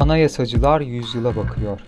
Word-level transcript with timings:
Anayasacılar 0.00 0.80
Yüzyıla 0.80 1.36
Bakıyor. 1.36 1.80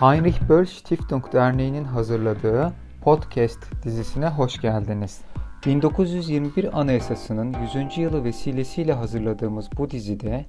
Heinrich 0.00 0.48
Böll 0.48 0.64
Stiftung 0.64 1.32
Derneği'nin 1.32 1.84
hazırladığı 1.84 2.72
podcast 3.02 3.84
dizisine 3.84 4.28
hoş 4.28 4.60
geldiniz. 4.60 5.20
1921 5.66 6.80
Anayasası'nın 6.80 7.56
100. 7.74 7.98
yılı 7.98 8.24
vesilesiyle 8.24 8.92
hazırladığımız 8.92 9.68
bu 9.76 9.90
dizide 9.90 10.46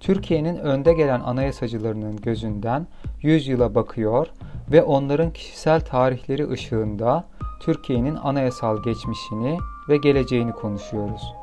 Türkiye'nin 0.00 0.56
önde 0.56 0.92
gelen 0.92 1.20
anayasacılarının 1.20 2.16
gözünden 2.16 2.86
100 3.20 3.48
yıla 3.48 3.74
bakıyor 3.74 4.26
ve 4.72 4.82
onların 4.82 5.32
kişisel 5.32 5.80
tarihleri 5.80 6.50
ışığında 6.50 7.24
Türkiye'nin 7.60 8.16
anayasal 8.16 8.82
geçmişini 8.82 9.58
ve 9.88 9.96
geleceğini 9.96 10.52
konuşuyoruz. 10.52 11.34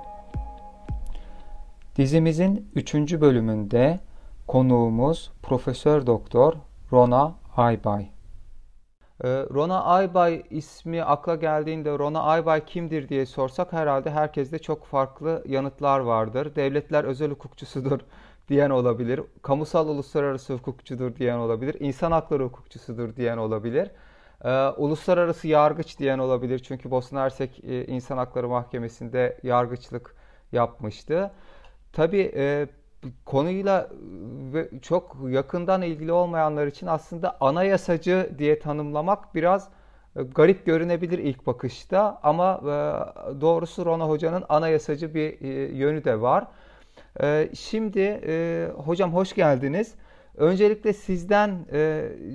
Dizimizin 1.96 2.70
3. 2.76 2.94
bölümünde 2.96 4.00
konuğumuz 4.50 5.32
Profesör 5.44 6.06
Doktor 6.08 6.54
Rona 6.92 7.36
Aybay. 7.58 8.04
Ee, 9.24 9.28
Rona 9.28 9.84
Aybay 9.84 10.44
ismi 10.50 11.04
akla 11.04 11.36
geldiğinde 11.36 12.00
Rona 12.00 12.24
Aybay 12.24 12.66
kimdir 12.66 13.10
diye 13.10 13.26
sorsak 13.26 13.74
herhalde 13.74 14.12
herkeste 14.12 14.60
çok 14.60 14.86
farklı 14.86 15.44
yanıtlar 15.48 16.00
vardır. 16.00 16.56
Devletler 16.56 17.04
özel 17.04 17.32
hukukçusudur 17.32 18.00
diyen 18.50 18.70
olabilir. 18.70 19.22
Kamusal 19.42 19.88
uluslararası 19.88 20.54
hukukçudur 20.54 21.16
diyen 21.16 21.38
olabilir. 21.38 21.76
İnsan 21.80 22.12
hakları 22.12 22.44
hukukçusudur 22.44 23.16
diyen 23.16 23.38
olabilir. 23.38 23.92
Ee, 24.44 24.68
uluslararası 24.68 25.48
yargıç 25.48 26.00
diyen 26.00 26.20
olabilir. 26.20 26.60
Çünkü 26.60 26.92
Bosna 26.92 27.22
Hersek 27.22 27.64
e, 27.64 27.86
İnsan 27.86 28.18
Hakları 28.18 28.50
Mahkemesi'nde 28.50 29.38
yargıçlık 29.44 30.16
yapmıştı. 30.52 31.32
Tabii 31.94 32.32
e, 32.36 32.68
konuyla 33.26 33.90
ve 34.54 34.70
çok 34.82 35.18
yakından 35.30 35.82
ilgili 35.82 36.12
olmayanlar 36.12 36.68
için 36.68 36.88
aslında 36.88 37.38
anayasacı 37.42 38.30
diye 38.38 38.60
tanımlamak 38.60 39.36
biraz 39.36 39.70
e, 40.16 40.24
garip 40.24 40.66
görünebilir 40.66 41.20
ilk 41.20 41.48
bakışta 41.48 42.20
ama 42.24 42.62
e, 42.64 42.72
doğrusu 43.42 43.86
Rona 43.86 44.10
Hoca'nın 44.10 44.44
anayasacı 44.50 45.14
bir 45.14 45.42
yönü 45.74 46.04
de 46.04 46.22
var. 46.22 46.48
Şimdi 47.54 48.22
hocam 48.86 49.14
hoş 49.14 49.34
geldiniz. 49.34 49.96
Öncelikle 50.38 50.94
sizden, 50.94 51.66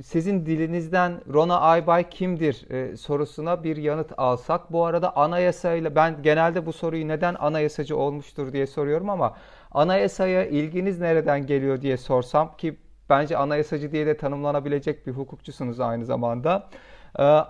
sizin 0.05 0.47
dilinizden 0.47 1.21
Rona 1.33 1.61
Aybay 1.61 2.09
kimdir 2.09 2.67
sorusuna 2.97 3.65
bir 3.65 3.77
yanıt 3.77 4.13
alsak. 4.17 4.73
Bu 4.73 4.85
arada 4.85 5.17
anayasayla, 5.17 5.95
ben 5.95 6.23
genelde 6.23 6.67
bu 6.67 6.73
soruyu 6.73 7.09
neden 7.09 7.35
anayasacı 7.35 7.97
olmuştur 7.97 8.53
diye 8.53 8.67
soruyorum 8.67 9.11
ama 9.11 9.35
anayasaya 9.75 10.47
ilginiz 10.47 11.01
nereden 11.01 11.47
geliyor 11.47 11.83
diye 11.83 11.97
sorsam 11.97 12.57
ki 12.57 12.77
bence 13.11 13.37
anayasacı 13.37 13.93
diye 13.93 14.07
de 14.07 14.17
tanımlanabilecek 14.17 15.07
bir 15.07 15.13
hukukçusunuz 15.13 15.81
aynı 15.81 16.05
zamanda. 16.05 16.69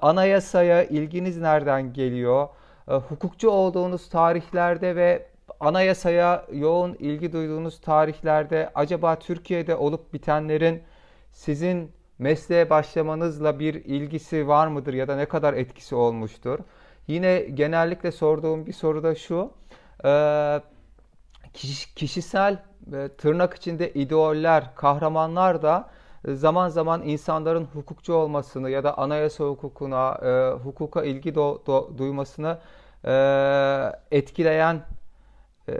Anayasaya 0.03 0.84
ilginiz 0.84 1.39
nereden 1.39 1.92
geliyor? 1.92 2.48
Hukukçu 2.86 3.50
olduğunuz 3.50 4.08
tarihlerde 4.08 4.97
ve 4.97 5.27
anayasaya 5.61 6.47
yoğun 6.53 6.94
ilgi 6.94 7.33
duyduğunuz 7.33 7.81
tarihlerde 7.81 8.70
acaba 8.75 9.19
Türkiye'de 9.19 9.77
olup 9.77 10.12
bitenlerin 10.12 10.83
sizin 11.33 11.92
mesleğe 12.19 12.70
başlamanızla 12.70 13.59
bir 13.59 13.75
ilgisi 13.75 14.48
var 14.48 14.66
mıdır 14.66 14.94
ya 14.94 15.09
da 15.09 15.16
ne 15.16 15.27
kadar 15.27 15.55
etkisi 15.55 15.94
olmuştur? 15.94 16.59
Yine 17.06 17.38
genellikle 17.38 18.12
sorduğum 18.12 18.66
bir 18.66 18.72
soru 18.72 19.03
da 19.03 19.14
şu. 19.14 19.50
E, 20.05 20.11
kişisel 21.97 22.58
e, 22.92 23.08
tırnak 23.08 23.55
içinde 23.55 23.92
ideoller, 23.92 24.74
kahramanlar 24.74 25.62
da 25.62 25.91
zaman 26.28 26.69
zaman 26.69 27.02
insanların 27.02 27.64
hukukçu 27.64 28.14
olmasını 28.14 28.70
ya 28.70 28.84
da 28.84 28.98
anayasa 28.98 29.44
hukukuna, 29.44 30.19
e, 30.22 30.62
hukuka 30.65 31.04
ilgi 31.04 31.34
do, 31.34 31.62
do, 31.66 31.98
duymasını 31.98 32.59
etkileyen 34.10 34.82
e, 35.69 35.75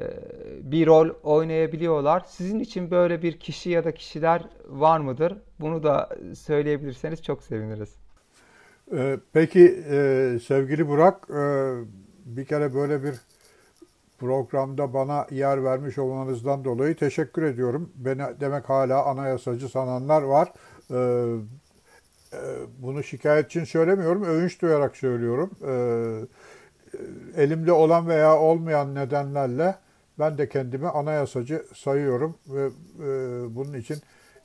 bir 0.63 0.87
rol 0.87 1.09
oynayabiliyorlar. 1.23 2.23
Sizin 2.27 2.61
için 2.61 2.91
böyle 2.91 3.23
bir 3.23 3.39
kişi 3.39 3.71
ya 3.71 3.85
da 3.85 3.95
kişiler 3.95 4.43
var 4.69 5.01
mıdır? 5.01 5.39
Bunu 5.61 5.83
da 5.83 6.09
söyleyebilirseniz 6.35 7.23
çok 7.23 7.43
seviniriz. 7.43 7.95
E, 8.93 9.19
peki 9.33 9.85
e, 9.91 10.39
sevgili 10.47 10.89
Burak, 10.89 11.29
bir 12.25 12.45
kere 12.45 12.75
böyle 12.75 13.03
bir 13.03 13.15
programda 14.19 14.95
bana 14.95 15.27
yer 15.31 15.65
vermiş 15.65 15.99
olmanızdan 15.99 16.65
dolayı 16.65 16.97
teşekkür 16.97 17.43
ediyorum. 17.43 17.91
Beni 17.95 18.23
demek 18.41 18.69
hala 18.69 19.05
anayasacı 19.05 19.69
sananlar 19.69 20.23
var. 20.23 20.53
Bunu 22.79 23.03
şikayet 23.03 23.47
için 23.47 23.65
söylemiyorum, 23.65 24.25
övünç 24.25 24.63
duyarak 24.63 24.97
söylüyorum 24.97 25.51
elimde 27.37 27.73
olan 27.73 28.09
veya 28.09 28.39
olmayan 28.39 28.95
nedenlerle 28.95 29.75
ben 30.19 30.39
de 30.39 30.49
kendimi 30.49 30.89
anayasacı 30.89 31.65
sayıyorum 31.75 32.37
ve 32.49 32.67
e, 32.67 33.09
bunun 33.55 33.75
için 33.75 33.97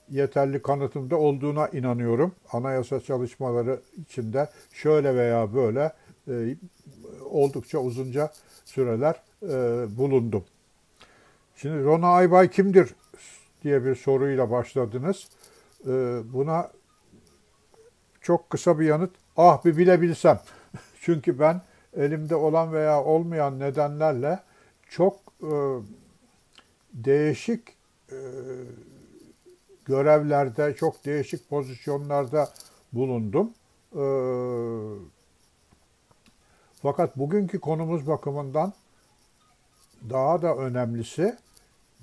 yeterli 0.10 0.62
kanıtım 0.62 1.10
da 1.10 1.16
olduğuna 1.16 1.68
inanıyorum. 1.68 2.36
Anayasa 2.52 3.00
çalışmaları 3.00 3.80
içinde 4.02 4.50
şöyle 4.74 5.16
veya 5.16 5.54
böyle 5.54 5.94
e, 6.28 6.56
oldukça 7.30 7.80
uzunca 7.80 8.32
süreler 8.66 9.16
e, 9.44 9.48
bulundum. 9.98 10.44
Şimdi 11.56 11.84
Rona 11.84 12.08
Aybay 12.08 12.50
kimdir 12.50 12.96
diye 13.64 13.86
bir 13.86 13.96
soruyla 13.96 14.52
başladınız. 14.52 15.28
E, 15.86 15.88
buna 16.34 16.72
çok 18.22 18.50
kısa 18.50 18.80
bir 18.80 18.86
yanıt. 18.86 19.12
Ah 19.38 19.66
bir 19.66 19.78
bilebilsem. 19.78 20.40
Çünkü 21.02 21.40
ben 21.40 21.62
elimde 21.98 22.36
olan 22.36 22.74
veya 22.74 23.04
olmayan 23.04 23.60
nedenlerle 23.60 24.40
çok 24.90 25.16
e, 25.44 25.52
değişik 26.94 27.70
e, 28.12 28.20
görevlerde, 29.86 30.76
çok 30.76 31.06
değişik 31.06 31.50
pozisyonlarda 31.50 32.50
bulundum. 32.94 33.54
E, 33.96 34.04
fakat 36.82 37.18
bugünkü 37.18 37.60
konumuz 37.60 38.08
bakımından 38.08 38.74
daha 40.10 40.42
da 40.42 40.56
önemlisi 40.56 41.38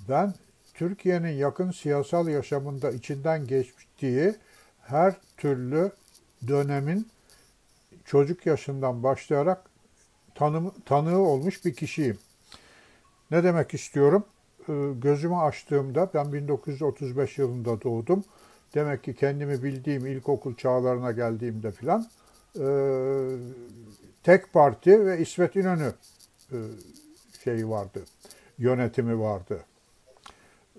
ben 0.09 0.34
Türkiye'nin 0.75 1.32
yakın 1.32 1.70
siyasal 1.70 2.28
yaşamında 2.28 2.91
içinden 2.91 3.47
geçtiği 3.47 4.34
her 4.82 5.14
türlü 5.37 5.92
dönemin 6.48 7.09
çocuk 8.04 8.47
yaşından 8.47 9.03
başlayarak 9.03 9.70
tanım, 10.34 10.75
tanığı 10.84 11.19
olmuş 11.19 11.64
bir 11.64 11.75
kişiyim. 11.75 12.19
Ne 13.31 13.44
demek 13.44 13.75
istiyorum? 13.75 14.25
Ee, 14.69 14.72
gözümü 15.03 15.37
açtığımda 15.37 16.10
ben 16.14 16.32
1935 16.32 17.38
yılında 17.38 17.82
doğdum. 17.82 18.25
Demek 18.75 19.04
ki 19.04 19.14
kendimi 19.14 19.62
bildiğim 19.62 20.06
ilkokul 20.06 20.54
çağlarına 20.54 21.12
geldiğimde 21.12 21.70
filan 21.70 22.06
tek 24.22 24.53
parti 24.53 25.06
ve 25.06 25.19
İsmet 25.19 25.56
İnönü 25.56 25.93
e, 26.53 26.56
şeyi 27.44 27.69
vardı, 27.69 28.05
yönetimi 28.59 29.21
vardı. 29.21 29.61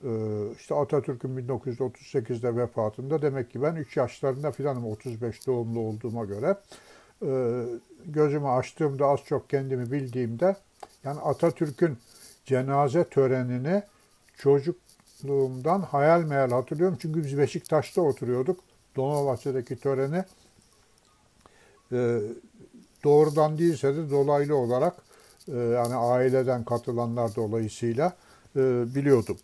E, 0.04 0.10
işte 0.58 0.76
Atatürk'ün 0.76 1.48
1938'de 1.48 2.56
vefatında 2.56 3.22
demek 3.22 3.52
ki 3.52 3.62
ben 3.62 3.76
3 3.76 3.98
yaşlarında 3.98 4.52
filanım 4.52 4.86
35 4.86 5.48
doğumlu 5.48 5.80
olduğuma 5.80 6.26
göre 6.26 6.58
gözümü 8.06 8.48
açtığımda 8.48 9.06
az 9.06 9.20
çok 9.26 9.50
kendimi 9.50 9.92
bildiğimde 9.92 10.56
yani 11.04 11.20
Atatürk'ün 11.20 11.98
cenaze 12.46 13.04
törenini 13.04 13.84
çocukluğumdan 14.38 15.82
hayal 15.82 16.22
meyal 16.22 16.52
hatırlıyorum. 16.52 16.98
Çünkü 17.02 17.24
biz 17.24 17.38
Beşiktaş'ta 17.38 18.02
oturuyorduk. 18.02 18.60
Dolmabahçe'deki 18.96 19.76
töreni 19.80 20.24
e, 21.92 22.20
doğrudan 23.04 23.58
değilse 23.58 23.96
de 23.96 24.10
dolaylı 24.10 24.56
olarak 24.56 24.94
e, 25.48 25.58
yani 25.58 25.96
aileden 25.96 26.64
katılanlar 26.64 27.36
dolayısıyla 27.36 28.14
e, 28.56 28.60
biliyordum. 28.96 29.38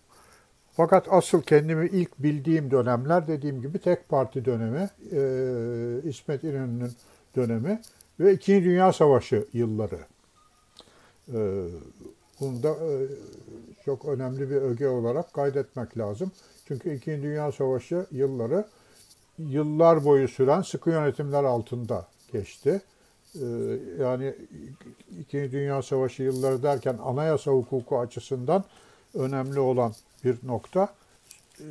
Fakat 0.75 1.07
asıl 1.09 1.41
kendimi 1.41 1.87
ilk 1.87 2.19
bildiğim 2.19 2.71
dönemler 2.71 3.27
dediğim 3.27 3.61
gibi 3.61 3.79
tek 3.79 4.09
parti 4.09 4.45
dönemi, 4.45 4.89
e, 5.11 6.09
İsmet 6.09 6.43
İnönü'nün 6.43 6.91
dönemi 7.35 7.81
ve 8.19 8.33
İkinci 8.33 8.65
Dünya 8.65 8.93
Savaşı 8.93 9.47
yılları. 9.53 9.99
Ee, 11.33 11.65
bunu 12.39 12.63
da 12.63 12.69
e, 12.69 13.07
çok 13.85 14.05
önemli 14.05 14.49
bir 14.49 14.55
öge 14.55 14.87
olarak 14.87 15.33
kaydetmek 15.33 15.97
lazım. 15.97 16.31
Çünkü 16.67 16.95
İkinci 16.95 17.23
Dünya 17.23 17.51
Savaşı 17.51 18.05
yılları 18.11 18.65
yıllar 19.37 20.05
boyu 20.05 20.27
süren 20.27 20.61
sıkı 20.61 20.89
yönetimler 20.89 21.43
altında 21.43 22.07
geçti. 22.33 22.81
Ee, 23.35 23.39
yani 23.99 24.35
İkinci 25.19 25.51
Dünya 25.51 25.81
Savaşı 25.81 26.23
yılları 26.23 26.63
derken 26.63 26.97
anayasa 27.03 27.51
hukuku 27.51 27.99
açısından 27.99 28.63
önemli 29.13 29.59
olan 29.59 29.93
bir 30.23 30.37
nokta. 30.43 30.93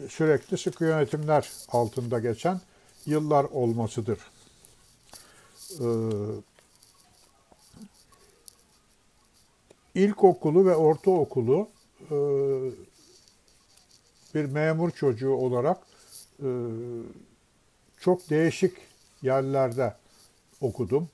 sürekli 0.09 0.59
sıkı 0.59 0.85
yönetimler 0.85 1.51
altında 1.69 2.19
geçen 2.19 2.61
yıllar 3.07 3.45
olmasıdır. 3.45 4.19
Ee, 5.81 5.85
ilkokulu 9.95 10.67
ve 10.67 10.77
ortaokulu 10.77 11.69
e, 12.11 12.17
bir 14.35 14.45
memur 14.45 14.91
çocuğu 14.91 15.33
olarak 15.35 15.79
e, 16.43 16.49
çok 18.01 18.31
değişik 18.31 18.77
yerlerde 19.23 19.95
okudum. 20.63 21.09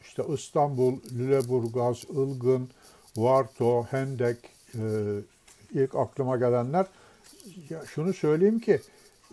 İşte 0.00 0.22
İstanbul, 0.34 0.96
Lüleburgaz, 1.18 2.04
Ilgın, 2.04 2.68
Varto, 3.16 3.84
Hendek 3.90 4.36
e, 4.74 4.82
ilk 5.70 5.94
aklıma 5.94 6.36
gelenler. 6.36 6.86
Ya 7.70 7.82
şunu 7.86 8.12
söyleyeyim 8.12 8.58
ki 8.58 8.80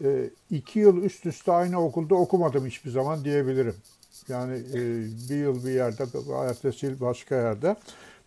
e, 0.04 0.30
iki 0.52 0.80
yıl 0.80 1.04
üst 1.04 1.26
üste 1.26 1.52
aynı 1.52 1.86
okulda 1.86 2.16
okumadım 2.16 2.66
hiçbir 2.66 2.92
zaman 2.92 3.24
diyebilirim. 3.26 3.76
Yani 4.28 4.54
e, 4.54 4.80
bir 5.30 5.36
yıl 5.36 5.66
bir 5.66 5.72
yerde, 5.72 6.04
ertesi 6.50 6.86
yıl 6.86 7.00
başka 7.00 7.36
yerde. 7.36 7.76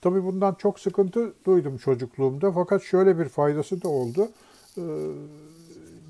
Tabii 0.01 0.25
bundan 0.25 0.55
çok 0.55 0.81
sıkıntı 0.81 1.33
duydum 1.47 1.79
çocukluğumda 1.79 2.53
fakat 2.53 2.83
şöyle 2.83 3.19
bir 3.19 3.29
faydası 3.29 3.83
da 3.83 3.89
oldu. 3.89 4.29
E, 4.79 4.85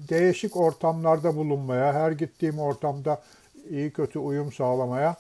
değişik 0.09 0.57
ortamlarda 0.57 1.37
bulunmaya, 1.37 1.93
her 1.93 2.13
gittiğim 2.13 2.59
ortamda 2.59 3.23
iyi 3.71 3.93
kötü 3.93 4.19
uyum 4.19 4.53
sağlamaya 4.53 5.17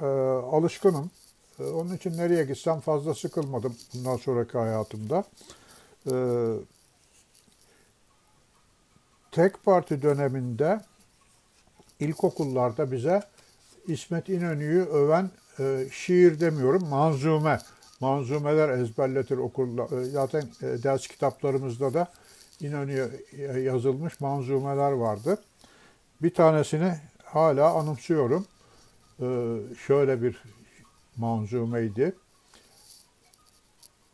e, 0.00 0.06
alışkınım. 0.52 1.10
E, 1.58 1.64
onun 1.64 1.96
için 1.96 2.18
nereye 2.18 2.44
gitsem 2.44 2.80
fazla 2.80 3.14
sıkılmadım 3.14 3.76
bundan 3.94 4.16
sonraki 4.16 4.58
hayatımda. 4.58 5.24
E, 6.06 6.14
tek 9.30 9.64
parti 9.64 10.02
döneminde 10.02 10.80
ilkokullarda 12.00 12.92
bize 12.92 13.22
İsmet 13.86 14.28
İnönü'yü 14.28 14.82
öven 14.82 15.30
e, 15.58 15.86
şiir 15.92 16.40
demiyorum, 16.40 16.88
manzume. 16.88 17.58
Manzumeler 18.00 18.68
ezberletir 18.68 19.36
okulda. 19.36 20.00
E, 20.00 20.04
zaten 20.04 20.42
e, 20.62 20.82
ders 20.82 21.06
kitaplarımızda 21.06 21.94
da 21.94 22.12
İnönü'ye 22.60 23.08
yazılmış 23.60 24.20
manzumeler 24.20 24.92
vardı. 24.92 25.38
Bir 26.22 26.34
tanesini 26.34 26.94
hala 27.34 27.74
anımsıyorum. 27.74 28.46
Ee, 29.20 29.56
şöyle 29.86 30.22
bir 30.22 30.42
manzumeydi. 31.16 32.14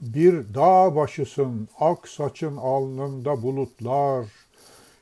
Bir 0.00 0.54
dağ 0.54 0.96
başısın, 0.96 1.68
ak 1.80 2.08
saçın 2.08 2.56
alnında 2.56 3.42
bulutlar, 3.42 4.26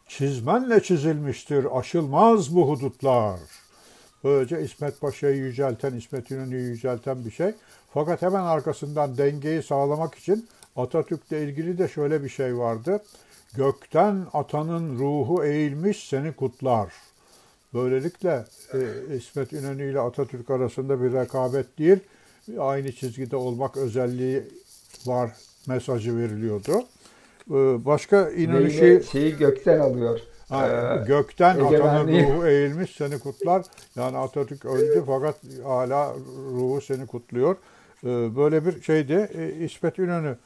çizmenle 0.08 0.82
çizilmiştir, 0.82 1.78
aşılmaz 1.78 2.54
bu 2.54 2.68
hudutlar. 2.68 3.40
Böylece 4.24 4.62
İsmet 4.62 5.00
Paşa'yı 5.00 5.36
yücelten, 5.36 5.94
İsmet 5.94 6.30
İnönü'yü 6.30 6.68
yücelten 6.68 7.24
bir 7.24 7.30
şey. 7.30 7.54
Fakat 7.94 8.22
hemen 8.22 8.42
arkasından 8.42 9.18
dengeyi 9.18 9.62
sağlamak 9.62 10.14
için 10.14 10.48
Atatürk'le 10.76 11.32
ilgili 11.32 11.78
de 11.78 11.88
şöyle 11.88 12.24
bir 12.24 12.28
şey 12.28 12.58
vardı. 12.58 13.02
Gökten 13.54 14.26
atanın 14.32 14.98
ruhu 14.98 15.44
eğilmiş 15.44 16.08
seni 16.08 16.32
kutlar. 16.32 16.92
Böylelikle 17.74 18.44
e, 18.72 18.78
İsmet 19.16 19.52
İnönü 19.52 19.90
ile 19.90 20.00
Atatürk 20.00 20.50
arasında 20.50 21.02
bir 21.02 21.12
rekabet 21.12 21.78
değil, 21.78 21.98
aynı 22.58 22.92
çizgide 22.92 23.36
olmak 23.36 23.76
özelliği 23.76 24.42
var 25.06 25.30
mesajı 25.66 26.16
veriliyordu. 26.16 26.78
E, 27.50 27.84
başka 27.84 28.30
İnönü 28.30 28.70
şey, 28.70 29.02
şeyi 29.02 29.36
gökten 29.36 29.80
alıyor. 29.80 30.20
Ha, 30.48 30.68
ee, 30.68 31.06
gökten 31.06 31.60
atanın 31.60 32.08
ruhu 32.08 32.46
eğilmiş 32.46 32.90
seni 32.96 33.18
kutlar. 33.18 33.62
Yani 33.96 34.16
Atatürk 34.16 34.64
öldü 34.64 35.02
fakat 35.06 35.36
hala 35.64 36.14
ruhu 36.52 36.80
seni 36.80 37.06
kutluyor. 37.06 37.56
Ee, 38.04 38.36
böyle 38.36 38.66
bir 38.66 38.82
şeydi. 38.82 39.30
E, 39.34 39.64
İsmet 39.64 39.98
İnönü 39.98 40.36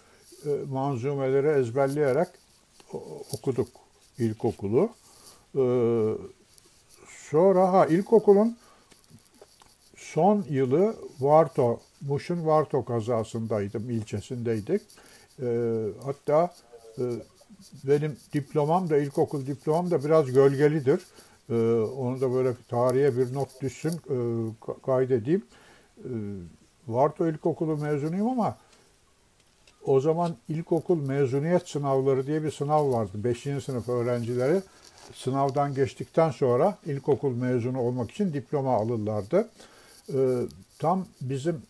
e, 0.47 0.49
manzumeleri 0.71 1.61
ezberleyerek 1.61 2.29
okuduk 3.33 3.69
ilkokulu. 4.19 4.91
Ee, 5.57 5.61
sonra 7.31 7.73
ha 7.73 7.87
ilkokulun 7.87 8.56
son 9.97 10.44
yılı 10.49 10.94
Varto, 11.21 11.81
Muş'un 12.00 12.47
Varto 12.47 12.85
kazasındaydım, 12.85 13.91
ilçesindeydik. 13.91 14.82
Ee, 15.43 15.87
hatta 16.05 16.55
e, 16.99 17.05
benim 17.85 18.17
diplomam 18.32 18.91
da, 18.91 18.99
ilkokul 18.99 19.47
diplomam 19.47 19.91
da 19.91 20.05
biraz 20.05 20.32
gölgelidir. 20.32 21.00
Ee, 21.50 21.55
onu 21.99 22.21
da 22.21 22.35
böyle 22.35 22.53
tarihe 22.69 23.17
bir 23.17 23.35
not 23.35 23.62
düşsün, 23.62 23.91
e, 23.91 24.17
kaydedeyim. 24.87 25.44
Ee, 25.99 26.09
Varto 26.88 27.29
İlkokulu 27.29 27.76
mezunuyum 27.76 28.29
ama 28.29 28.56
o 29.85 30.00
zaman 30.00 30.37
ilkokul 30.49 30.97
mezuniyet 30.97 31.69
sınavları 31.69 32.26
diye 32.26 32.44
bir 32.44 32.50
sınav 32.50 32.93
vardı. 32.93 33.12
Beşinci 33.15 33.65
sınıf 33.65 33.88
öğrencileri 33.88 34.62
sınavdan 35.15 35.75
geçtikten 35.75 36.31
sonra 36.31 36.79
ilkokul 36.87 37.35
mezunu 37.35 37.81
olmak 37.81 38.11
için 38.11 38.33
diploma 38.33 38.75
alırlardı. 38.75 39.49
Ee, 40.15 40.39
tam 40.79 41.07
bizim 41.21 41.62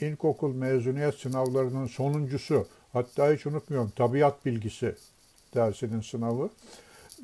ilkokul 0.00 0.54
mezuniyet 0.54 1.14
sınavlarının 1.14 1.86
sonuncusu, 1.86 2.66
hatta 2.92 3.32
hiç 3.32 3.46
unutmuyorum 3.46 3.92
tabiat 3.96 4.46
bilgisi 4.46 4.94
dersinin 5.54 6.00
sınavı 6.00 6.50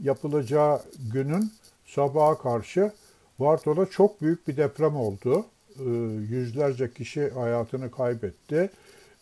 yapılacağı 0.02 0.82
günün 1.12 1.52
sabaha 1.87 2.38
karşı 2.38 2.93
Varto'da 3.38 3.87
çok 3.87 4.22
büyük 4.22 4.49
bir 4.49 4.56
deprem 4.56 4.96
oldu. 4.96 5.44
Ee, 5.78 5.82
yüzlerce 6.31 6.93
kişi 6.93 7.31
hayatını 7.31 7.90
kaybetti 7.90 8.70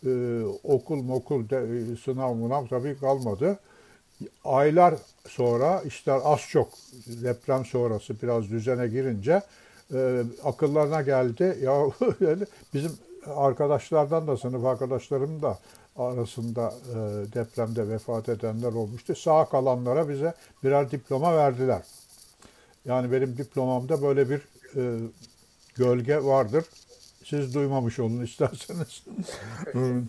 e, 0.07 0.43
okul 0.65 1.03
mokul 1.03 1.49
de, 1.49 1.57
e, 1.57 1.97
sınav 1.97 2.35
mınav 2.35 2.67
tabii 2.67 2.99
kalmadı. 2.99 3.59
Aylar 4.45 4.95
sonra 5.29 5.83
işler 5.83 6.21
az 6.25 6.41
çok 6.41 6.69
deprem 7.07 7.65
sonrası 7.65 8.23
biraz 8.23 8.51
düzene 8.51 8.87
girince 8.89 9.43
e, 9.95 10.23
akıllarına 10.45 11.03
geldi. 11.03 11.59
Ya 11.65 11.87
bizim 12.75 12.93
arkadaşlardan 13.27 14.27
da 14.27 14.37
sınıf 14.37 14.65
arkadaşlarım 14.65 15.43
da 15.43 15.59
arasında 15.97 16.75
e, 16.89 16.97
depremde 17.35 17.89
vefat 17.89 18.29
edenler 18.29 18.73
olmuştu. 18.73 19.15
Sağ 19.15 19.45
kalanlara 19.45 20.09
bize 20.09 20.35
birer 20.65 20.91
diploma 20.91 21.37
verdiler. 21.37 21.83
Yani 22.85 23.13
benim 23.13 23.37
diplomamda 23.37 24.03
böyle 24.03 24.31
bir 24.31 24.41
e, 24.77 24.99
gölge 25.75 26.25
vardır. 26.25 26.65
Siz 27.31 27.55
duymamış 27.55 27.99
olun 27.99 28.25
isterseniz. 28.25 29.05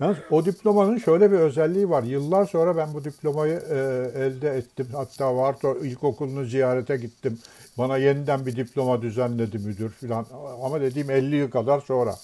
Yalnız 0.00 0.16
o 0.30 0.44
diplomanın 0.44 0.98
şöyle 0.98 1.32
bir 1.32 1.36
özelliği 1.36 1.90
var. 1.90 2.02
Yıllar 2.02 2.46
sonra 2.46 2.76
ben 2.76 2.94
bu 2.94 3.04
diplomayı 3.04 3.62
e, 3.70 3.76
elde 4.14 4.50
ettim. 4.50 4.88
Hatta 4.92 5.36
Varto 5.36 5.78
ilkokulunu 5.78 6.44
ziyarete 6.44 6.96
gittim. 6.96 7.38
Bana 7.78 7.96
yeniden 7.96 8.46
bir 8.46 8.56
diploma 8.56 9.02
düzenledi 9.02 9.58
müdür 9.58 9.90
filan. 9.90 10.26
Ama 10.62 10.80
dediğim 10.80 11.10
50 11.10 11.36
yıl 11.36 11.50
kadar 11.50 11.80
sonra. 11.80 12.16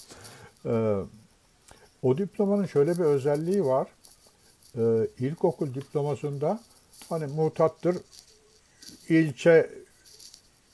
E, 0.65 0.95
o 2.01 2.17
diplomanın 2.17 2.65
şöyle 2.65 2.93
bir 2.93 3.03
özelliği 3.03 3.65
var. 3.65 3.87
E, 4.77 4.81
ilkokul 5.19 5.73
diplomasında 5.73 6.59
hani 7.09 7.25
mutattır 7.25 7.97
ilçe 9.09 9.69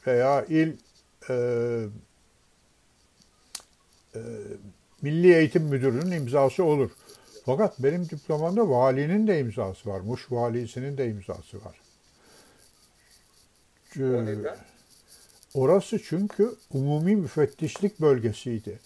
veya 0.07 0.45
il 0.45 0.74
e, 1.29 1.36
e, 4.15 4.19
Milli 5.01 5.35
Eğitim 5.35 5.63
Müdürü'nün 5.63 6.11
imzası 6.11 6.63
olur. 6.63 6.91
Fakat 7.45 7.79
benim 7.79 8.09
diplomamda 8.09 8.69
valinin 8.69 9.27
de 9.27 9.39
imzası 9.39 9.89
var. 9.89 9.99
Muş 9.99 10.31
valisinin 10.31 10.97
de 10.97 11.09
imzası 11.09 11.57
var. 11.65 11.81
Orası 15.53 15.99
çünkü 16.03 16.55
umumi 16.73 17.15
müfettişlik 17.15 18.01
bölgesiydi. 18.01 18.79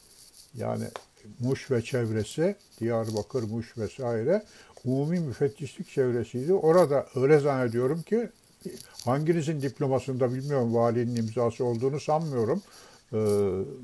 Yani 0.57 0.85
Muş 1.39 1.71
ve 1.71 1.81
çevresi, 1.81 2.55
Diyarbakır, 2.79 3.43
Muş 3.43 3.77
vesaire 3.77 4.43
umumi 4.85 5.19
müfettişlik 5.19 5.89
çevresiydi. 5.89 6.53
Orada 6.53 7.07
öyle 7.15 7.39
zannediyorum 7.39 8.01
ki 8.01 8.29
hanginizin 9.05 9.61
diplomasında 9.61 10.33
bilmiyorum 10.33 10.75
valinin 10.75 11.15
imzası 11.15 11.65
olduğunu 11.65 11.99
sanmıyorum. 11.99 12.61
Ee, 13.13 13.17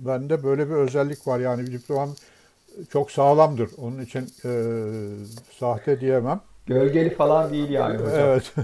bende 0.05 0.43
böyle 0.43 0.69
bir 0.69 0.75
özellik 0.75 1.27
var 1.27 1.39
yani 1.39 1.67
bir 1.67 1.71
diplomam 1.71 2.09
çok 2.89 3.11
sağlamdır. 3.11 3.69
Onun 3.77 4.01
için 4.01 4.29
e, 4.45 4.51
sahte 5.59 6.01
diyemem. 6.01 6.41
Gölgeli 6.65 7.15
falan 7.15 7.53
değil 7.53 7.69
yani 7.69 7.97
hocam. 7.97 8.13
Evet. 8.13 8.53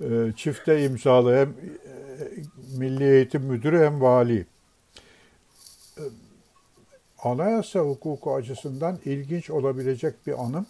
E, 0.00 0.32
çifte 0.36 0.84
imzalı 0.84 1.36
hem 1.36 1.48
e, 1.48 1.54
Milli 2.78 3.04
Eğitim 3.04 3.42
Müdürü 3.42 3.84
hem 3.84 4.00
vali. 4.00 4.46
E, 5.98 6.02
anayasa 7.22 7.80
hukuku 7.80 8.34
açısından 8.34 8.98
ilginç 9.04 9.50
olabilecek 9.50 10.26
bir 10.26 10.44
anım. 10.44 10.66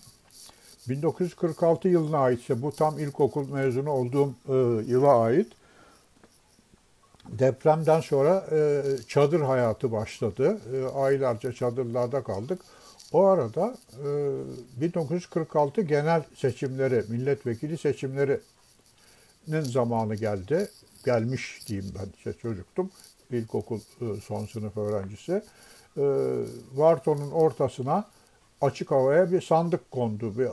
1946 0.88 1.88
yılına 1.88 2.18
aitse 2.18 2.62
bu 2.62 2.72
tam 2.72 2.98
ilkokul 2.98 3.48
mezunu 3.48 3.90
olduğum 3.90 4.34
e, 4.48 4.52
yıla 4.90 5.20
ait. 5.20 5.52
Depremden 7.28 8.00
sonra 8.00 8.46
e, 8.52 8.82
çadır 9.08 9.40
hayatı 9.40 9.92
başladı. 9.92 10.58
E, 10.74 10.84
aylarca 10.84 11.52
çadırlarda 11.52 12.22
kaldık. 12.22 12.60
O 13.12 13.24
arada 13.24 13.76
e, 14.76 14.80
1946 14.80 15.80
genel 15.82 16.22
seçimleri, 16.36 17.04
milletvekili 17.08 17.78
seçimlerinin 17.78 18.40
zamanı 19.60 20.14
geldi. 20.14 20.68
Gelmiş 21.04 21.60
diyeyim 21.66 21.92
ben 21.98 22.06
işte 22.16 22.32
çocuktum. 22.32 22.90
İlkokul 23.30 23.78
e, 23.78 24.20
son 24.20 24.46
sınıf 24.46 24.76
öğrencisi. 24.76 25.42
E, 25.96 26.02
Varton'un 26.74 27.30
ortasına 27.30 28.04
açık 28.60 28.90
havaya 28.90 29.32
bir 29.32 29.40
sandık 29.40 29.90
kondu. 29.90 30.38
Bir, 30.38 30.48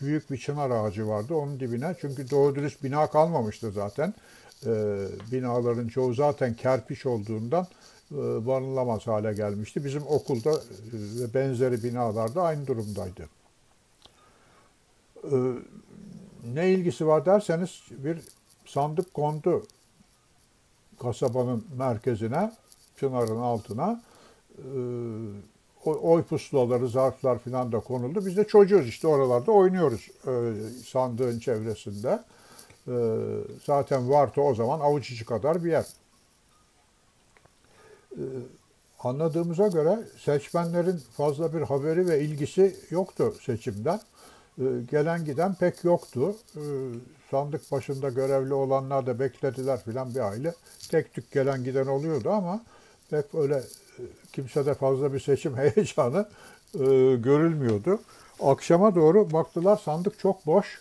büyük 0.00 0.30
bir 0.30 0.38
çınar 0.38 0.70
ağacı 0.70 1.08
vardı 1.08 1.34
onun 1.34 1.60
dibine. 1.60 1.94
Çünkü 2.00 2.30
doğru 2.30 2.54
dürüst 2.54 2.82
bina 2.82 3.06
kalmamıştı 3.06 3.72
zaten. 3.72 4.14
E, 4.66 5.06
binaların 5.32 5.88
çoğu 5.88 6.14
zaten 6.14 6.54
kerpiç 6.54 7.06
olduğundan 7.06 7.66
e, 8.12 8.46
barınılamaz 8.46 9.06
hale 9.06 9.34
gelmişti. 9.34 9.84
Bizim 9.84 10.02
okulda 10.06 10.50
e, 10.50 10.60
ve 10.92 11.34
benzeri 11.34 11.82
binalarda 11.82 12.42
aynı 12.42 12.66
durumdaydı. 12.66 13.28
E, 15.24 15.36
ne 16.54 16.70
ilgisi 16.72 17.06
var 17.06 17.26
derseniz 17.26 17.82
bir 17.90 18.18
sandık 18.66 19.14
kondu 19.14 19.66
kasabanın 21.02 21.64
merkezine, 21.78 22.52
çınarın 22.96 23.40
altına. 23.40 24.02
Oy 25.84 26.22
pusulaları, 26.22 26.88
zarflar 26.88 27.38
falan 27.38 27.72
da 27.72 27.80
konuldu. 27.80 28.26
Biz 28.26 28.36
de 28.36 28.44
çocuğuz 28.44 28.88
işte 28.88 29.08
oralarda 29.08 29.52
oynuyoruz 29.52 30.10
sandığın 30.86 31.38
çevresinde. 31.38 32.22
Zaten 33.66 34.10
vardı 34.10 34.40
o 34.40 34.54
zaman 34.54 34.80
avuç 34.80 35.10
içi 35.10 35.24
kadar 35.24 35.64
bir 35.64 35.70
yer. 35.70 35.86
Ee, 38.16 38.22
anladığımıza 39.00 39.68
göre 39.68 39.98
seçmenlerin 40.18 41.00
fazla 41.16 41.54
bir 41.54 41.60
haberi 41.60 42.08
ve 42.08 42.20
ilgisi 42.20 42.76
yoktu 42.90 43.34
seçimden. 43.42 44.00
Ee, 44.58 44.62
gelen 44.90 45.24
giden 45.24 45.54
pek 45.54 45.84
yoktu. 45.84 46.36
Ee, 46.56 46.60
sandık 47.30 47.72
başında 47.72 48.08
görevli 48.08 48.54
olanlar 48.54 49.06
da 49.06 49.18
beklediler 49.18 49.82
filan 49.84 50.14
bir 50.14 50.20
aile. 50.20 50.54
Tek 50.90 51.14
tük 51.14 51.32
gelen 51.32 51.64
giden 51.64 51.86
oluyordu 51.86 52.30
ama 52.30 52.60
pek 53.10 53.34
öyle 53.34 53.56
e, 53.98 54.02
kimsede 54.32 54.74
fazla 54.74 55.12
bir 55.12 55.20
seçim 55.20 55.56
heyecanı 55.56 56.28
e, 56.74 56.84
görülmüyordu. 57.16 57.98
Akşama 58.42 58.94
doğru 58.94 59.32
baktılar 59.32 59.76
sandık 59.76 60.18
çok 60.18 60.46
boş. 60.46 60.80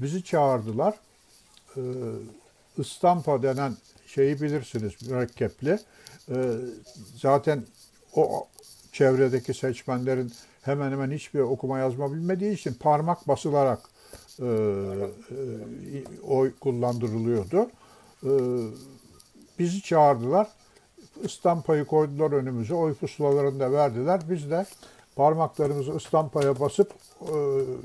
Bizi 0.00 0.24
çağırdılar. 0.24 0.94
İstampa 2.78 3.42
denen 3.42 3.76
şeyi 4.06 4.40
bilirsiniz 4.40 4.92
mürekkepli. 5.10 5.78
Ee, 6.30 6.52
zaten 7.16 7.62
o 8.14 8.48
çevredeki 8.92 9.54
seçmenlerin 9.54 10.32
hemen 10.62 10.90
hemen 10.90 11.10
hiçbir 11.10 11.40
okuma 11.40 11.78
yazma 11.78 12.12
bilmediği 12.12 12.52
için 12.52 12.74
parmak 12.74 13.28
basılarak 13.28 13.80
e, 14.38 14.44
e, 14.44 14.48
oy 16.22 16.52
kullandırılıyordu. 16.60 17.70
E, 18.22 18.32
bizi 19.58 19.82
çağırdılar. 19.82 20.48
İstampayı 21.22 21.84
koydular 21.84 22.32
önümüze. 22.32 22.74
Oy 22.74 22.94
pusulalarını 22.94 23.60
da 23.60 23.72
verdiler. 23.72 24.20
Biz 24.30 24.50
de 24.50 24.66
parmaklarımızı 25.16 25.96
istampaya 25.96 26.60
basıp 26.60 26.92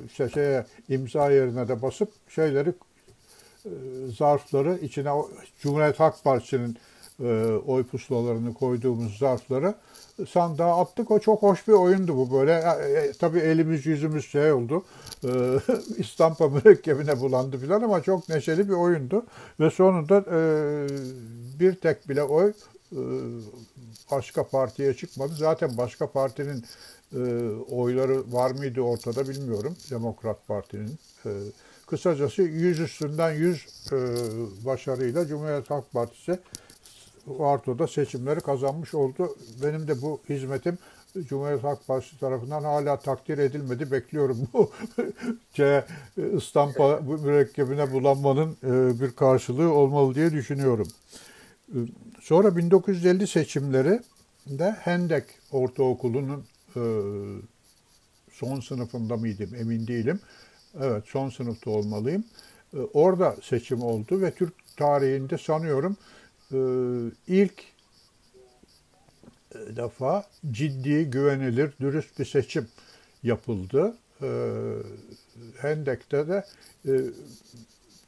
işte 0.07 0.29
şeye, 0.29 0.65
imza 0.89 1.31
yerine 1.31 1.67
de 1.67 1.81
basıp 1.81 2.11
şeyleri 2.29 2.73
e, 3.65 3.71
zarfları 4.17 4.77
içine 4.81 5.09
Cumhuriyet 5.59 5.99
Halk 5.99 6.23
Partisi'nin 6.23 6.77
e, 7.23 7.45
oy 7.67 7.83
pusulalarını 7.83 8.53
koyduğumuz 8.53 9.17
zarfları 9.17 9.75
sandığa 10.29 10.81
attık. 10.81 11.11
O 11.11 11.19
çok 11.19 11.41
hoş 11.41 11.67
bir 11.67 11.73
oyundu 11.73 12.17
bu 12.17 12.33
böyle. 12.33 12.51
E, 12.53 13.11
tabii 13.19 13.39
elimiz 13.39 13.85
yüzümüz 13.85 14.31
şey 14.31 14.51
oldu. 14.51 14.83
E, 15.23 15.29
İstampa 15.97 16.47
mürekkebine 16.49 17.19
bulandı 17.19 17.57
filan 17.57 17.81
ama 17.81 18.01
çok 18.03 18.29
neşeli 18.29 18.69
bir 18.69 18.73
oyundu. 18.73 19.25
Ve 19.59 19.69
sonunda 19.69 20.25
bir 21.59 21.75
tek 21.75 22.09
bile 22.09 22.23
oy 22.23 22.53
başka 24.11 24.43
partiye 24.47 24.93
çıkmadı. 24.93 25.33
Zaten 25.35 25.77
başka 25.77 26.07
partinin 26.07 26.65
e, 27.13 27.49
oyları 27.71 28.33
var 28.33 28.51
mıydı 28.51 28.81
ortada 28.81 29.29
bilmiyorum. 29.29 29.75
Demokrat 29.91 30.47
Parti'nin. 30.47 30.99
E, 31.25 31.29
Kısacası 31.87 32.41
100 32.41 32.79
üstünden 32.79 33.31
100 33.31 33.67
e, 33.91 33.95
başarıyla 34.65 35.27
Cumhuriyet 35.27 35.69
Halk 35.69 35.91
Partisi 35.91 36.39
Arto'da 37.39 37.87
seçimleri 37.87 38.39
kazanmış 38.39 38.93
oldu. 38.93 39.35
Benim 39.63 39.87
de 39.87 40.01
bu 40.01 40.19
hizmetim 40.29 40.77
Cumhuriyet 41.23 41.63
Halk 41.63 41.87
Partisi 41.87 42.19
tarafından 42.19 42.63
hala 42.63 42.99
takdir 42.99 43.37
edilmedi. 43.37 43.91
Bekliyorum 43.91 44.47
bu 44.53 44.71
C, 45.53 45.85
İstampa 46.33 46.99
mürekkebine 47.23 47.91
bulanmanın 47.91 48.57
e, 48.63 49.01
bir 49.01 49.11
karşılığı 49.11 49.73
olmalı 49.73 50.15
diye 50.15 50.31
düşünüyorum. 50.31 50.87
E, 51.69 51.77
sonra 52.21 52.57
1950 52.57 53.27
seçimleri 53.27 53.99
de 54.47 54.75
Hendek 54.79 55.23
Ortaokulu'nun 55.51 56.43
e, 56.75 56.83
son 58.31 58.59
sınıfında 58.59 59.17
mıydım 59.17 59.55
emin 59.55 59.87
değilim. 59.87 60.19
Evet 60.81 61.03
son 61.07 61.29
sınıfta 61.29 61.71
olmalıyım. 61.71 62.23
Ee, 62.73 62.77
orada 62.77 63.35
seçim 63.43 63.81
oldu 63.81 64.21
ve 64.21 64.31
Türk 64.31 64.53
tarihinde 64.77 65.37
sanıyorum 65.37 65.97
e, 66.51 66.57
ilk 67.27 67.63
e, 69.55 69.75
defa 69.75 70.25
ciddi, 70.51 71.05
güvenilir, 71.05 71.73
dürüst 71.79 72.19
bir 72.19 72.25
seçim 72.25 72.67
yapıldı. 73.23 73.97
Ee, 74.21 74.51
Hendek'te 75.57 76.27
de 76.27 76.45
e, 76.85 76.91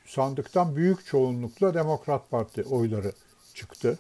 sandıktan 0.06 0.76
büyük 0.76 1.06
çoğunlukla 1.06 1.74
Demokrat 1.74 2.32
Parti 2.32 2.64
oyları 2.64 3.12
çıktı. 3.54 4.00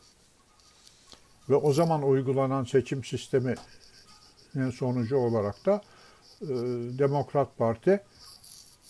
Ve 1.49 1.55
o 1.55 1.73
zaman 1.73 2.03
uygulanan 2.03 2.63
seçim 2.63 3.03
sistemi 3.03 3.55
sonucu 4.71 5.17
olarak 5.17 5.65
da 5.65 5.81
Demokrat 6.99 7.57
Parti 7.57 8.01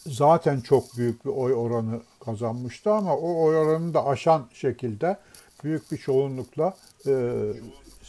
zaten 0.08 0.60
çok 0.60 0.98
büyük 0.98 1.26
bir 1.26 1.30
oy 1.30 1.54
oranı 1.54 2.02
kazanmıştı 2.26 2.92
ama 2.92 3.18
o 3.18 3.44
oy 3.44 3.58
oranını 3.58 3.94
da 3.94 4.06
aşan 4.06 4.48
şekilde 4.54 5.18
büyük 5.64 5.92
bir 5.92 5.98
çoğunlukla 5.98 6.78
e, 7.06 7.12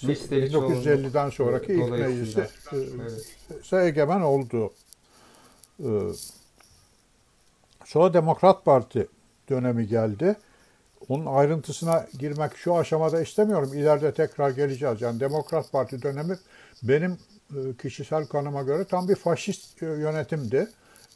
1950'den 0.02 1.30
sonraki 1.30 1.72
ilk 1.72 1.90
mecliste 1.90 2.40
e, 2.72 2.76
evet. 2.76 3.72
egemen 3.72 4.20
oldu. 4.20 4.72
E, 5.80 5.88
sonra 7.84 8.14
Demokrat 8.14 8.64
Parti 8.64 9.08
dönemi 9.50 9.86
geldi. 9.86 10.36
Onun 11.08 11.26
ayrıntısına 11.26 12.06
girmek 12.18 12.56
şu 12.56 12.76
aşamada 12.76 13.22
istemiyorum. 13.22 13.74
İleride 13.74 14.14
tekrar 14.14 14.50
geleceğiz. 14.50 15.00
Yani 15.00 15.20
Demokrat 15.20 15.72
Parti 15.72 16.02
dönemi 16.02 16.38
benim 16.82 17.12
e, 17.12 17.16
kişisel 17.82 18.26
kanıma 18.26 18.62
göre 18.62 18.84
tam 18.84 19.08
bir 19.08 19.14
faşist 19.14 19.82
e, 19.82 19.86
yönetimdi. 19.86 20.68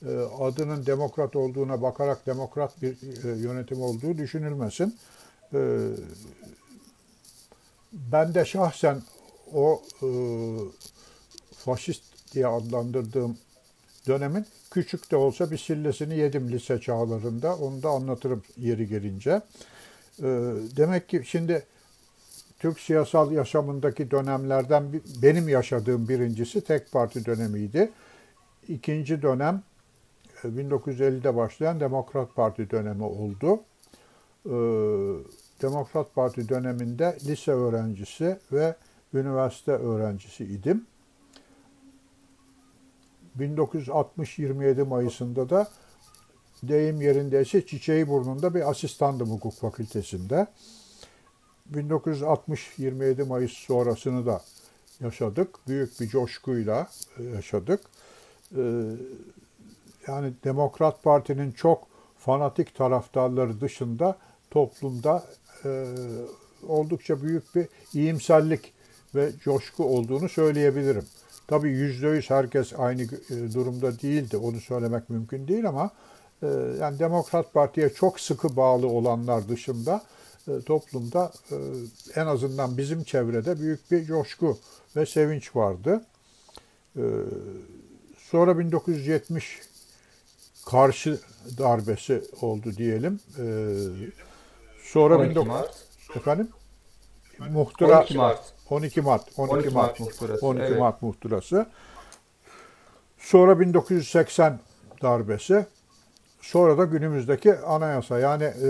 E, 0.06 0.10
adının 0.40 0.86
demokrat 0.86 1.36
olduğuna 1.36 1.82
bakarak 1.82 2.26
demokrat 2.26 2.82
bir 2.82 3.24
e, 3.24 3.38
yönetim 3.38 3.82
olduğu 3.82 4.18
düşünülmesin. 4.18 4.96
E, 5.54 5.88
ben 7.92 8.34
de 8.34 8.44
şahsen 8.44 9.02
o 9.54 9.82
faşist 11.56 12.02
diye 12.34 12.46
adlandırdığım 12.46 13.38
dönemin 14.06 14.46
küçük 14.70 15.10
de 15.10 15.16
olsa 15.16 15.50
bir 15.50 15.58
sillesini 15.58 16.18
yedim 16.18 16.52
lise 16.52 16.80
çağlarında. 16.80 17.56
Onu 17.56 17.82
da 17.82 17.90
anlatırım 17.90 18.42
yeri 18.56 18.88
gelince. 18.88 19.42
Demek 20.76 21.08
ki 21.08 21.22
şimdi 21.26 21.66
Türk 22.62 22.80
siyasal 22.80 23.32
yaşamındaki 23.32 24.10
dönemlerden 24.10 24.84
benim 25.22 25.48
yaşadığım 25.48 26.08
birincisi 26.08 26.60
tek 26.60 26.92
parti 26.92 27.24
dönemiydi. 27.24 27.92
İkinci 28.68 29.22
dönem 29.22 29.62
1950'de 30.42 31.36
başlayan 31.36 31.80
Demokrat 31.80 32.34
Parti 32.34 32.70
dönemi 32.70 33.02
oldu. 33.02 33.60
Ee, 34.46 34.50
Demokrat 35.62 36.14
Parti 36.14 36.48
döneminde 36.48 37.18
lise 37.26 37.52
öğrencisi 37.52 38.38
ve 38.52 38.76
üniversite 39.14 39.72
öğrencisi 39.72 40.44
idim. 40.44 40.86
1960-27 43.38 44.84
Mayıs'ında 44.84 45.50
da 45.50 45.68
deyim 46.62 47.00
yerindeyse 47.00 47.66
çiçeği 47.66 48.08
burnunda 48.08 48.54
bir 48.54 48.70
asistandım 48.70 49.30
hukuk 49.30 49.54
fakültesinde. 49.54 50.46
1960-27 51.70 53.24
Mayıs 53.24 53.52
sonrasını 53.52 54.26
da 54.26 54.42
yaşadık. 55.00 55.48
Büyük 55.68 56.00
bir 56.00 56.08
coşkuyla 56.08 56.88
yaşadık. 57.34 57.80
yani 60.06 60.32
Demokrat 60.44 61.02
Parti'nin 61.02 61.52
çok 61.52 61.86
fanatik 62.18 62.74
taraftarları 62.74 63.60
dışında 63.60 64.16
toplumda 64.50 65.24
oldukça 66.68 67.22
büyük 67.22 67.54
bir 67.54 67.66
iyimserlik 67.94 68.72
ve 69.14 69.30
coşku 69.44 69.84
olduğunu 69.84 70.28
söyleyebilirim. 70.28 71.04
Tabii 71.48 71.68
yüzde 71.68 72.08
yüz 72.08 72.30
herkes 72.30 72.72
aynı 72.78 73.02
durumda 73.54 74.00
değildi. 74.00 74.36
Onu 74.36 74.60
söylemek 74.60 75.10
mümkün 75.10 75.48
değil 75.48 75.68
ama 75.68 75.90
yani 76.80 76.98
Demokrat 76.98 77.52
Parti'ye 77.52 77.88
çok 77.88 78.20
sıkı 78.20 78.56
bağlı 78.56 78.86
olanlar 78.86 79.48
dışında 79.48 79.94
e, 79.94 80.02
toplumda 80.66 81.32
e, 81.50 81.56
en 82.20 82.26
azından 82.26 82.78
bizim 82.78 83.04
çevrede 83.04 83.60
büyük 83.60 83.90
bir 83.90 84.04
coşku 84.04 84.58
ve 84.96 85.06
sevinç 85.06 85.56
vardı. 85.56 86.04
E, 86.96 87.02
sonra 88.18 88.58
1970 88.58 89.60
karşı 90.66 91.18
darbesi 91.58 92.24
oldu 92.40 92.76
diyelim. 92.76 93.20
Sonra 94.82 95.18
12 95.18 95.38
19... 95.38 95.46
Mart. 95.46 95.84
Efendim? 96.16 96.48
Muhtıra 97.50 98.00
12 98.00 98.16
Mart. 98.16 98.52
12 98.70 99.00
Mart. 99.00 99.28
12, 99.36 99.52
12 99.54 99.70
Mart, 99.70 99.74
Mart 99.74 100.00
muhtırası. 100.00 100.46
12 100.46 100.64
evet. 100.64 100.78
Mart 100.78 101.02
muhtırası. 101.02 101.66
Sonra 103.18 103.60
1980 103.60 104.60
darbesi. 105.02 105.66
Sonra 106.40 106.78
da 106.78 106.84
günümüzdeki 106.84 107.58
anayasa. 107.58 108.18
Yani 108.18 108.44
e, 108.44 108.68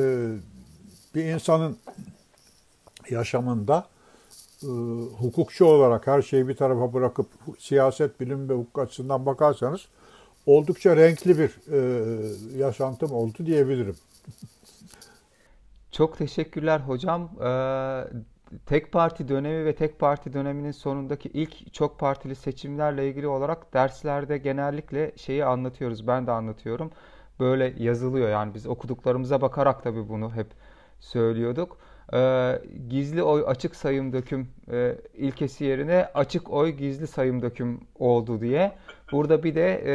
bir 1.14 1.25
insanın 1.25 1.78
yaşamında 3.11 3.87
e, 4.62 4.66
hukukçu 5.19 5.64
olarak 5.64 6.07
her 6.07 6.23
şeyi 6.23 6.49
bir 6.49 6.57
tarafa 6.57 6.92
bırakıp 6.92 7.26
siyaset, 7.59 8.21
bilim 8.21 8.49
ve 8.49 8.54
hukuk 8.54 8.78
açısından 8.78 9.26
bakarsanız 9.26 9.88
oldukça 10.47 10.97
renkli 10.97 11.38
bir 11.38 11.73
e, 11.73 12.59
yaşantım 12.59 13.12
oldu 13.12 13.47
diyebilirim. 13.47 13.97
Çok 15.92 16.19
teşekkürler 16.19 16.81
hocam. 16.81 17.31
Ee, 17.45 18.04
tek 18.66 18.92
parti 18.92 19.28
dönemi 19.28 19.64
ve 19.64 19.75
tek 19.75 19.99
parti 19.99 20.33
döneminin 20.33 20.71
sonundaki 20.71 21.28
ilk 21.28 21.75
çok 21.75 21.99
partili 21.99 22.35
seçimlerle 22.35 23.09
ilgili 23.09 23.26
olarak 23.26 23.75
derslerde 23.75 24.38
genellikle 24.38 25.12
şeyi 25.16 25.45
anlatıyoruz. 25.45 26.07
Ben 26.07 26.26
de 26.26 26.31
anlatıyorum. 26.31 26.90
Böyle 27.40 27.75
yazılıyor 27.78 28.28
yani 28.28 28.54
biz 28.54 28.66
okuduklarımıza 28.66 29.40
bakarak 29.40 29.83
tabii 29.83 30.09
bunu 30.09 30.35
hep 30.35 30.47
söylüyorduk. 31.02 31.78
E, 32.14 32.59
gizli 32.88 33.23
oy 33.23 33.44
açık 33.47 33.76
sayım 33.76 34.12
döküm 34.12 34.49
e, 34.73 34.97
ilkesi 35.14 35.64
yerine 35.64 36.09
açık 36.14 36.50
oy 36.50 36.71
gizli 36.71 37.06
sayım 37.06 37.42
döküm 37.42 37.80
oldu 37.99 38.40
diye. 38.40 38.73
Burada 39.12 39.42
bir 39.42 39.54
de 39.54 39.82
e, 39.87 39.94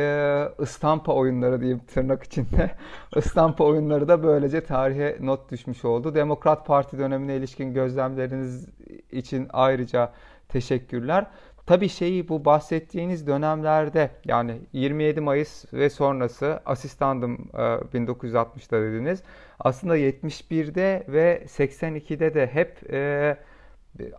ıstampa 0.64 1.14
oyunları 1.14 1.62
diyeyim 1.62 1.82
tırnak 1.94 2.24
içinde. 2.24 2.72
ıstampa 3.18 3.64
oyunları 3.64 4.08
da 4.08 4.24
böylece 4.24 4.62
tarihe 4.62 5.18
not 5.22 5.52
düşmüş 5.52 5.86
oldu. 5.86 6.16
Demokrat 6.16 6.66
Parti 6.68 6.98
dönemine 6.98 7.36
ilişkin 7.36 7.74
gözlemleriniz 7.74 8.70
için 9.12 9.48
ayrıca 9.54 10.12
teşekkürler. 10.50 11.26
Tabii 11.68 11.90
şeyi 11.90 12.30
bu 12.30 12.46
bahsettiğiniz 12.46 13.28
dönemlerde 13.28 14.12
yani 14.26 14.62
27 14.74 15.22
Mayıs 15.22 15.74
ve 15.74 15.90
sonrası 15.90 16.62
asistandım 16.66 17.50
1960'da 17.94 18.78
e, 18.78 18.82
dediniz. 18.82 19.24
Aslında 19.60 19.98
71'de 19.98 21.04
ve 21.08 21.44
82'de 21.48 22.34
de 22.34 22.48
hep 22.48 22.94
e, 22.94 23.38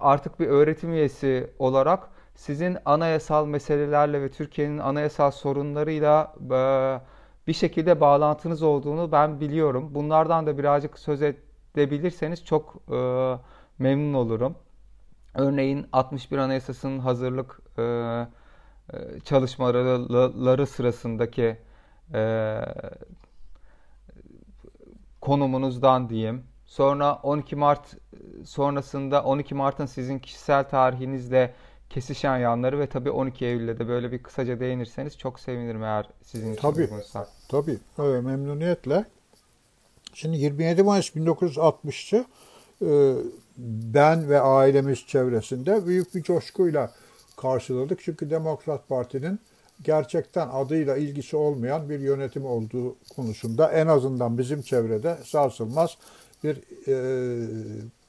artık 0.01 0.41
bir 0.41 0.47
öğretim 0.47 0.93
üyesi 0.93 1.51
olarak 1.59 2.09
sizin 2.35 2.79
anayasal 2.85 3.47
meselelerle 3.47 4.23
ve 4.23 4.31
Türkiye'nin 4.31 4.79
anayasal 4.79 5.31
sorunlarıyla 5.31 6.35
e, 6.51 6.57
bir 7.47 7.53
şekilde 7.53 8.01
bağlantınız 8.01 8.63
olduğunu 8.63 9.13
ben 9.13 9.41
biliyorum. 9.41 9.95
Bunlardan 9.95 10.47
da 10.47 10.59
birazcık 10.59 10.99
söz 10.99 11.23
edebilirseniz 11.23 12.45
çok 12.45 12.89
memnun 13.79 14.15
olurum. 14.15 14.57
Örneğin 15.39 15.87
61 15.93 16.39
Anayasası'nın 16.39 16.99
hazırlık 16.99 17.61
e, 17.79 17.83
e, 17.83 19.21
çalışmaları 19.25 20.67
sırasındaki 20.67 21.57
e, 22.15 22.61
konumunuzdan 25.21 26.09
diyeyim. 26.09 26.45
Sonra 26.67 27.15
12 27.15 27.57
Mart 27.57 27.97
sonrasında 28.45 29.25
12 29.25 29.55
Mart'ın 29.55 29.87
sizin 29.87 30.19
kişisel 30.19 30.69
tarihinizle 30.69 31.55
kesişen 31.91 32.39
yanları 32.39 32.79
ve 32.79 32.87
tabii 32.87 33.11
12 33.11 33.45
Eylül'de 33.45 33.79
de 33.79 33.89
böyle 33.89 34.13
bir 34.13 34.23
kısaca 34.23 34.61
değinirseniz 34.61 35.19
çok 35.19 35.41
sevinirim 35.41 35.83
eğer 35.83 36.07
sizin 36.23 36.53
için 36.53 36.63
tabii, 36.63 36.81
uygunsa. 36.81 37.29
Tabii, 37.49 37.79
evet, 37.99 38.25
memnuniyetle. 38.25 39.05
Şimdi 40.15 40.37
27 40.37 40.83
Mayıs 40.83 41.17
1960'ı 41.17 42.25
ben 43.59 44.29
ve 44.29 44.41
ailemiz 44.41 45.07
çevresinde 45.07 45.87
büyük 45.87 46.15
bir 46.15 46.23
coşkuyla 46.23 46.93
karşıladık. 47.37 48.01
Çünkü 48.03 48.31
Demokrat 48.31 48.89
Parti'nin 48.89 49.41
gerçekten 49.83 50.49
adıyla 50.49 50.97
ilgisi 50.97 51.37
olmayan 51.37 51.91
bir 51.91 52.01
yönetim 52.01 52.47
olduğu 52.47 52.97
konusunda 53.17 53.73
en 53.73 53.87
azından 53.87 54.39
bizim 54.39 54.63
çevrede 54.63 55.19
sarsılmaz 55.25 55.97
bir 56.45 56.57
e, 56.89 56.97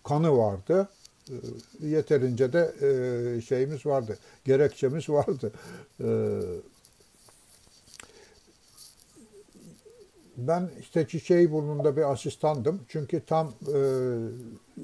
kanı 0.04 0.38
vardı. 0.38 0.90
E, 1.30 1.88
yeterince 1.88 2.54
de 2.54 2.74
e, 2.82 3.42
şeyimiz 3.42 3.86
vardı, 3.86 4.18
gerekçemiz 4.46 5.10
vardı. 5.10 5.52
E, 6.04 6.08
ben 10.38 10.70
işte 10.80 11.08
Çiçeği 11.08 11.52
burnunda 11.52 11.98
bir 11.98 12.12
asistandım. 12.12 12.82
Çünkü 12.88 13.22
tam 13.26 13.54
e, 13.74 13.80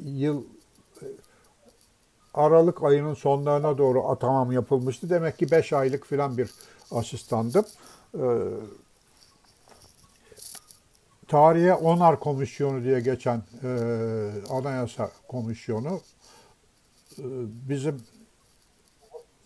yıl 0.04 0.44
Aralık 2.34 2.84
ayının 2.84 3.14
sonlarına 3.14 3.78
doğru 3.78 4.10
atamam 4.10 4.52
yapılmıştı. 4.52 5.10
Demek 5.10 5.40
ki 5.40 5.52
5 5.52 5.74
aylık 5.74 6.06
falan 6.06 6.38
bir 6.38 6.52
asistandım. 6.92 7.66
Ee, 8.16 8.20
tarihe 11.28 11.74
Onar 11.74 12.20
Komisyonu 12.20 12.84
diye 12.84 13.00
geçen 13.00 13.44
e, 13.64 13.70
Anayasa 14.50 15.12
Komisyonu 15.28 16.02
e, 17.18 17.24
bizim 17.70 18.02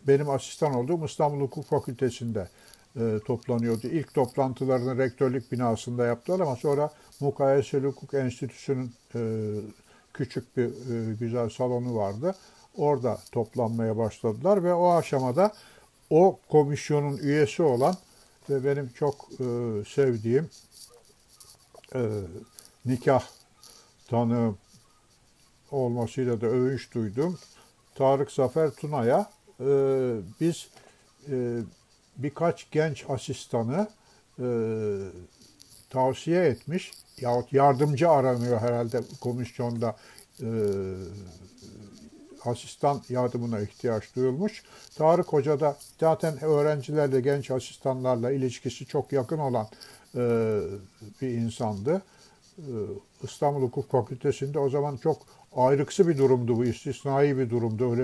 benim 0.08 0.30
asistan 0.30 0.74
olduğum 0.74 1.06
İstanbul 1.06 1.42
Hukuk 1.42 1.66
Fakültesi'nde 1.66 2.48
e, 2.96 3.20
toplanıyordu. 3.26 3.88
İlk 3.88 4.14
toplantılarını 4.14 4.98
rektörlük 4.98 5.52
binasında 5.52 6.06
yaptılar 6.06 6.40
ama 6.40 6.56
sonra 6.56 6.90
Mukayeseli 7.20 7.88
Hukuk 7.88 8.14
Enstitüsü'nün 8.14 8.94
e, 9.16 9.20
küçük 10.20 10.58
bir 10.58 10.66
e, 10.66 11.14
güzel 11.14 11.50
salonu 11.50 11.96
vardı. 11.96 12.36
Orada 12.78 13.20
toplanmaya 13.32 13.98
başladılar 13.98 14.64
ve 14.64 14.74
o 14.74 14.92
aşamada 14.92 15.54
o 16.10 16.40
komisyonun 16.50 17.18
üyesi 17.18 17.64
olan 17.64 17.96
ve 18.50 18.66
benim 18.66 18.90
çok 18.90 19.16
e, 19.32 19.46
sevdiğim 19.96 20.50
e, 21.96 22.02
nikah 22.86 23.24
tanığım 24.08 24.58
olmasıyla 25.72 26.42
da 26.42 26.48
övünç 26.48 26.94
duydum. 26.94 27.40
Tarık 27.96 28.32
Zafer 28.32 28.72
Tuna'ya 28.72 29.30
biz 30.42 30.70
birkaç 32.18 32.72
genç 32.72 33.06
asistanı 33.10 33.88
tavsiye 35.90 36.46
etmiş 36.46 36.92
yahut 37.22 37.54
yardımcı 37.54 38.10
aranıyor 38.10 38.60
herhalde 38.60 39.02
komisyonda 39.22 39.96
e, 40.42 40.48
asistan 42.46 43.02
yardımına 43.10 43.60
ihtiyaç 43.60 44.16
duyulmuş. 44.16 44.64
Tarık 44.96 45.28
Hoca 45.28 45.60
da 45.60 45.78
zaten 46.00 46.44
öğrencilerle, 46.44 47.22
genç 47.22 47.52
asistanlarla 47.52 48.32
ilişkisi 48.32 48.86
çok 48.86 49.12
yakın 49.12 49.38
olan 49.38 49.68
e, 50.16 50.20
bir 51.22 51.30
insandı. 51.30 52.02
E, 52.58 52.72
İstanbul 53.24 53.62
Hukuk 53.62 53.92
Fakültesi'nde 53.92 54.60
o 54.60 54.70
zaman 54.70 54.98
çok 54.98 55.18
ayrıksı 55.56 56.08
bir 56.08 56.18
durumdu 56.18 56.58
bu, 56.58 56.66
istisnai 56.66 57.38
bir 57.38 57.50
durumdu. 57.50 57.92
Öyle 57.92 58.04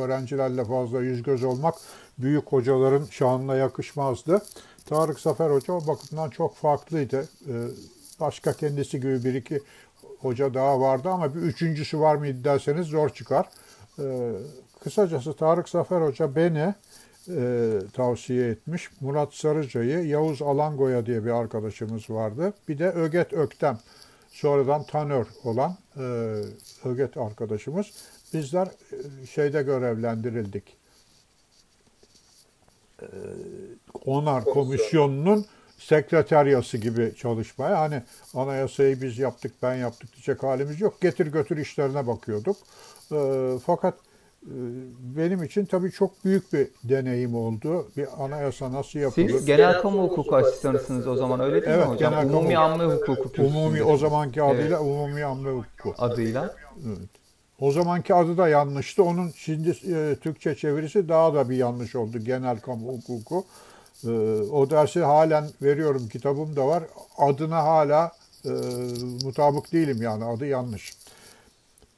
öğrencilerle 0.00 0.64
fazla 0.64 1.00
yüz 1.00 1.22
göz 1.22 1.44
olmak 1.44 1.74
büyük 2.18 2.46
hocaların 2.46 3.04
şanına 3.10 3.56
yakışmazdı. 3.56 4.42
Tarık 4.90 5.20
Zafer 5.20 5.50
Hoca 5.50 5.72
o 5.72 5.86
bakımdan 5.86 6.30
çok 6.30 6.56
farklıydı. 6.56 7.28
E, 7.48 7.54
başka 8.20 8.52
kendisi 8.52 9.00
gibi 9.00 9.24
bir 9.24 9.34
iki 9.34 9.60
hoca 10.18 10.54
daha 10.54 10.80
vardı 10.80 11.08
ama 11.08 11.34
bir 11.34 11.40
üçüncüsü 11.40 12.00
var 12.00 12.14
mı 12.14 12.44
derseniz 12.44 12.86
zor 12.86 13.08
çıkar. 13.08 13.48
Ee, 13.98 14.32
kısacası 14.84 15.32
Tarık 15.36 15.68
Zafer 15.68 16.00
Hoca 16.00 16.36
beni 16.36 16.74
e, 17.28 17.70
tavsiye 17.92 18.48
etmiş. 18.50 18.90
Murat 19.00 19.34
Sarıca'yı, 19.34 20.06
Yavuz 20.06 20.42
Alangoya 20.42 21.06
diye 21.06 21.24
bir 21.24 21.30
arkadaşımız 21.30 22.10
vardı. 22.10 22.52
Bir 22.68 22.78
de 22.78 22.90
Öget 22.90 23.32
Öktem, 23.32 23.78
sonradan 24.30 24.84
tanör 24.84 25.26
olan 25.44 25.76
e, 25.96 26.02
Öget 26.84 27.16
arkadaşımız. 27.16 27.86
Bizler 28.34 28.66
e, 28.66 29.26
şeyde 29.26 29.62
görevlendirildik. 29.62 30.79
Onar 34.04 34.44
komisyonunun 34.44 35.46
sekreteryası 35.78 36.78
gibi 36.78 37.12
çalışmaya. 37.16 37.80
Hani 37.80 38.02
anayasayı 38.34 39.02
biz 39.02 39.18
yaptık, 39.18 39.52
ben 39.62 39.74
yaptık 39.74 40.12
diyecek 40.12 40.42
halimiz 40.42 40.80
yok. 40.80 41.00
Getir 41.00 41.26
götür 41.26 41.56
işlerine 41.56 42.06
bakıyorduk. 42.06 42.56
E, 43.12 43.50
fakat 43.66 43.94
e, 44.42 44.54
benim 45.16 45.42
için 45.42 45.64
tabii 45.64 45.90
çok 45.92 46.24
büyük 46.24 46.52
bir 46.52 46.68
deneyim 46.84 47.34
oldu. 47.34 47.88
Bir 47.96 48.24
anayasa 48.24 48.72
nasıl 48.72 48.98
yapılır? 48.98 49.28
Siz 49.28 49.46
genel 49.46 49.80
kamu 49.82 50.02
hukuku 50.02 50.36
asistanısınız 50.36 51.06
o 51.06 51.16
zaman 51.16 51.40
öyle 51.40 51.62
değil 51.62 51.74
evet, 51.74 51.86
mi 51.86 51.92
hocam? 51.92 52.12
Genel 52.12 52.28
umumi 52.28 52.54
kamu, 52.54 52.82
amme 52.82 52.94
hukuku. 52.94 53.42
Umumi 53.42 53.82
o 53.82 53.96
zamanki 53.96 54.42
adıyla 54.42 54.64
evet. 54.64 54.80
umumi 54.80 55.24
amme 55.24 55.50
hukuku. 55.50 55.94
Adıyla. 55.98 56.54
Evet. 56.86 57.19
O 57.60 57.72
zamanki 57.72 58.14
adı 58.14 58.36
da 58.36 58.48
yanlıştı. 58.48 59.04
Onun 59.04 59.32
şimdi 59.36 59.70
e, 59.70 60.16
Türkçe 60.20 60.54
çevirisi 60.54 61.08
daha 61.08 61.34
da 61.34 61.50
bir 61.50 61.56
yanlış 61.56 61.96
oldu. 61.96 62.18
Genel 62.18 62.60
kamu 62.60 62.88
hukuku. 62.88 63.44
E, 64.04 64.10
o 64.52 64.70
dersi 64.70 65.00
halen 65.00 65.48
veriyorum. 65.62 66.08
Kitabım 66.08 66.56
da 66.56 66.66
var. 66.66 66.84
Adına 67.18 67.64
hala 67.64 68.12
e, 68.44 68.50
mutabık 69.24 69.72
değilim 69.72 70.02
yani. 70.02 70.24
Adı 70.24 70.46
yanlış. 70.46 70.94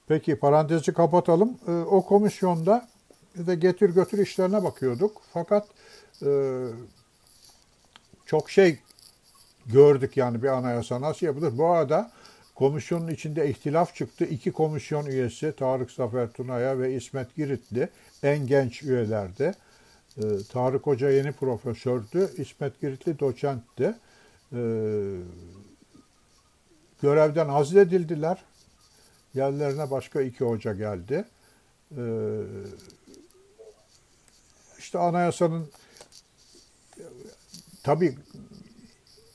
Peki 0.08 0.36
parantezi 0.36 0.92
kapatalım. 0.92 1.58
E, 1.68 1.70
o 1.70 2.02
komisyonda 2.06 2.88
de 3.36 3.54
getir 3.54 3.90
götür 3.90 4.18
işlerine 4.18 4.64
bakıyorduk. 4.64 5.22
Fakat 5.32 5.66
e, 6.26 6.62
çok 8.26 8.50
şey 8.50 8.78
gördük 9.66 10.16
yani 10.16 10.42
bir 10.42 10.48
anayasa 10.48 11.00
nasıl 11.00 11.26
yapılır. 11.26 11.58
Bu 11.58 11.66
arada 11.66 12.10
Komisyonun 12.54 13.08
içinde 13.08 13.50
ihtilaf 13.50 13.94
çıktı. 13.94 14.24
İki 14.24 14.52
komisyon 14.52 15.06
üyesi 15.06 15.52
Tarık 15.56 15.90
Zafer 15.90 16.32
Tuna'ya 16.32 16.78
ve 16.78 16.94
İsmet 16.94 17.36
Giritli 17.36 17.88
en 18.22 18.46
genç 18.46 18.82
üyelerdi. 18.82 19.54
Ee, 20.18 20.22
Tarık 20.52 20.86
Hoca 20.86 21.10
yeni 21.10 21.32
profesördü. 21.32 22.30
İsmet 22.36 22.80
Giritli 22.80 23.18
doçentti. 23.18 23.94
Ee, 24.52 24.56
görevden 27.02 27.48
azledildiler. 27.48 28.44
Yerlerine 29.34 29.90
başka 29.90 30.20
iki 30.20 30.44
hoca 30.44 30.72
geldi. 30.72 31.24
Ee, 31.96 32.02
işte 34.78 34.98
anayasanın 34.98 35.70
tabii 37.82 38.18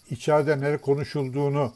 içeride 0.10 0.62
ne 0.62 0.78
konuşulduğunu 0.78 1.74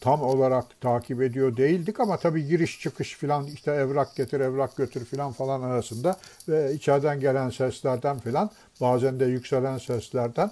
tam 0.00 0.22
olarak 0.22 0.80
takip 0.80 1.22
ediyor 1.22 1.56
değildik 1.56 2.00
ama 2.00 2.16
tabii 2.16 2.46
giriş 2.46 2.80
çıkış 2.80 3.16
filan 3.16 3.46
işte 3.46 3.70
evrak 3.72 4.16
getir 4.16 4.40
evrak 4.40 4.76
götür 4.76 5.04
filan 5.04 5.32
falan 5.32 5.62
arasında 5.62 6.16
ve 6.48 6.74
içeriden 6.74 7.20
gelen 7.20 7.50
seslerden 7.50 8.18
filan 8.18 8.50
bazen 8.80 9.20
de 9.20 9.24
yükselen 9.24 9.78
seslerden 9.78 10.50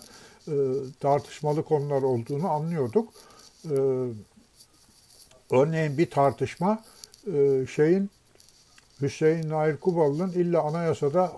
e, 0.49 0.55
tartışmalı 1.01 1.65
konular 1.65 2.03
olduğunu 2.03 2.51
anlıyorduk. 2.51 3.13
E, 3.65 3.77
örneğin 5.51 5.99
bir 5.99 6.11
tartışma 6.11 6.85
e, 7.35 7.67
şeyin 7.67 8.11
Hüseyin 9.01 9.51
Nair 9.51 9.77
Kubalı'nın 9.77 10.33
illa 10.33 10.63
anayasada 10.63 11.33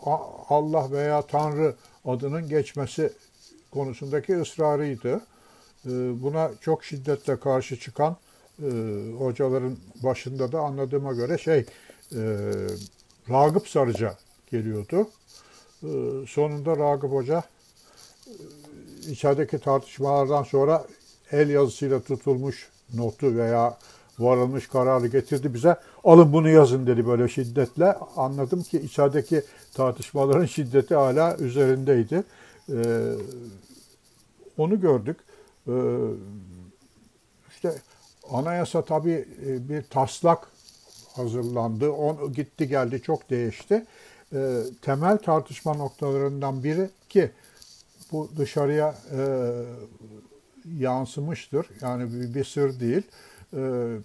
Allah 0.49 0.91
veya 0.93 1.23
Tanrı 1.23 1.75
adının 2.05 2.49
geçmesi 2.49 3.13
konusundaki 3.71 4.41
ısrarıydı. 4.41 5.21
Ee, 5.87 6.23
buna 6.23 6.51
çok 6.61 6.85
şiddetle 6.85 7.41
karşı 7.41 7.81
çıkan 7.81 8.17
e, 8.63 8.69
hocaların 9.19 9.77
başında 10.03 10.53
da 10.53 10.61
anladığıma 10.61 11.13
göre 11.13 11.39
şey 11.39 11.59
e, 11.59 12.21
Ragıp 13.31 13.69
Sarıca 13.69 14.15
geliyordu. 14.51 15.09
E, 15.83 15.89
sonunda 16.29 16.77
Ragıp 16.77 17.13
Hoca 17.13 17.43
e, 18.27 18.33
içerideki 19.11 19.59
tartışmalardan 19.59 20.43
sonra 20.43 20.85
el 21.33 21.51
yazısıyla 21.51 22.01
tutulmuş 22.01 22.69
notu 22.95 23.37
veya 23.37 23.79
varılmış 24.19 24.69
kararı 24.69 25.07
getirdi 25.07 25.55
bize. 25.55 25.77
Alın 26.05 26.33
bunu 26.33 26.49
yazın 26.49 26.87
dedi 26.87 27.07
böyle 27.07 27.29
şiddetle. 27.29 27.97
Anladım 28.17 28.63
ki 28.63 28.79
içerideki 28.79 29.43
tartışmaların 29.75 30.47
şiddeti 30.47 30.95
hala 30.95 31.37
üzerindeydi. 31.37 32.23
Ee, 32.73 33.13
onu 34.59 34.81
gördük. 34.81 35.17
Ee, 35.69 35.73
işte 37.51 37.75
anayasa 38.31 38.85
tabii 38.85 39.29
e, 39.47 39.69
bir 39.69 39.83
taslak 39.83 40.49
hazırlandı. 41.13 41.91
On 41.91 42.33
gitti 42.33 42.69
geldi 42.69 43.03
çok 43.03 43.31
değişti. 43.31 43.87
Ee, 44.33 44.63
temel 44.83 45.19
tartışma 45.19 45.75
noktalarından 45.75 46.65
biri 46.65 46.91
ki 47.09 47.31
bu 48.13 48.31
dışarıya 48.37 48.95
e, 49.13 49.21
yansımıştır. 50.79 51.67
Yani 51.81 52.13
bir, 52.13 52.35
bir 52.35 52.45
sır 52.45 52.81
değil. 52.81 53.03
Ee, 53.57 53.97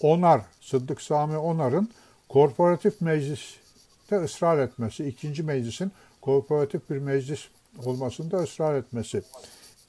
Onar, 0.00 0.40
Sıddık 0.60 1.02
Sami 1.02 1.36
Onar'ın 1.36 1.88
korporatif 2.28 3.00
mecliste 3.00 4.16
ısrar 4.24 4.58
etmesi, 4.58 5.04
ikinci 5.04 5.42
meclisin 5.42 5.92
korporatif 6.20 6.90
bir 6.90 6.98
meclis 6.98 7.40
olmasında 7.84 8.36
ısrar 8.36 8.74
etmesi. 8.74 9.22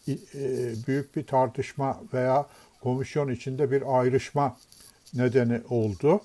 E, 0.08 0.18
büyük 0.88 1.15
bir 1.15 1.24
tartışma 1.24 2.04
veya 2.13 2.46
komisyon 2.82 3.30
içinde 3.30 3.72
bir 3.72 4.00
ayrışma 4.00 4.58
nedeni 5.13 5.62
oldu. 5.70 6.22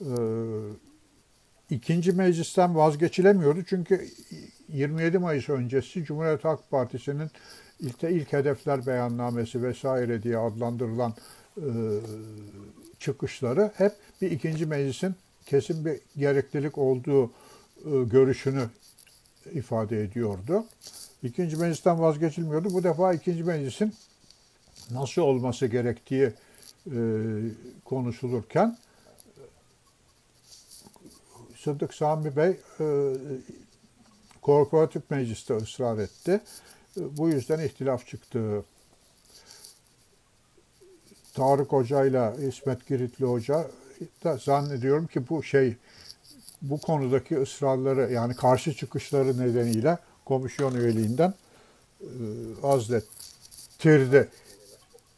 E, 0.00 0.12
ikinci 1.70 2.12
meclisten 2.12 2.76
vazgeçilemiyordu 2.76 3.64
çünkü 3.64 4.08
27 4.68 5.18
Mayıs 5.18 5.48
öncesi 5.48 6.04
Cumhuriyet 6.04 6.44
Halk 6.44 6.70
Partisi'nin 6.70 7.30
ilk, 7.80 8.02
ilk 8.02 8.32
hedefler 8.32 8.86
beyannamesi 8.86 9.62
vesaire 9.62 10.22
diye 10.22 10.38
adlandırılan 10.38 11.14
e, 11.56 11.68
çıkışları 12.98 13.72
hep 13.76 13.92
bir 14.22 14.30
ikinci 14.30 14.66
meclisin 14.66 15.14
kesin 15.46 15.84
bir 15.84 16.00
gereklilik 16.16 16.78
olduğu 16.78 17.32
görüşünü 17.84 18.68
ifade 19.52 20.02
ediyordu. 20.02 20.64
İkinci 21.22 21.56
meclisten 21.56 22.00
vazgeçilmiyordu. 22.00 22.74
Bu 22.74 22.84
defa 22.84 23.12
ikinci 23.12 23.44
meclisin 23.44 23.94
nasıl 24.90 25.22
olması 25.22 25.66
gerektiği 25.66 26.32
e, 26.86 26.98
konuşulurken 27.84 28.78
Sıddık 31.56 31.94
Sami 31.94 32.36
Bey 32.36 32.60
e, 32.80 32.86
korporatif 34.42 35.10
mecliste 35.10 35.56
ısrar 35.56 35.98
etti. 35.98 36.40
E, 36.96 37.16
bu 37.16 37.28
yüzden 37.28 37.58
ihtilaf 37.58 38.06
çıktı. 38.06 38.64
Tarık 41.34 41.72
Hoca 41.72 42.04
ile 42.04 42.48
İsmet 42.48 42.86
Giritli 42.86 43.24
Hoca 43.24 43.70
da 44.24 44.36
zannediyorum 44.36 45.06
ki 45.06 45.28
bu 45.28 45.42
şey 45.42 45.76
bu 46.62 46.80
konudaki 46.80 47.38
ısrarları 47.40 48.12
yani 48.12 48.34
karşı 48.34 48.74
çıkışları 48.74 49.40
nedeniyle 49.40 49.98
komisyon 50.28 50.74
üyeliğinden 50.74 51.34
e, 52.00 52.06
azlettirdi. 52.62 54.28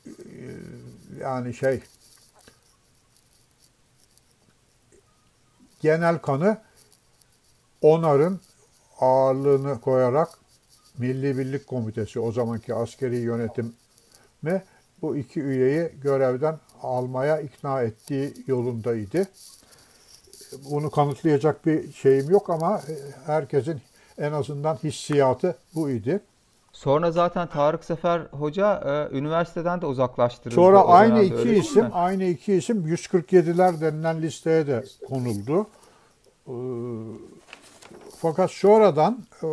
E, 0.07 0.12
yani 1.20 1.55
şey 1.55 1.83
genel 5.81 6.18
kanı 6.18 6.59
onarın 7.81 8.40
ağırlığını 9.01 9.81
koyarak 9.81 10.29
Milli 10.99 11.38
Birlik 11.38 11.66
Komitesi 11.66 12.20
o 12.20 12.33
zamanki 12.33 12.75
askeri 12.75 13.16
yönetim 13.16 13.75
mi 14.42 14.62
bu 15.03 15.16
iki 15.16 15.40
üyeyi 15.40 15.92
görevden 16.03 16.59
almaya 16.83 17.40
ikna 17.40 17.83
ettiği 17.83 18.35
yolundaydı. 18.46 19.27
Bunu 20.70 20.90
kanıtlayacak 20.90 21.66
bir 21.66 21.92
şeyim 21.92 22.31
yok 22.31 22.51
ama 22.51 22.83
herkesin 23.27 23.81
en 24.20 24.33
azından 24.33 24.74
hissiyatı 24.74 25.56
bu 25.74 25.90
idi. 25.90 26.20
Sonra 26.72 27.11
zaten 27.11 27.48
Tarık 27.48 27.85
Sefer 27.85 28.20
Hoca 28.20 28.74
e, 29.12 29.18
üniversiteden 29.18 29.80
de 29.80 29.87
uzaklaştırıldı. 29.87 30.54
Sonra 30.54 30.85
aynı 30.85 31.22
iki 31.22 31.54
isim, 31.54 31.85
mi? 31.85 31.90
aynı 31.92 32.24
iki 32.24 32.54
isim 32.54 32.87
147'ler 32.87 33.80
denilen 33.80 34.22
listeye 34.22 34.66
de 34.66 34.85
konuldu. 35.09 35.66
E, 36.46 36.54
fakat 38.18 38.50
sonradan 38.50 39.24
e, 39.42 39.48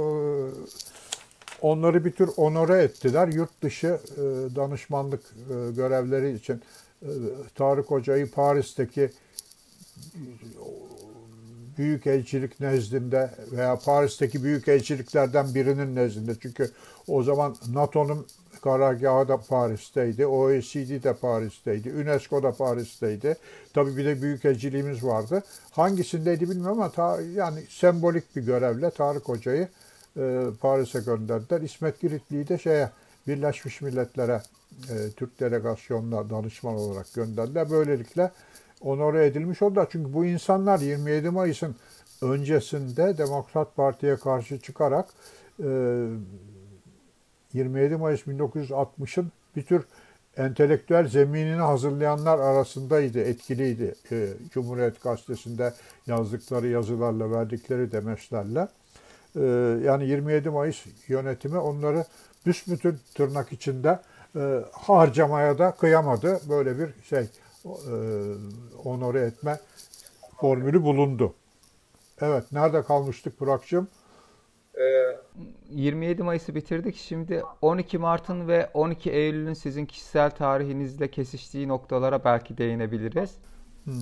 onları 1.61 2.05
bir 2.05 2.11
tür 2.11 2.29
onore 2.37 2.83
ettiler. 2.83 3.27
Yurt 3.27 3.61
dışı 3.61 3.87
e, 3.87 4.21
danışmanlık 4.55 5.21
e, 5.21 5.71
görevleri 5.71 6.33
için 6.33 6.61
e, 7.01 7.09
Tarık 7.55 7.91
Hoca'yı 7.91 8.31
Paris'teki 8.31 9.09
büyük 11.77 12.07
elçilik 12.07 12.59
nezdinde 12.59 13.31
veya 13.51 13.79
Paris'teki 13.79 14.43
büyük 14.43 14.67
elçiliklerden 14.67 15.55
birinin 15.55 15.95
nezdinde. 15.95 16.35
Çünkü 16.41 16.71
o 17.07 17.23
zaman 17.23 17.55
NATO'nun 17.73 18.27
karargahı 18.61 19.27
da 19.27 19.37
Paris'teydi, 19.37 20.25
OECD 20.25 21.03
de 21.03 21.13
Paris'teydi, 21.13 21.93
UNESCO 21.93 22.43
da 22.43 22.51
Paris'teydi. 22.51 23.35
Tabii 23.73 23.97
bir 23.97 24.05
de 24.05 24.21
büyük 24.21 24.45
elçiliğimiz 24.45 25.03
vardı. 25.03 25.43
Hangisindeydi 25.71 26.49
bilmiyorum 26.49 26.81
ama 26.81 26.91
ta, 26.91 27.21
yani 27.21 27.63
sembolik 27.69 28.35
bir 28.35 28.41
görevle 28.41 28.89
Tarık 28.89 29.29
Hoca'yı 29.29 29.67
e, 30.17 30.43
Paris'e 30.61 30.99
gönderdiler. 30.99 31.61
İsmet 31.61 31.99
Giritli'yi 31.99 32.47
de 32.47 32.57
şeye 32.57 32.89
Birleşmiş 33.27 33.81
Milletler'e 33.81 34.41
e, 34.89 35.11
Türk 35.15 35.39
delegasyonuna 35.39 36.29
danışman 36.29 36.75
olarak 36.75 37.13
gönderdiler. 37.13 37.69
Böylelikle 37.69 38.31
onore 38.81 39.25
edilmiş 39.25 39.61
oldular. 39.61 39.87
Çünkü 39.91 40.13
bu 40.13 40.25
insanlar 40.25 40.79
27 40.79 41.29
Mayıs'ın 41.29 41.75
öncesinde 42.21 43.17
Demokrat 43.17 43.75
Parti'ye 43.75 44.15
karşı 44.15 44.59
çıkarak 44.59 45.09
e, 45.63 45.67
27 47.53 47.95
Mayıs 47.95 48.21
1960'ın 48.21 49.31
bir 49.55 49.63
tür 49.63 49.85
entelektüel 50.37 51.07
zeminini 51.07 51.61
hazırlayanlar 51.61 52.39
arasındaydı, 52.39 53.19
etkiliydi. 53.19 53.95
E, 54.11 54.27
Cumhuriyet 54.51 55.03
Gazetesi'nde 55.03 55.73
yazdıkları 56.07 56.67
yazılarla, 56.67 57.31
verdikleri 57.31 57.91
demeçlerle. 57.91 58.67
E, 59.35 59.41
yani 59.85 60.07
27 60.07 60.49
Mayıs 60.49 60.85
yönetimi 61.07 61.57
onları 61.57 62.05
büsbütün 62.45 62.97
tırnak 63.15 63.51
içinde 63.51 63.99
e, 64.35 64.61
harcamaya 64.71 65.57
da 65.57 65.71
kıyamadı. 65.71 66.39
Böyle 66.49 66.79
bir 66.79 66.89
şey 67.03 67.19
e, 67.19 67.27
onore 68.83 69.21
etme 69.21 69.59
formülü 70.37 70.83
bulundu. 70.83 71.33
Evet, 72.21 72.43
nerede 72.51 72.83
kalmıştık 72.83 73.39
Burak'cığım? 73.39 73.87
27 75.69 76.23
Mayıs'ı 76.23 76.55
bitirdik. 76.55 76.95
Şimdi 76.95 77.43
12 77.61 77.97
Mart'ın 77.97 78.47
ve 78.47 78.69
12 78.73 79.11
Eylül'ün 79.11 79.53
sizin 79.53 79.85
kişisel 79.85 80.31
tarihinizle 80.31 81.11
kesiştiği 81.11 81.67
noktalara 81.67 82.23
belki 82.23 82.57
değinebiliriz. 82.57 83.31
Hmm. 83.83 83.93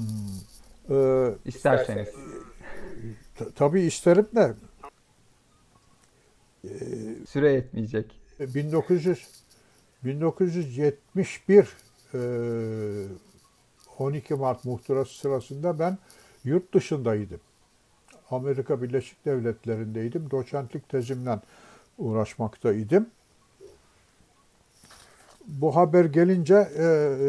Ee, 0.89 1.33
İsterseniz. 1.45 2.09
tabii 3.55 3.81
isterim 3.81 4.27
de. 4.35 4.53
Süre 7.29 7.51
yetmeyecek. 7.51 8.19
1900 8.39 9.27
1971 10.03 11.67
12 13.99 14.33
Mart 14.33 14.65
muhtırası 14.65 15.17
sırasında 15.17 15.79
ben 15.79 15.97
yurt 16.43 16.73
dışındaydım. 16.73 17.39
Amerika 18.31 18.81
Birleşik 18.81 19.25
Devletleri'ndeydim. 19.25 20.31
Doçentlik 20.31 20.89
tezimle 20.89 21.39
uğraşmaktaydım. 21.97 23.09
Bu 25.47 25.75
haber 25.75 26.05
gelince 26.05 26.69
e, 26.75 26.83
e, 26.83 27.27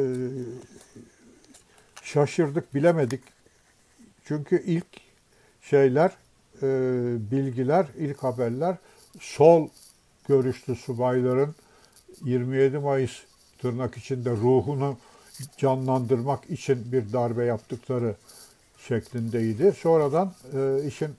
şaşırdık, 2.02 2.74
bilemedik. 2.74 3.20
Çünkü 4.24 4.62
ilk 4.62 4.86
şeyler, 5.62 6.16
e, 6.62 6.68
bilgiler, 7.30 7.86
ilk 7.96 8.18
haberler 8.18 8.76
sol 9.20 9.68
görüşlü 10.28 10.76
subayların 10.76 11.54
27 12.24 12.78
Mayıs 12.78 13.22
tırnak 13.58 13.96
içinde 13.96 14.30
ruhunu 14.30 14.98
canlandırmak 15.56 16.50
için 16.50 16.92
bir 16.92 17.12
darbe 17.12 17.44
yaptıkları 17.44 18.14
şeklindeydi. 18.78 19.72
Sonradan 19.72 20.32
e, 20.54 20.86
işin 20.86 21.10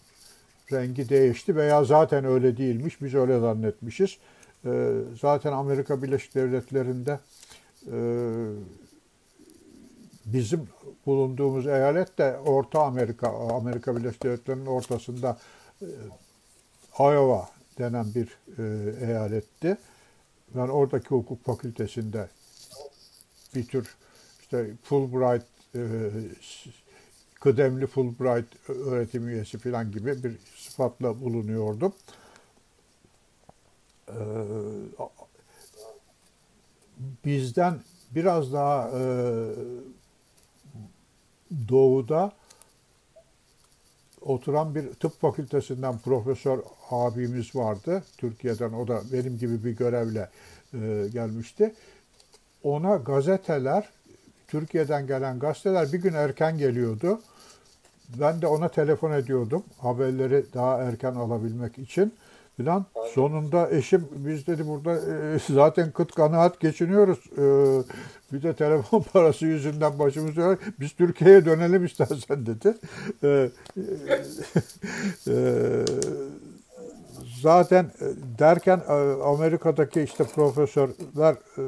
rengi 0.72 1.10
değişti 1.10 1.56
veya 1.56 1.84
zaten 1.84 2.26
öyle 2.26 2.58
değilmiş. 2.58 3.02
Biz 3.02 3.16
öyle 3.16 3.40
zannetmişiz. 3.40 4.18
E, 4.66 4.92
zaten 5.22 5.52
Amerika 5.52 6.04
Birleşik 6.04 6.36
Devletleri'nde 6.36 7.20
e, 7.92 7.98
bizim 10.26 10.68
bulunduğumuz 11.06 11.68
eyalet 11.68 12.18
de 12.18 12.38
Orta 12.38 12.82
Amerika, 12.82 13.28
Amerika 13.30 13.98
Birleşik 13.98 14.24
Devletleri'nin 14.24 14.66
ortasında 14.66 15.38
e, 15.82 15.88
Iowa 17.00 17.50
denen 17.78 18.06
bir 18.16 18.38
e, 18.58 18.64
eyaletti. 19.06 19.78
Ben 20.56 20.68
oradaki 20.68 21.10
hukuk 21.10 21.46
fakültesinde 21.46 22.28
bir 23.56 23.68
tür 23.68 23.96
işte 24.48 24.74
Fulbright 24.84 25.46
e, 25.76 25.82
kıdemli 27.40 27.88
Fulbright 27.88 28.70
öğretim 28.70 29.28
üyesi 29.28 29.58
falan 29.58 29.92
gibi 29.92 30.24
bir 30.24 30.38
sıfatla 30.56 31.22
bulunuyordum. 31.22 31.94
Ee, 34.10 34.14
bizden 37.26 37.80
biraz 38.12 38.54
daha 38.54 38.90
e, 38.90 39.02
doğuda 41.70 42.32
oturan 44.22 44.76
bir 44.76 44.94
tıp 44.94 45.22
fakültesinden 45.22 46.00
profesör 46.00 46.60
abimiz 46.92 47.56
vardı. 47.56 48.04
Türkiye'den 48.18 48.74
o 48.74 48.88
da 48.88 49.02
benim 49.14 49.38
gibi 49.38 49.64
bir 49.64 49.72
görevle 49.72 50.30
e, 50.74 51.08
gelmişti. 51.14 51.76
Ona 52.64 52.96
gazeteler 52.96 53.97
Türkiye'den 54.48 55.08
gelen 55.08 55.40
gazeteler 55.40 55.94
bir 55.94 55.98
gün 55.98 56.14
erken 56.14 56.58
geliyordu. 56.58 57.22
Ben 58.20 58.42
de 58.42 58.48
ona 58.48 58.70
telefon 58.70 59.12
ediyordum 59.12 59.64
haberleri 59.78 60.46
daha 60.54 60.78
erken 60.78 61.16
alabilmek 61.16 61.78
için 61.78 62.14
filan. 62.58 62.86
Sonunda 63.14 63.72
eşim 63.72 64.08
biz 64.12 64.48
dedi 64.48 64.68
burada 64.68 64.96
e, 64.96 65.40
zaten 65.54 65.92
kıt 65.92 66.16
kanaat 66.16 66.60
geçiniyoruz. 66.60 67.20
E, 67.38 67.44
bir 68.34 68.44
de 68.44 68.54
telefon 68.54 69.02
parası 69.14 69.46
yüzünden 69.46 70.00
başımız 70.00 70.38
var. 70.38 70.58
Biz 70.80 70.92
Türkiye'ye 70.92 71.46
dönelim 71.46 71.86
istersen 71.86 72.46
dedi. 72.46 72.78
E, 73.24 73.50
e, 75.28 75.36
zaten 77.42 77.84
e, 77.84 78.06
derken 78.40 78.82
e, 78.88 78.94
Amerika'daki 79.24 80.02
işte 80.02 80.24
profesörler 80.24 81.36
e, 81.58 81.64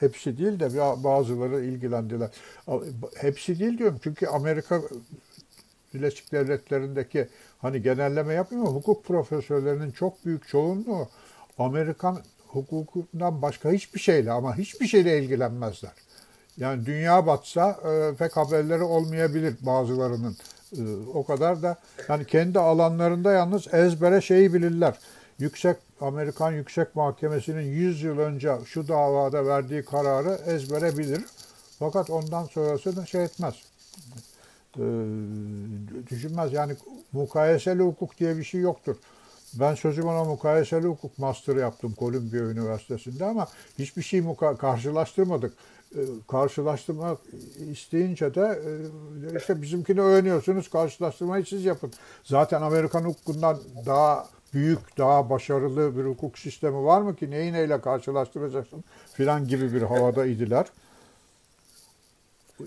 Hepsi 0.00 0.38
değil 0.38 0.60
de 0.60 0.78
bazıları 1.04 1.64
ilgilendiler. 1.64 2.30
Hepsi 3.16 3.58
değil 3.58 3.78
diyorum 3.78 3.98
çünkü 4.02 4.26
Amerika 4.26 4.80
Birleşik 5.94 6.32
Devletleri'ndeki 6.32 7.28
hani 7.58 7.82
genelleme 7.82 8.34
yapmıyor 8.34 8.66
hukuk 8.66 9.04
profesörlerinin 9.04 9.90
çok 9.90 10.24
büyük 10.24 10.48
çoğunluğu 10.48 11.08
Amerikan 11.58 12.18
hukukundan 12.48 13.42
başka 13.42 13.70
hiçbir 13.70 14.00
şeyle 14.00 14.32
ama 14.32 14.58
hiçbir 14.58 14.86
şeyle 14.86 15.18
ilgilenmezler. 15.18 15.92
Yani 16.56 16.86
dünya 16.86 17.26
batsa 17.26 17.70
e, 17.70 18.16
pek 18.16 18.36
haberleri 18.36 18.82
olmayabilir 18.82 19.54
bazılarının. 19.60 20.36
E, 20.72 20.82
o 21.14 21.24
kadar 21.26 21.62
da 21.62 21.76
yani 22.08 22.24
kendi 22.24 22.58
alanlarında 22.58 23.32
yalnız 23.32 23.74
ezbere 23.74 24.20
şeyi 24.20 24.54
bilirler. 24.54 24.98
Yüksek 25.38 25.76
Amerikan 26.00 26.52
Yüksek 26.52 26.96
Mahkemesi'nin 26.96 27.62
100 27.62 28.02
yıl 28.02 28.18
önce 28.18 28.56
şu 28.66 28.88
davada 28.88 29.46
verdiği 29.46 29.84
kararı 29.84 30.40
ezbere 30.46 30.98
bilir. 30.98 31.24
Fakat 31.78 32.10
ondan 32.10 32.44
sonrasını 32.44 33.06
şey 33.06 33.24
etmez. 33.24 33.54
Ee, 34.76 34.80
düşünmez. 36.10 36.52
Yani 36.52 36.72
mukayeseli 37.12 37.82
hukuk 37.82 38.18
diye 38.18 38.36
bir 38.36 38.44
şey 38.44 38.60
yoktur. 38.60 38.96
Ben 39.54 39.74
sözüm 39.74 40.04
ona 40.04 40.24
mukayeseli 40.24 40.86
hukuk 40.86 41.18
master 41.18 41.56
yaptım 41.56 41.94
Columbia 41.98 42.38
Üniversitesi'nde 42.38 43.24
ama 43.24 43.48
hiçbir 43.78 44.02
şey 44.02 44.24
karşılaştırmadık. 44.58 45.54
Ee, 45.96 45.98
karşılaştırmak 46.28 47.18
isteyince 47.72 48.34
de 48.34 48.60
e, 49.34 49.38
işte 49.38 49.62
bizimkini 49.62 50.00
öğreniyorsunuz 50.00 50.70
karşılaştırmayı 50.70 51.46
siz 51.46 51.64
yapın. 51.64 51.92
Zaten 52.24 52.62
Amerikan 52.62 53.04
hukukundan 53.04 53.58
daha 53.86 54.26
büyük, 54.56 54.98
daha 54.98 55.30
başarılı 55.30 55.96
bir 55.96 56.04
hukuk 56.04 56.38
sistemi 56.38 56.84
var 56.84 57.00
mı 57.00 57.16
ki 57.16 57.30
neyi 57.30 57.52
neyle 57.52 57.80
karşılaştıracaksın 57.80 58.84
filan 59.12 59.48
gibi 59.48 59.72
bir 59.72 59.82
havada 59.82 60.26
idiler. 60.26 60.66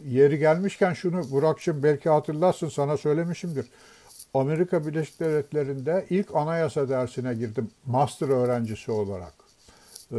Yeri 0.05 0.39
gelmişken 0.39 0.93
şunu 0.93 1.31
Burak'cığım 1.31 1.83
belki 1.83 2.09
hatırlarsın 2.09 2.69
sana 2.69 2.97
söylemişimdir. 2.97 3.65
Amerika 4.33 4.87
Birleşik 4.87 5.19
Devletleri'nde 5.19 6.05
ilk 6.09 6.35
anayasa 6.35 6.89
dersine 6.89 7.33
girdim 7.33 7.71
master 7.85 8.29
öğrencisi 8.29 8.91
olarak. 8.91 9.33
Ee, 10.11 10.17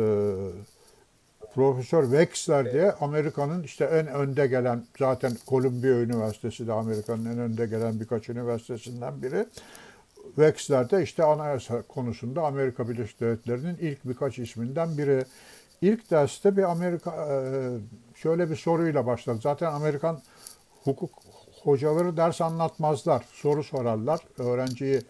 Profesör 1.54 2.02
Wexler 2.02 2.72
diye 2.72 2.92
Amerika'nın 2.92 3.62
işte 3.62 3.85
en 3.85 4.06
önde 4.06 4.46
gelen 4.46 4.85
zaten 4.98 5.33
Columbia 5.48 5.88
Üniversitesi 5.88 6.66
de 6.66 6.72
Amerika'nın 6.72 7.24
en 7.24 7.38
önde 7.38 7.66
gelen 7.66 8.00
birkaç 8.00 8.28
üniversitesinden 8.28 9.22
biri. 9.22 9.46
Wexler 10.26 11.02
işte 11.02 11.24
anayasa 11.24 11.83
konusunda 11.83 12.42
Amerika 12.42 12.88
Birleşik 12.88 13.20
Devletleri'nin 13.20 13.76
ilk 13.80 14.04
birkaç 14.04 14.38
isminden 14.38 14.98
biri. 14.98 15.24
İlk 15.83 16.11
derste 16.11 16.56
bir 16.56 16.70
Amerika 16.70 17.11
e, 17.11 17.37
şöyle 18.14 18.50
bir 18.50 18.56
soruyla 18.56 19.06
başladı. 19.06 19.38
Zaten 19.42 19.72
Amerikan 19.72 20.20
hukuk 20.85 21.11
hocaları 21.62 22.16
ders 22.16 22.40
anlatmazlar. 22.40 23.24
Soru 23.33 23.64
sorarlar. 23.64 24.20
Öğrenciyi 24.38 25.02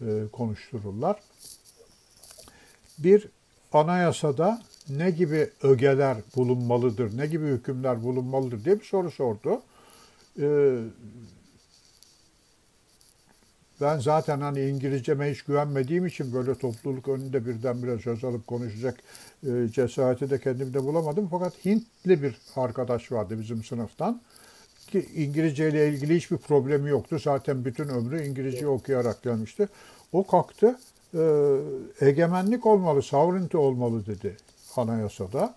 e, 0.00 0.06
konuştururlar. 0.32 1.20
Bir 2.98 3.28
anayasada 3.72 4.62
ne 4.88 5.10
gibi 5.10 5.50
ögeler 5.62 6.16
bulunmalıdır, 6.36 7.18
ne 7.18 7.26
gibi 7.26 7.46
hükümler 7.46 8.02
bulunmalıdır 8.02 8.64
diye 8.64 8.80
bir 8.80 8.84
soru 8.84 9.10
sordu. 9.10 9.62
E, 10.40 10.78
Ben 13.80 13.98
zaten 13.98 14.40
hani 14.40 14.68
İngilizceme 14.68 15.30
hiç 15.30 15.42
güvenmediğim 15.42 16.06
için 16.06 16.32
böyle 16.32 16.54
topluluk 16.54 17.08
önünde 17.08 17.46
birdenbire 17.46 17.98
söz 17.98 18.24
alıp 18.24 18.46
konuşacak 18.46 18.98
e, 19.46 19.68
cesareti 19.72 20.30
de 20.30 20.40
kendimde 20.40 20.84
bulamadım. 20.84 21.28
Fakat 21.30 21.64
Hintli 21.64 22.22
bir 22.22 22.36
arkadaş 22.56 23.12
vardı 23.12 23.40
bizim 23.40 23.64
sınıftan 23.64 24.20
ki 24.86 25.08
İngilizce 25.14 25.68
ile 25.68 25.88
ilgili 25.88 26.16
hiçbir 26.16 26.36
problemi 26.36 26.90
yoktu. 26.90 27.18
Zaten 27.18 27.64
bütün 27.64 27.88
ömrü 27.88 28.26
İngilizce 28.26 28.68
okuyarak 28.68 29.22
gelmişti. 29.22 29.68
O 30.12 30.26
kalktı 30.26 30.78
e, 31.14 31.56
egemenlik 32.00 32.66
olmalı, 32.66 33.02
sovereignty 33.02 33.56
olmalı 33.56 34.06
dedi 34.06 34.36
anayasada. 34.76 35.54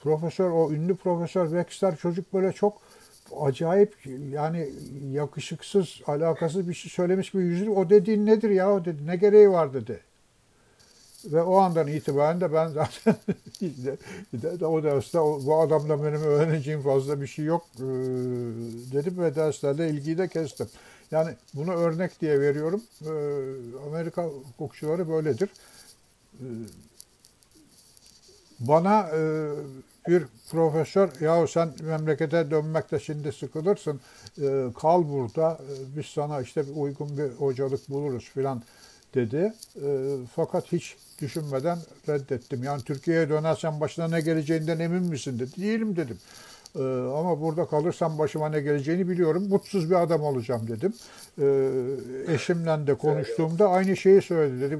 Profesör, 0.00 0.50
o 0.50 0.72
ünlü 0.72 0.96
profesör 0.96 1.46
Wexler 1.46 1.96
çocuk 1.96 2.32
böyle 2.32 2.52
çok 2.52 2.80
acayip 3.40 3.96
yani 4.30 4.70
yakışıksız, 5.12 6.00
alakasız 6.06 6.68
bir 6.68 6.74
şey 6.74 6.90
söylemiş 6.90 7.30
gibi 7.30 7.42
yüzü. 7.42 7.70
O 7.70 7.90
dediğin 7.90 8.26
nedir 8.26 8.50
ya 8.50 8.72
o 8.72 8.84
dedi. 8.84 9.06
Ne 9.06 9.16
gereği 9.16 9.50
var 9.50 9.74
dedi. 9.74 10.00
Ve 11.24 11.42
o 11.42 11.56
andan 11.56 11.88
itibaren 11.88 12.40
de 12.40 12.52
ben 12.52 12.68
zaten 12.68 13.16
o 14.66 14.82
derste 14.82 15.18
bu 15.18 15.60
adamla 15.60 16.04
benim 16.04 16.22
öğreneceğim 16.22 16.82
fazla 16.82 17.20
bir 17.20 17.26
şey 17.26 17.44
yok 17.44 17.66
e, 17.76 17.82
dedim 18.92 19.14
ve 19.18 19.34
derslerde 19.34 19.88
ilgiyi 19.88 20.18
de 20.18 20.28
kestim. 20.28 20.68
Yani 21.10 21.34
bunu 21.54 21.72
örnek 21.72 22.20
diye 22.20 22.40
veriyorum. 22.40 22.82
E, 23.02 23.10
Amerika 23.88 24.24
hukukçuları 24.24 25.08
böyledir. 25.08 25.50
E, 26.32 26.46
bana 28.60 29.10
bir 30.08 30.24
profesör 30.50 31.08
yahu 31.20 31.48
sen 31.48 31.70
memlekete 31.82 32.50
dönmekte 32.50 32.98
şimdi 32.98 33.32
sıkılırsın 33.32 34.00
kal 34.80 35.08
burada 35.08 35.58
biz 35.96 36.06
sana 36.06 36.40
işte 36.40 36.62
uygun 36.76 37.18
bir 37.18 37.30
hocalık 37.30 37.90
buluruz 37.90 38.30
filan 38.34 38.62
dedi. 39.14 39.52
fakat 40.34 40.72
hiç 40.72 40.96
düşünmeden 41.22 41.78
reddettim. 42.08 42.64
Yani 42.64 42.82
Türkiye'ye 42.82 43.28
dönersen 43.28 43.80
başına 43.80 44.08
ne 44.08 44.20
geleceğinden 44.20 44.78
emin 44.78 45.02
misin 45.02 45.38
dedi. 45.38 45.62
Değilim 45.62 45.96
dedim. 45.96 46.18
Ee, 46.76 46.82
ama 47.18 47.40
burada 47.40 47.66
kalırsam 47.66 48.18
başıma 48.18 48.48
ne 48.48 48.60
geleceğini 48.60 49.08
biliyorum. 49.08 49.48
Mutsuz 49.48 49.90
bir 49.90 50.02
adam 50.02 50.22
olacağım 50.22 50.68
dedim. 50.68 50.94
Ee, 51.38 52.34
eşimle 52.34 52.86
de 52.86 52.94
konuştuğumda 52.94 53.68
aynı 53.68 53.96
şeyi 53.96 54.22
söyledi. 54.22 54.60
Dedi, 54.60 54.78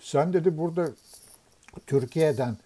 sen 0.00 0.32
dedi 0.32 0.58
burada 0.58 0.88
Türkiye'den 1.86 2.56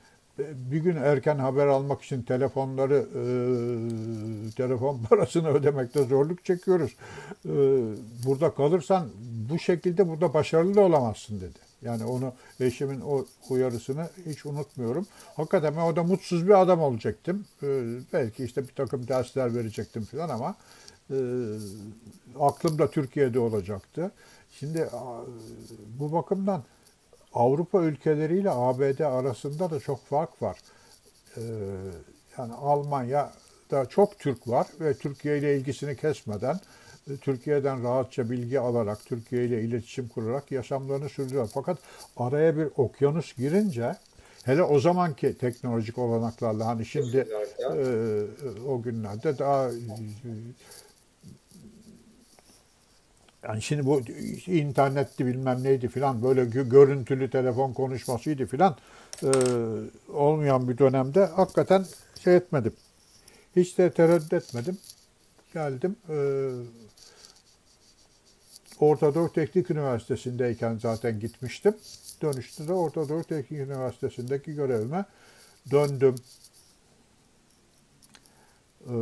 bir 0.71 0.79
gün 0.79 0.97
erken 0.97 1.39
haber 1.39 1.67
almak 1.67 2.03
için 2.03 2.23
telefonları 2.23 2.95
e, 2.95 3.25
telefon 4.51 5.03
parasını 5.11 5.49
ödemekte 5.49 6.05
zorluk 6.05 6.45
çekiyoruz. 6.45 6.97
E, 7.45 7.53
burada 8.27 8.55
kalırsan 8.55 9.09
bu 9.51 9.59
şekilde 9.59 10.09
burada 10.09 10.35
başarılı 10.35 10.81
olamazsın 10.81 11.41
dedi. 11.41 11.71
Yani 11.83 12.05
onu 12.05 12.33
eşimin 12.61 13.01
o 13.01 13.27
uyarısını 13.49 14.09
hiç 14.27 14.47
unutmuyorum. 14.47 15.07
Hakikaten 15.37 15.77
ben 15.77 15.81
orada 15.81 16.03
mutsuz 16.03 16.49
bir 16.49 16.63
adam 16.63 16.81
olacaktım. 16.81 17.45
Ee, 17.63 17.83
belki 18.13 18.45
işte 18.45 18.63
bir 18.63 18.75
takım 18.75 19.09
dersler 19.09 19.55
verecektim 19.55 20.05
falan 20.05 20.29
ama 20.29 20.55
e, 21.11 21.17
aklım 22.41 22.79
da 22.79 22.91
Türkiye'de 22.91 23.39
olacaktı. 23.39 24.11
Şimdi 24.51 24.89
bu 25.99 26.13
bakımdan 26.13 26.63
Avrupa 27.35 27.83
ülkeleriyle 27.83 28.51
ABD 28.51 29.01
arasında 29.01 29.71
da 29.71 29.81
çok 29.81 30.07
fark 30.07 30.43
var. 30.43 30.59
Ee, 31.37 31.41
yani 32.39 32.53
Almanya'da 32.53 33.87
çok 33.89 34.19
Türk 34.19 34.49
var 34.49 34.67
ve 34.81 34.95
Türkiye 34.95 35.39
ile 35.39 35.57
ilgisini 35.57 35.97
kesmeden 35.97 36.61
Türkiye'den 37.21 37.85
rahatça 37.85 38.31
bilgi 38.31 38.61
alarak, 38.61 39.05
Türkiye 39.05 39.45
ile 39.45 39.63
iletişim 39.63 40.09
kurarak 40.09 40.53
yaşamlarını 40.53 41.09
sürdürüyor. 41.09 41.51
Fakat 41.55 41.79
araya 42.17 42.57
bir 42.57 42.69
okyanus 42.77 43.37
girince 43.37 43.97
hele 44.45 44.63
o 44.63 44.81
zamanki 44.81 45.39
teknolojik 45.39 45.99
olanaklarla 45.99 46.67
hani 46.67 46.87
şimdi 46.87 47.29
e, 47.59 48.23
o 48.69 48.83
günlerde 48.83 49.39
daha 49.39 49.71
yani 53.43 53.63
şimdi 53.63 53.87
bu 53.87 54.01
internetti 54.47 55.27
bilmem 55.27 55.63
neydi 55.63 55.89
filan 55.89 56.23
böyle 56.23 56.45
görüntülü 56.45 57.31
telefon 57.31 57.73
konuşmasıydı 57.73 58.47
filan 58.47 58.77
e, 59.23 59.31
olmayan 60.13 60.69
bir 60.69 60.79
dönemde 60.79 61.27
hakikaten 61.27 61.87
şey 62.25 62.37
etmedim. 62.37 62.73
Hiç 63.57 63.79
de 63.79 63.91
tereddüt 63.91 64.33
etmedim. 64.33 64.79
Geldim. 65.55 65.97
E, 66.09 66.17
Orta 68.81 69.33
Teknik 69.33 69.71
Üniversitesi'ndeyken 69.71 70.79
zaten 70.79 71.21
gitmiştim. 71.21 71.75
Dönüşte 72.23 72.69
de 72.69 72.73
Orta 72.73 73.09
Doğu 73.09 73.25
Teknik 73.25 73.61
Üniversitesi'ndeki 73.61 74.55
görevime 74.55 75.05
döndüm. 75.71 76.15
Ee, 78.87 78.93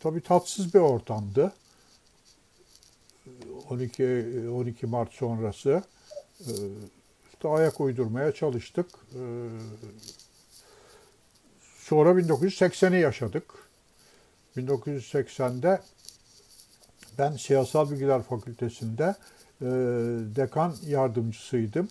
tabii 0.00 0.20
tatsız 0.20 0.74
bir 0.74 0.78
ortamdı. 0.78 1.52
12 3.70 4.04
12 4.50 4.86
Mart 4.86 5.12
sonrası 5.12 5.82
ee, 6.40 6.52
işte 7.32 7.48
ayak 7.48 7.80
uydurmaya 7.80 8.32
çalıştık. 8.32 8.86
Ee, 9.14 9.18
sonra 11.78 12.10
1980'i 12.10 13.00
yaşadık. 13.00 13.54
1980'de 14.56 15.80
ben 17.18 17.32
Siyasal 17.32 17.90
Bilgiler 17.90 18.22
Fakültesi'nde 18.22 19.14
e, 19.60 19.66
dekan 20.36 20.74
yardımcısıydım. 20.86 21.88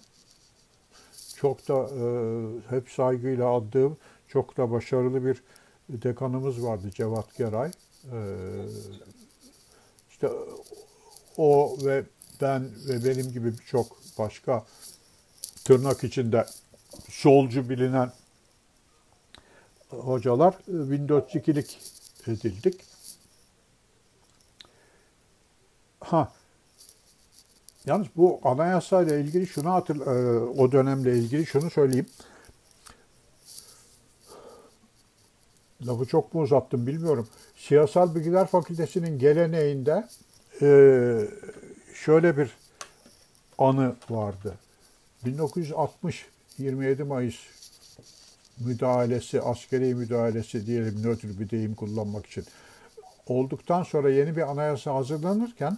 Çok 1.36 1.68
da 1.68 1.74
e, 1.74 2.06
hep 2.76 2.90
saygıyla 2.90 3.48
aldığım, 3.48 3.98
çok 4.28 4.58
da 4.58 4.72
başarılı 4.72 5.26
bir 5.26 5.44
dekanımız 5.90 6.64
vardı 6.64 6.92
Cevat 6.92 7.38
Geray. 7.38 7.72
E, 8.12 8.18
işte 10.10 10.30
o 11.38 11.78
ve 11.86 12.04
ben 12.42 12.70
ve 12.88 13.06
benim 13.06 13.32
gibi 13.32 13.58
birçok 13.60 13.98
başka 14.18 14.66
tırnak 15.66 16.04
içinde 16.04 16.46
solcu 17.10 17.70
bilinen 17.70 18.12
hocalar 19.90 20.54
1402'lik 20.70 21.80
edildik. 22.28 22.82
Ha. 26.00 26.32
Yalnız 27.86 28.08
bu 28.16 28.40
anayasayla 28.44 29.18
ilgili 29.18 29.48
şunu 29.48 29.74
hatır, 29.74 29.96
e, 30.08 30.40
o 30.40 30.72
dönemle 30.72 31.18
ilgili 31.18 31.46
şunu 31.46 31.70
söyleyeyim. 31.70 32.06
Lafı 35.86 36.06
çok 36.06 36.34
mu 36.34 36.42
uzattım 36.42 36.88
bilmiyorum. 36.88 37.28
Siyasal 37.58 38.16
Bilgiler 38.16 38.48
Fakültesi'nin 38.48 39.20
geleneğinde 39.20 39.92
e, 39.92 40.27
şöyle 41.94 42.38
bir 42.38 42.58
anı 43.58 43.96
vardı. 44.10 44.54
1960 45.26 46.26
27 46.58 47.04
Mayıs 47.04 47.36
müdahalesi, 48.60 49.42
askeri 49.42 49.96
müdahalesi 49.96 50.66
diyelim 50.66 51.04
nötr 51.04 51.40
bir 51.40 51.50
deyim 51.50 51.76
kullanmak 51.76 52.26
için 52.26 52.46
olduktan 53.28 53.84
sonra 53.84 54.10
yeni 54.10 54.36
bir 54.36 54.52
anayasa 54.52 54.96
hazırlanırken 54.96 55.78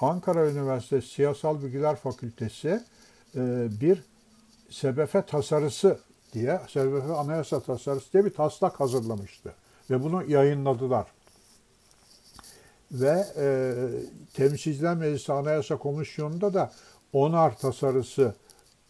Ankara 0.00 0.50
Üniversitesi 0.50 1.08
Siyasal 1.08 1.62
Bilgiler 1.62 1.96
Fakültesi 1.96 2.68
e, 3.36 3.68
bir 3.80 4.02
SBF 4.70 5.28
tasarısı 5.28 5.98
diye, 6.32 6.60
SBF 6.68 7.10
anayasa 7.10 7.60
tasarısı 7.60 8.12
diye 8.12 8.24
bir 8.24 8.34
taslak 8.34 8.80
hazırlamıştı. 8.80 9.54
Ve 9.90 10.02
bunu 10.02 10.30
yayınladılar. 10.30 11.06
Ve 12.92 13.24
e, 13.36 13.74
Temsilciler 14.34 14.96
Meclisi 14.96 15.32
Anayasa 15.32 15.76
Komisyonu'nda 15.76 16.54
da 16.54 16.72
onar 17.12 17.58
tasarısı 17.58 18.34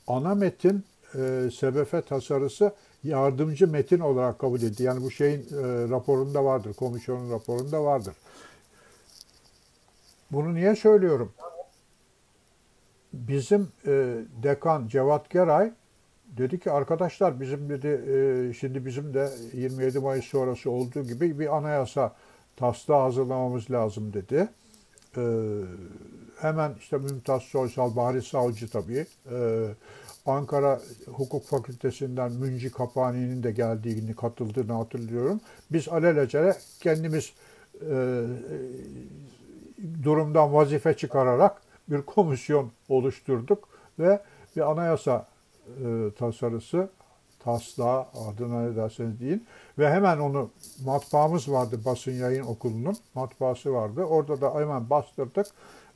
ana 0.07 0.35
metin, 0.35 0.85
e, 1.14 1.51
SBF 1.53 2.09
tasarısı 2.09 2.73
yardımcı 3.05 3.68
metin 3.68 4.01
olarak 4.01 4.39
kabul 4.39 4.59
edildi. 4.59 4.83
Yani 4.83 5.03
bu 5.03 5.11
şeyin 5.11 5.41
e, 5.41 5.45
raporunda 5.91 6.45
vardır, 6.45 6.75
komisyonun 6.75 7.31
raporunda 7.31 7.85
vardır. 7.85 8.14
Bunu 10.31 10.55
niye 10.55 10.77
söylüyorum? 10.77 11.33
Bizim 13.12 13.68
e, 13.87 14.16
dekan 14.43 14.89
Cevat 14.89 15.31
Geray 15.31 15.73
dedi 16.27 16.61
ki 16.61 16.71
arkadaşlar 16.71 17.41
bizim 17.41 17.68
dedi 17.68 17.87
e, 17.89 18.53
şimdi 18.55 18.87
bizim 18.87 19.14
de 19.14 19.31
27 19.53 19.99
Mayıs 19.99 20.25
sonrası 20.25 20.71
olduğu 20.71 21.03
gibi 21.03 21.39
bir 21.39 21.57
anayasa 21.57 22.14
taslağı 22.57 23.03
hazırlamamız 23.03 23.71
lazım 23.71 24.13
dedi. 24.13 24.49
E, 25.17 25.23
hemen 26.41 26.75
işte 26.79 26.99
Mümtaz 26.99 27.43
Soysal, 27.43 27.97
Bahri 27.97 28.23
Savcı 28.23 28.71
tabii, 28.71 29.07
e, 29.31 29.69
Ankara 30.27 30.81
Hukuk 31.07 31.45
Fakültesinden 31.45 32.33
Münci 32.33 32.71
Kapani'nin 32.71 33.43
de 33.43 33.53
geldiğini, 33.53 34.17
katıldığını 34.17 34.73
hatırlıyorum. 34.73 35.41
Biz 35.71 35.89
alelacele 35.89 36.57
kendimiz 36.81 37.33
e, 37.81 38.23
durumdan 40.03 40.55
vazife 40.55 40.95
çıkararak 40.95 41.63
bir 41.89 42.03
komisyon 42.03 42.71
oluşturduk 42.89 43.69
ve 43.99 44.21
bir 44.57 44.71
anayasa 44.71 45.27
e, 45.67 46.11
tasarısı 46.19 46.89
taslağı 47.47 48.07
adına 48.29 48.61
ne 48.61 48.77
derseniz 48.77 49.21
deyin 49.21 49.47
ve 49.79 49.91
hemen 49.91 50.19
onu 50.19 50.51
matbaamız 50.85 51.53
vardı 51.53 51.81
basın 51.85 52.13
yayın 52.13 52.45
okulunun 52.45 52.97
matbaası 53.15 53.73
vardı. 53.73 54.05
Orada 54.05 54.41
da 54.41 54.55
hemen 54.55 54.91
bastırdık 54.91 55.47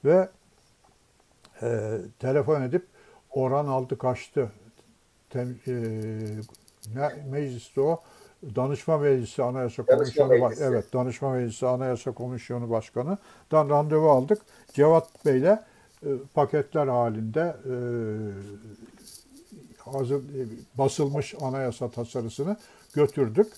ve 0.05 0.29
e, 1.63 1.99
telefon 2.19 2.63
edip 2.63 2.87
oran 3.31 3.67
aldı 3.67 3.99
kaçtı. 3.99 4.53
Tem, 5.31 5.59
e, 5.67 5.73
ne, 6.95 7.09
mecliste 7.31 7.81
o 7.81 8.01
Danışma 8.57 8.99
Meclisi 8.99 9.43
Anayasa 9.43 9.87
Danışma 9.87 9.97
Komisyonu 9.97 10.49
Meclisi. 10.49 10.65
evet 10.65 10.93
Danışma 10.93 11.31
Meclisi 11.31 11.67
Anayasa 11.67 12.13
Komisyonu 12.13 12.71
Başkanı'dan 12.71 13.71
randevu 13.71 14.11
aldık. 14.11 14.43
Cevat 14.73 15.27
Bey'le 15.27 15.59
e, 16.03 16.09
paketler 16.35 16.87
halinde 16.87 17.57
e, 17.65 17.75
hazır 19.93 20.19
e, 20.19 20.47
basılmış 20.79 21.35
anayasa 21.41 21.91
tasarısını 21.91 22.57
götürdük. 22.95 23.53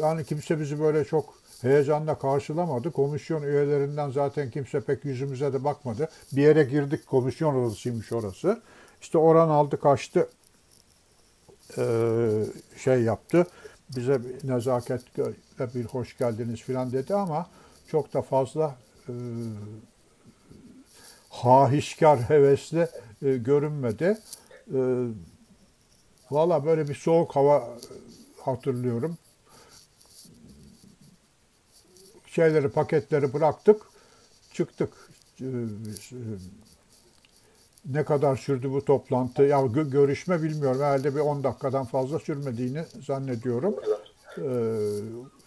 Yani 0.00 0.24
kimse 0.24 0.60
bizi 0.60 0.80
böyle 0.80 1.04
çok 1.04 1.34
heyecanla 1.62 2.18
karşılamadı. 2.18 2.90
Komisyon 2.90 3.42
üyelerinden 3.42 4.10
zaten 4.10 4.50
kimse 4.50 4.80
pek 4.80 5.04
yüzümüze 5.04 5.52
de 5.52 5.64
bakmadı. 5.64 6.08
Bir 6.32 6.42
yere 6.42 6.64
girdik 6.64 7.06
komisyon 7.06 7.54
odasıymış 7.54 8.12
orası. 8.12 8.62
İşte 9.00 9.18
oran 9.18 9.48
aldı 9.48 9.80
kaçtı 9.80 10.28
e, 11.78 11.84
şey 12.76 13.02
yaptı. 13.02 13.46
Bize 13.96 14.20
nezaketle 14.44 15.24
bir 15.74 15.84
hoş 15.84 16.18
geldiniz 16.18 16.60
filan 16.60 16.92
dedi 16.92 17.14
ama 17.14 17.46
çok 17.90 18.14
da 18.14 18.22
fazla 18.22 18.76
e, 19.08 19.12
hahişkar, 21.30 22.18
hevesli 22.18 22.88
e, 23.22 23.36
görünmedi. 23.36 24.18
E, 24.74 24.78
Valla 26.30 26.64
böyle 26.64 26.88
bir 26.88 26.94
soğuk 26.94 27.36
hava 27.36 27.68
hatırlıyorum. 28.40 29.18
Şeyleri, 32.26 32.68
paketleri 32.68 33.32
bıraktık, 33.32 33.82
çıktık. 34.52 34.92
E, 35.40 35.44
e, 35.44 36.18
ne 37.86 38.04
kadar 38.04 38.36
sürdü 38.36 38.70
bu 38.70 38.84
toplantı? 38.84 39.42
Ya 39.42 39.58
gö- 39.58 39.90
görüşme 39.90 40.42
bilmiyorum. 40.42 40.80
Herhalde 40.80 41.14
bir 41.14 41.20
10 41.20 41.44
dakikadan 41.44 41.84
fazla 41.84 42.18
sürmediğini 42.18 42.84
zannediyorum. 43.06 43.74
Ee, 44.38 44.42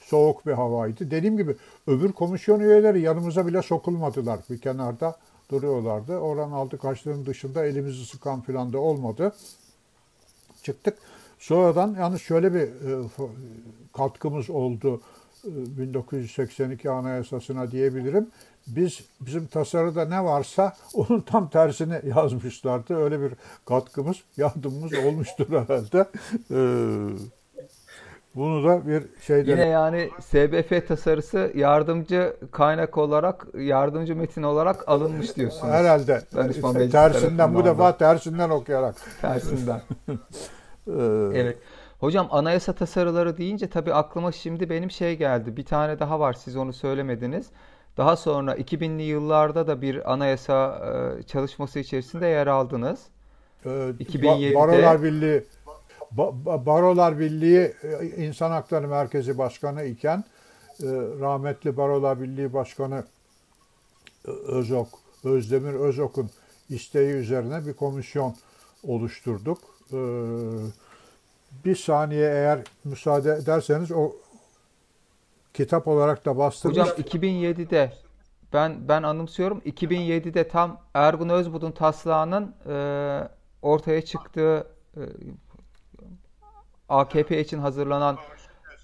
soğuk 0.05 0.45
bir 0.47 0.51
havaydı. 0.51 1.11
Dediğim 1.11 1.37
gibi 1.37 1.55
öbür 1.87 2.11
komisyon 2.11 2.59
üyeleri 2.59 3.01
yanımıza 3.01 3.47
bile 3.47 3.61
sokulmadılar. 3.61 4.39
Bir 4.49 4.61
kenarda 4.61 5.15
duruyorlardı. 5.51 6.17
Oran 6.17 6.51
altı 6.51 6.77
kaçların 6.77 7.25
dışında 7.25 7.65
elimizi 7.65 8.05
sıkan 8.05 8.41
falan 8.41 8.73
da 8.73 8.79
olmadı. 8.79 9.33
Çıktık. 10.63 10.97
Sonradan 11.39 11.95
yalnız 11.99 12.21
şöyle 12.21 12.53
bir 12.53 12.61
e, 12.61 13.07
katkımız 13.93 14.49
oldu 14.49 15.01
e, 15.43 15.77
1982 15.77 16.89
Anayasası'na 16.89 17.71
diyebilirim. 17.71 18.27
Biz 18.67 19.01
bizim 19.21 19.47
tasarıda 19.47 20.05
ne 20.05 20.23
varsa 20.23 20.75
onun 20.93 21.21
tam 21.21 21.49
tersini 21.49 22.01
yazmışlardı. 22.15 22.95
Öyle 22.95 23.21
bir 23.21 23.33
katkımız, 23.65 24.17
yardımımız 24.37 24.93
olmuştur 24.93 25.47
herhalde. 25.49 26.07
Ee, 26.51 27.40
bunu 28.35 28.63
da 28.63 28.87
bir 28.87 29.03
şeyde 29.21 29.51
Yine 29.51 29.67
yani 29.67 30.09
SBF 30.19 30.87
tasarısı 30.87 31.51
yardımcı 31.55 32.33
kaynak 32.51 32.97
olarak, 32.97 33.47
yardımcı 33.57 34.15
metin 34.15 34.43
olarak 34.43 34.89
alınmış 34.89 35.35
diyorsunuz. 35.35 35.73
herhalde 35.73 36.21
Danışman 36.35 36.73
meclisi 36.73 36.91
tersinden 36.91 37.55
bu 37.55 37.65
defa 37.65 37.97
tersinden 37.97 38.49
okuyarak. 38.49 38.95
Tersinden. 39.21 39.81
Ee, 40.87 40.91
Evet. 41.33 41.57
Hocam 41.99 42.27
anayasa 42.31 42.73
tasarıları 42.73 43.37
deyince 43.37 43.69
tabii 43.69 43.93
aklıma 43.93 44.31
şimdi 44.31 44.69
benim 44.69 44.91
şey 44.91 45.17
geldi. 45.17 45.57
Bir 45.57 45.65
tane 45.65 45.99
daha 45.99 46.19
var 46.19 46.33
siz 46.33 46.55
onu 46.55 46.73
söylemediniz. 46.73 47.47
Daha 47.97 48.15
sonra 48.15 48.55
2000'li 48.55 49.03
yıllarda 49.03 49.67
da 49.67 49.81
bir 49.81 50.13
anayasa 50.13 50.81
e, 51.19 51.23
çalışması 51.23 51.79
içerisinde 51.79 52.27
yer 52.27 52.47
aldınız. 52.47 52.99
Ee, 53.65 53.69
2007'de 53.69 54.55
Barolar 54.55 55.03
Birliği 55.03 55.43
Barolar 56.65 57.19
Birliği 57.19 57.73
e, 57.83 58.07
İnsan 58.07 58.51
Hakları 58.51 58.87
Merkezi 58.87 59.37
Başkanı 59.37 59.83
iken 59.83 60.17
e, 60.17 60.85
rahmetli 61.19 61.77
Barolar 61.77 62.21
Birliği 62.21 62.53
Başkanı 62.53 63.03
e, 64.27 64.31
Özok, 64.31 64.87
Özdemir 65.23 65.73
Özok'un 65.73 66.29
isteği 66.69 67.13
üzerine 67.13 67.67
bir 67.67 67.73
komisyon 67.73 68.35
oluşturduk. 68.83 69.57
Bir 71.65 71.75
saniye 71.75 72.29
eğer 72.29 72.59
müsaade 72.83 73.31
ederseniz 73.31 73.91
o 73.91 74.11
kitap 75.53 75.87
olarak 75.87 76.25
da 76.25 76.37
bastırmış. 76.37 76.77
Hocam 76.77 76.97
2007'de 76.97 77.93
ben 78.53 78.87
ben 78.87 79.03
anımsıyorum. 79.03 79.59
2007'de 79.65 80.47
tam 80.47 80.81
Ergun 80.93 81.29
Özbudu'nun 81.29 81.71
taslağının 81.71 82.55
e, 82.69 83.27
ortaya 83.61 84.01
çıktığı 84.01 84.67
AKP 86.91 87.41
için 87.41 87.57
hazırlanan 87.59 88.17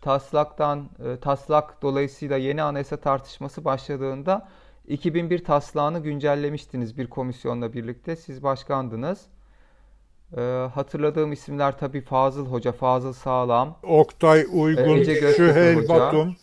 taslaktan 0.02 0.90
e, 1.06 1.20
taslak 1.20 1.82
dolayısıyla 1.82 2.38
yeni 2.38 2.64
anayasa 2.64 2.98
tartışması 2.98 3.66
başladığında 3.66 4.48
2001 4.88 5.44
taslağını 5.44 6.00
güncellemiştiniz 6.00 6.98
bir 6.98 7.10
komisyonla 7.10 7.74
birlikte. 7.74 8.16
Siz 8.16 8.44
başkandınız. 8.44 9.26
E, 10.38 10.42
hatırladığım 10.74 11.32
isimler 11.32 11.78
tabii 11.78 12.02
Fazıl 12.02 12.46
Hoca, 12.46 12.72
Fazıl 12.72 13.14
Sağlam, 13.14 13.80
Oktay 13.84 14.46
Uygun, 14.52 14.98
Ece 14.98 15.34
Süheyl 15.34 15.78
Hoca. 15.78 15.90
Batum, 15.90 16.36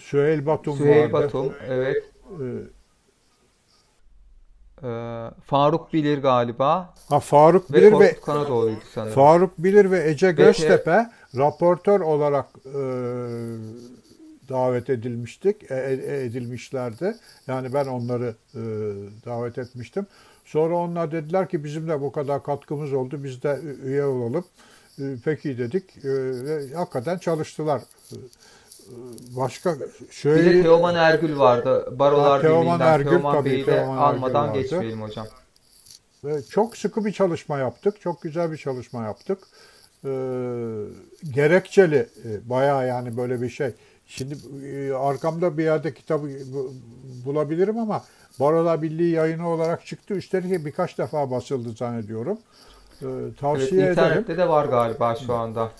Süheyl 0.00 0.46
Batum 0.46 0.76
Süheyl 0.76 1.12
vardı. 1.12 1.26
Batum, 1.26 1.52
evet. 1.68 2.04
Ee, 2.40 2.81
Ee, 4.82 5.30
Faruk 5.46 5.92
Bilir 5.92 6.18
galiba 6.18 6.94
Ha 7.08 7.20
Faruk 7.20 7.70
ve 7.72 7.76
Bilir 7.76 8.00
ve 8.00 8.20
Kanadoğlu'ydu 8.20 8.80
sanırım. 8.94 9.14
Faruk 9.14 9.58
Bilir 9.58 9.90
ve 9.90 10.10
Ece 10.10 10.32
Göztepe 10.32 11.10
raportör 11.36 12.00
olarak 12.00 12.46
e, 12.66 12.80
davet 14.48 14.90
edilmiştik, 14.90 15.70
e, 15.70 15.74
e, 15.74 16.24
edilmişlerdi. 16.24 17.16
Yani 17.46 17.74
ben 17.74 17.86
onları 17.86 18.34
e, 18.54 18.60
davet 19.26 19.58
etmiştim. 19.58 20.06
Sonra 20.44 20.74
onlar 20.74 21.12
dediler 21.12 21.48
ki 21.48 21.64
bizim 21.64 21.88
de 21.88 22.00
bu 22.00 22.12
kadar 22.12 22.42
katkımız 22.42 22.92
oldu, 22.92 23.24
biz 23.24 23.42
de 23.42 23.60
üye 23.84 24.04
olalım. 24.04 24.44
E, 24.98 25.04
peki 25.24 25.58
dedik 25.58 26.04
e, 26.04 26.74
hakikaten 26.74 27.18
çalıştılar. 27.18 27.82
E, 28.12 28.16
Başka 29.36 29.74
Bir 29.74 29.80
de 29.80 29.86
şöyle 30.10 30.62
Teoman 30.62 30.94
Ergül 30.94 31.38
vardı. 31.38 31.98
Barolar 31.98 32.30
Ha, 32.32 32.40
Teoman 32.40 32.62
Birliği'nden. 32.64 32.86
Ergül, 32.86 33.10
Teoman 33.10 33.34
tabii, 33.34 33.50
Bey'i 33.50 33.66
de 33.66 33.70
Teoman 33.70 33.96
Ergül 33.98 34.02
almadan 34.24 34.48
vardı. 34.48 34.60
geçmeyelim 34.60 35.02
hocam. 35.02 35.26
Ve 36.24 36.42
çok 36.42 36.76
sıkı 36.76 37.04
bir 37.04 37.12
çalışma 37.12 37.58
yaptık. 37.58 38.00
Çok 38.00 38.22
güzel 38.22 38.52
bir 38.52 38.56
çalışma 38.56 39.02
yaptık. 39.04 39.38
Ee, 40.04 40.08
gerekçeli 41.34 41.96
e, 42.24 42.50
bayağı 42.50 42.86
yani 42.86 43.16
böyle 43.16 43.42
bir 43.42 43.48
şey. 43.48 43.70
Şimdi 44.06 44.34
e, 44.66 44.92
arkamda 44.92 45.58
bir 45.58 45.64
yerde 45.64 45.94
kitabı 45.94 46.28
bu- 46.52 46.72
bulabilirim 47.26 47.78
ama 47.78 48.04
Barolar 48.40 48.82
Birliği 48.82 49.10
yayını 49.10 49.48
olarak 49.48 49.86
çıktı. 49.86 50.14
Üstelik 50.14 50.64
birkaç 50.64 50.98
defa 50.98 51.30
basıldı 51.30 51.70
zannediyorum. 51.76 52.38
Ee, 53.02 53.06
Evet, 53.06 53.38
tavsiye 53.38 53.68
ederim. 53.80 53.90
internette 53.92 54.36
de 54.38 54.48
var 54.48 54.64
galiba 54.64 55.16
şu 55.26 55.34
anda. 55.34 55.70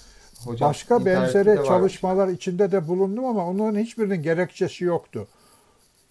Hocam, 0.44 0.70
Başka 0.70 1.04
benzeri 1.06 1.58
var. 1.58 1.64
çalışmalar 1.64 2.28
içinde 2.28 2.72
de 2.72 2.88
bulundum 2.88 3.24
ama 3.24 3.46
onların 3.46 3.78
hiçbirinin 3.78 4.22
gerekçesi 4.22 4.84
yoktu. 4.84 5.26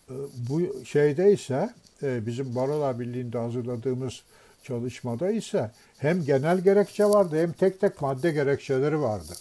Ee, 0.10 0.14
Bu 0.50 0.86
şeyde 0.86 1.34
ise 1.34 1.70
e, 2.04 2.26
bizim 2.26 2.56
Barolar 2.56 3.00
Birliği'nde 3.00 3.38
hazırladığımız 3.38 4.22
çalışmada 4.64 5.32
ise 5.32 5.72
hem 5.98 6.24
genel 6.26 6.60
gerekçe 6.60 7.06
vardı 7.06 7.42
hem 7.42 7.52
tek 7.52 7.82
tek 7.82 8.02
madde 8.02 8.32
gerekçeleri 8.32 9.02
vardı. 9.02 9.34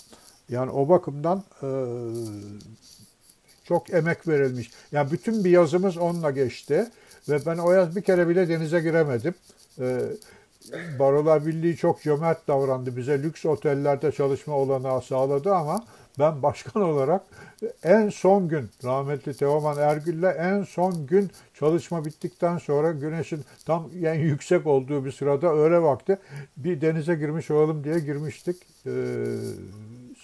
Yani 0.48 0.70
o 0.70 0.88
bakımdan 0.88 1.44
e, 1.62 1.68
çok 3.64 3.90
emek 3.94 4.28
verilmiş. 4.28 4.70
Yani 4.92 5.10
bütün 5.10 5.44
bir 5.44 5.50
yazımız 5.50 5.96
onunla 5.96 6.30
geçti 6.30 6.86
ve 7.28 7.46
ben 7.46 7.58
o 7.58 7.72
yaz 7.72 7.96
bir 7.96 8.02
kere 8.02 8.28
bile 8.28 8.48
denize 8.48 8.80
giremedim. 8.80 9.34
Barolar 10.98 11.46
Birliği 11.46 11.76
çok 11.76 12.02
cömert 12.02 12.48
davrandı. 12.48 12.96
Bize 12.96 13.22
lüks 13.22 13.46
otellerde 13.46 14.12
çalışma 14.12 14.54
olanağı 14.54 15.02
sağladı 15.02 15.54
ama 15.54 15.84
ben 16.18 16.42
başkan 16.42 16.82
olarak 16.82 17.22
en 17.82 18.08
son 18.08 18.48
gün 18.48 18.70
rahmetli 18.84 19.34
Teoman 19.36 19.78
Ergül'le 19.78 20.34
en 20.38 20.62
son 20.62 21.06
gün 21.06 21.30
çalışma 21.54 22.04
bittikten 22.04 22.58
sonra 22.58 22.92
güneşin 22.92 23.44
tam 23.66 23.90
en 24.04 24.14
yüksek 24.14 24.66
olduğu 24.66 25.04
bir 25.04 25.12
sırada 25.12 25.52
öğle 25.52 25.82
vakti 25.82 26.18
bir 26.56 26.80
denize 26.80 27.14
girmiş 27.14 27.50
olalım 27.50 27.84
diye 27.84 27.98
girmiştik. 27.98 28.56
Ee, 28.86 28.90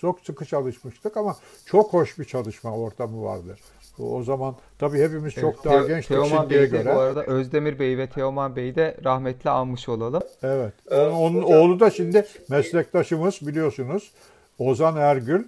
çok 0.01 0.21
sıkı 0.21 0.45
çalışmıştık 0.45 1.17
ama 1.17 1.37
çok 1.67 1.93
hoş 1.93 2.19
bir 2.19 2.25
çalışma 2.25 2.77
ortamı 2.77 3.23
vardı. 3.23 3.57
O 3.99 4.23
zaman 4.23 4.57
tabii 4.79 4.99
hepimiz 4.99 5.35
çok 5.35 5.55
Evet, 5.55 5.65
daha 5.65 5.75
Teo- 5.75 5.87
gençtik 5.87 6.09
Teoman 6.09 6.41
şimdiye 6.41 6.61
Bey'i 6.61 6.71
göre. 6.71 6.95
bu 6.95 6.99
arada 7.01 7.25
Özdemir 7.25 7.79
Bey'i 7.79 7.99
ve 7.99 8.07
Teoman 8.11 8.57
Bey'i 8.57 8.75
de 8.75 8.97
rahmetle 9.05 9.51
anmış 9.51 9.89
olalım. 9.89 10.23
Evet. 10.43 10.73
Onun, 10.91 11.13
onun 11.13 11.43
oğlu 11.43 11.81
da 11.81 11.91
şimdi 11.91 12.27
meslektaşımız 12.51 13.39
biliyorsunuz. 13.47 14.13
Ozan 14.59 14.97
Ergül. 14.97 15.45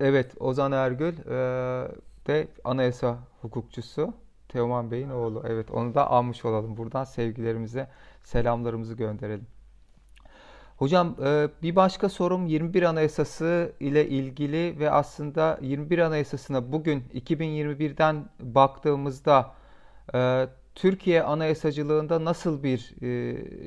Evet, 0.00 0.30
Ozan 0.40 0.72
Ergül 0.72 1.12
e, 1.18 1.32
de 2.26 2.48
anayasa 2.64 3.18
hukukçusu. 3.42 4.14
Teoman 4.48 4.90
Bey'in 4.90 5.10
oğlu. 5.10 5.42
Evet, 5.48 5.70
onu 5.70 5.94
da 5.94 6.10
almış 6.10 6.44
olalım. 6.44 6.76
Buradan 6.76 7.04
sevgilerimizi, 7.04 7.86
selamlarımızı 8.24 8.94
gönderelim. 8.94 9.46
Hocam 10.80 11.16
e, 11.24 11.48
bir 11.62 11.76
başka 11.76 12.08
sorum 12.08 12.46
21 12.46 12.82
Anayasası 12.82 13.72
ile 13.80 14.08
ilgili 14.08 14.78
ve 14.78 14.90
aslında 14.90 15.58
21 15.62 15.98
Anayasasına 15.98 16.72
bugün 16.72 17.04
2021'den 17.14 18.24
baktığımızda 18.40 19.50
e, 20.14 20.46
Türkiye 20.74 21.22
anayasacılığında 21.22 22.24
nasıl 22.24 22.62
bir 22.62 22.94
e, 23.02 23.06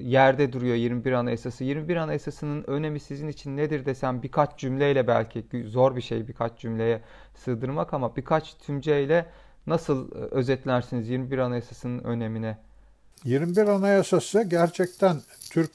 yerde 0.02 0.54
duruyor 0.54 0.76
21 0.76 1.12
Anayasası? 1.12 1.64
21 1.64 1.96
Anayasası'nın 1.96 2.64
önemi 2.68 3.00
sizin 3.00 3.28
için 3.28 3.58
nedir 3.58 3.86
desem 3.86 4.24
birkaç 4.24 4.58
cümleyle 4.58 5.08
belki 5.08 5.46
zor 5.68 5.96
bir 5.96 6.02
şey 6.02 6.28
birkaç 6.28 6.60
cümleye 6.60 7.02
sığdırmak 7.36 7.94
ama 7.94 8.16
birkaç 8.16 8.56
cümleyle 8.66 9.26
nasıl 9.68 10.12
özetlersiniz 10.12 11.10
21 11.10 11.38
Anayasası'nın 11.38 12.04
önemine? 12.04 12.58
21 13.24 13.68
Anayasası 13.68 14.44
gerçekten 14.44 15.18
Türk 15.52 15.72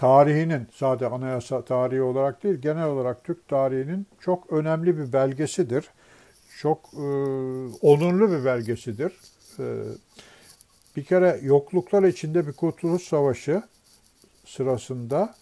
tarihinin 0.00 0.68
sadece 0.74 1.06
anayasa 1.06 1.64
tarihi 1.64 2.02
olarak 2.02 2.42
değil 2.42 2.54
genel 2.54 2.86
olarak 2.86 3.24
Türk 3.24 3.48
tarihinin 3.48 4.06
çok 4.20 4.52
önemli 4.52 4.98
bir 4.98 5.12
belgesidir. 5.12 5.90
Çok 6.58 6.78
e, 6.94 7.06
onurlu 7.80 8.30
bir 8.32 8.44
belgesidir. 8.44 9.12
E, 9.58 9.64
bir 10.96 11.04
kere 11.04 11.40
yokluklar 11.42 12.02
içinde 12.02 12.46
bir 12.46 12.52
Kurtuluş 12.52 13.02
Savaşı 13.02 13.62
sırasında 14.46 15.34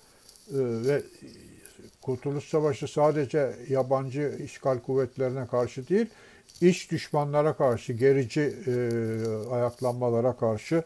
e, 0.50 0.58
ve 0.58 1.02
Kurtuluş 2.02 2.48
Savaşı 2.48 2.88
sadece 2.88 3.52
yabancı 3.68 4.38
işgal 4.44 4.78
kuvvetlerine 4.78 5.46
karşı 5.46 5.88
değil, 5.88 6.06
iç 6.60 6.90
düşmanlara 6.90 7.56
karşı, 7.56 7.92
gerici 7.92 8.54
e, 8.66 8.72
ayaklanmalara 9.50 10.36
karşı 10.36 10.82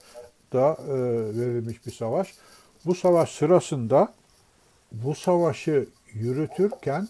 da 0.52 0.76
e, 0.88 0.92
verilmiş 1.40 1.86
bir 1.86 1.92
savaş. 1.92 2.34
Bu 2.86 2.94
savaş 2.94 3.30
sırasında 3.30 4.14
bu 4.92 5.14
savaşı 5.14 5.86
yürütürken 6.12 7.08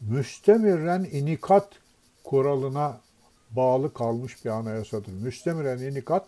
müstemiren 0.00 1.08
inikat 1.12 1.68
kuralına 2.24 3.00
bağlı 3.50 3.94
kalmış 3.94 4.44
bir 4.44 4.50
anayasadır. 4.50 5.12
Müstemiren 5.12 5.78
inikat 5.78 6.26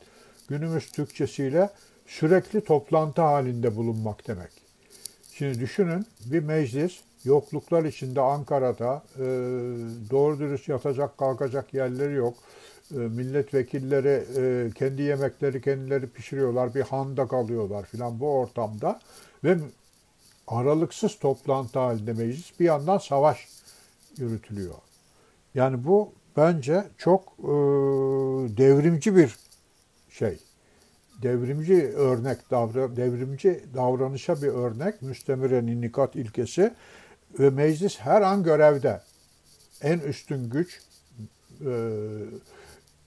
günümüz 0.49 0.93
Türkçesiyle 0.93 1.71
sürekli 2.07 2.65
toplantı 2.65 3.23
halinde 3.23 3.77
bulunmak 3.77 4.29
demek. 4.29 4.51
Şimdi 5.33 5.61
düşünün 5.61 6.07
bir 6.25 6.41
meclis 6.41 7.01
yokluklar 7.25 7.85
içinde 7.85 8.21
Ankara'da 8.21 9.03
e, 9.17 9.25
doğru 10.11 10.39
dürüst 10.39 10.69
yatacak 10.69 11.19
kalkacak 11.19 11.75
yerleri 11.75 12.15
yok. 12.15 12.35
E, 12.95 12.99
milletvekilleri 12.99 14.25
e, 14.37 14.71
kendi 14.75 15.03
yemekleri 15.03 15.63
kendileri 15.63 16.07
pişiriyorlar. 16.07 16.75
Bir 16.75 16.83
handa 16.83 17.29
kalıyorlar 17.29 17.85
filan 17.85 18.21
bu 18.21 18.31
ortamda 18.31 19.01
ve 19.45 19.59
aralıksız 20.47 21.19
toplantı 21.19 21.79
halinde 21.79 22.13
meclis 22.13 22.61
bir 22.61 22.65
yandan 22.65 22.99
savaş 22.99 23.49
yürütülüyor. 24.19 24.75
Yani 25.55 25.85
bu 25.85 26.13
bence 26.37 26.85
çok 26.99 27.23
e, 27.39 27.53
devrimci 28.57 29.17
bir 29.17 29.37
şey. 30.11 30.39
Devrimci 31.23 31.93
örnek, 31.97 32.51
davra, 32.51 32.97
devrimci 32.97 33.65
davranışa 33.75 34.43
bir 34.43 34.49
örnek. 34.49 35.03
Müstemire 35.03 35.67
nikat 35.67 36.17
ilkesi 36.17 36.75
ve 37.39 37.51
meclis 37.51 37.99
her 37.99 38.23
an 38.23 38.43
görevde. 38.43 39.01
En 39.83 39.99
üstün 39.99 40.51
güç, 40.51 40.81
e, 41.61 41.71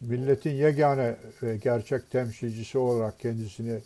milletin 0.07 0.55
yegane 0.55 1.15
ve 1.43 1.57
gerçek 1.57 2.11
temsilcisi 2.11 2.77
olarak 2.77 3.19
kendisini 3.19 3.71
e, 3.71 3.79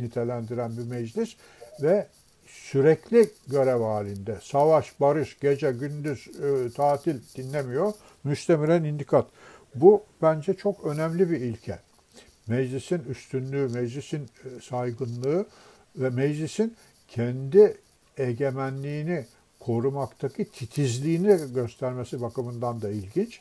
nitelendiren 0.00 0.76
bir 0.76 0.82
meclis 0.82 1.36
ve 1.82 2.06
sürekli 2.46 3.30
görev 3.46 3.80
halinde. 3.80 4.38
Savaş, 4.42 5.00
barış, 5.00 5.38
gece, 5.40 5.72
gündüz, 5.72 6.28
e, 6.28 6.70
tatil 6.70 7.20
dinlemiyor. 7.36 7.92
Müstemiren 8.24 8.84
indikat. 8.84 9.26
Bu 9.74 10.04
bence 10.22 10.54
çok 10.54 10.84
önemli 10.84 11.30
bir 11.30 11.40
ilke. 11.40 11.78
Meclisin 12.46 13.02
üstünlüğü, 13.08 13.68
meclisin 13.68 14.22
e, 14.44 14.60
saygınlığı 14.62 15.46
ve 15.96 16.10
meclisin 16.10 16.76
kendi 17.08 17.76
egemenliğini 18.18 19.26
korumaktaki 19.60 20.44
titizliğini 20.44 21.54
göstermesi 21.54 22.22
bakımından 22.22 22.82
da 22.82 22.90
ilginç. 22.90 23.40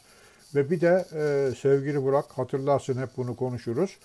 Ve 0.56 0.72
bir 0.72 0.82
de 0.82 1.06
e, 1.14 1.56
sevgili 1.56 2.04
Burak 2.04 2.26
hatırlarsın 2.26 3.02
hep 3.02 3.10
bunu 3.18 3.36
konuşuruz. 3.36 3.98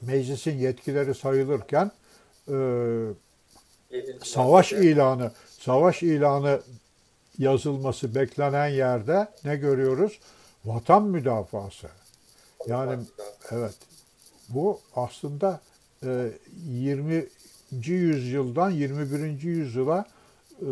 Meclisin 0.00 0.58
yetkileri 0.58 1.14
sayılırken 1.14 1.90
e, 2.48 2.56
savaş 4.22 4.72
ilanı, 4.72 5.32
savaş 5.58 6.02
ilanı 6.02 6.60
yazılması 7.38 8.14
beklenen 8.14 8.68
yerde 8.68 9.28
ne 9.44 9.56
görüyoruz? 9.56 10.18
Vatan 10.64 11.02
müdafası. 11.02 11.88
Yani 12.66 12.98
evet 13.50 13.74
bu 14.48 14.80
aslında 14.96 15.60
e, 16.04 16.30
20. 16.68 17.26
yüzyıldan 17.86 18.70
21. 18.70 19.42
yüzyıla 19.42 20.06
e, 20.60 20.68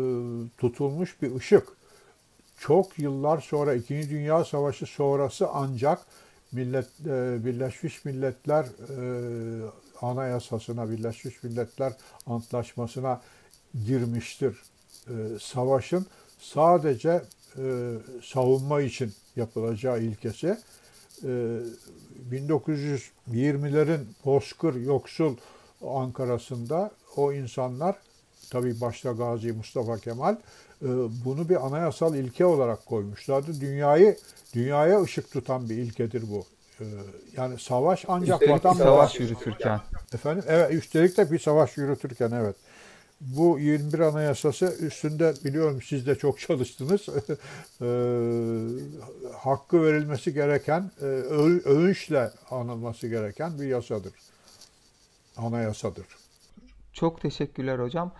tutulmuş 0.57 1.21
bir 1.21 1.35
ışık. 1.35 1.67
Çok 2.61 2.99
yıllar 2.99 3.41
sonra 3.41 3.73
İkinci 3.73 4.09
Dünya 4.09 4.45
Savaşı 4.45 4.85
sonrası 4.85 5.47
ancak 5.53 5.99
Millet 6.51 6.87
e, 7.05 7.45
Birleşmiş 7.45 8.05
Milletler 8.05 8.63
e, 8.63 9.61
Anayasasına, 10.01 10.89
Birleşmiş 10.89 11.43
Milletler 11.43 11.93
Antlaşmasına 12.27 13.21
girmiştir. 13.85 14.61
E, 15.07 15.13
savaşın 15.41 16.05
sadece 16.39 17.21
e, 17.57 17.93
savunma 18.23 18.81
için 18.81 19.13
yapılacağı 19.35 20.01
ilkesi. 20.01 20.57
E, 21.23 21.59
1920'lerin 22.31 24.01
bozkır, 24.25 24.75
yoksul 24.75 25.37
Ankara'sında 25.87 26.91
o 27.15 27.33
insanlar, 27.33 27.95
tabii 28.51 28.81
başta 28.81 29.11
Gazi 29.11 29.51
Mustafa 29.51 29.97
Kemal, 29.97 30.35
e, 30.81 30.87
bunu 31.25 31.49
bir 31.49 31.65
anayasal 31.67 32.15
ilke 32.15 32.45
olarak 32.45 32.85
koymuşlardı. 32.85 33.61
Dünyayı 33.61 34.17
dünyaya 34.53 35.01
ışık 35.01 35.31
tutan 35.31 35.69
bir 35.69 35.75
ilkedir 35.75 36.23
bu. 36.31 36.45
E, 36.79 36.85
yani 37.37 37.59
savaş 37.59 38.05
ancak 38.07 38.41
Üstelik 38.41 38.53
vatan 38.53 38.79
bir 38.79 38.83
savaş 38.83 39.19
yürütürken. 39.19 39.79
Efendim? 40.13 40.43
Evet, 40.47 40.73
üstelik 40.73 41.17
de 41.17 41.31
bir 41.31 41.39
savaş 41.39 41.77
yürütürken 41.77 42.31
evet. 42.31 42.55
Bu 43.21 43.59
21 43.59 43.99
Anayasası 43.99 44.65
üstünde 44.79 45.33
biliyorum 45.45 45.81
siz 45.81 46.07
de 46.07 46.15
çok 46.15 46.39
çalıştınız. 46.39 47.01
e, 47.81 47.87
hakkı 49.37 49.83
verilmesi 49.83 50.33
gereken, 50.33 50.91
e, 51.01 51.05
övünçle 51.05 52.31
anılması 52.51 53.07
gereken 53.07 53.59
bir 53.59 53.65
yasadır. 53.65 54.13
Anayasadır. 55.37 56.05
Çok 56.93 57.21
teşekkürler 57.21 57.79
hocam. 57.79 58.11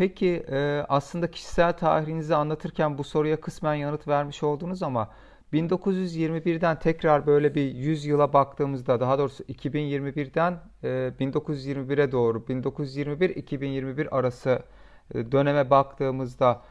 Peki 0.00 0.44
e, 0.50 0.84
aslında 0.88 1.30
kişisel 1.30 1.72
tarihinizi 1.72 2.34
anlatırken 2.34 2.98
bu 2.98 3.04
soruya 3.04 3.40
kısmen 3.40 3.74
yanıt 3.74 4.08
vermiş 4.08 4.42
oldunuz 4.42 4.82
ama 4.82 5.08
1921'den 5.52 6.78
tekrar 6.78 7.26
böyle 7.26 7.54
bir 7.54 7.74
100 7.74 8.04
yıla 8.04 8.32
baktığımızda 8.32 9.00
daha 9.00 9.18
doğrusu 9.18 9.42
2021'den 9.42 10.60
e, 10.82 10.88
1921'e 11.20 12.12
doğru 12.12 12.38
1921-2021 12.38 14.08
arası 14.08 14.62
e, 15.14 15.32
döneme 15.32 15.70
baktığımızda 15.70 16.62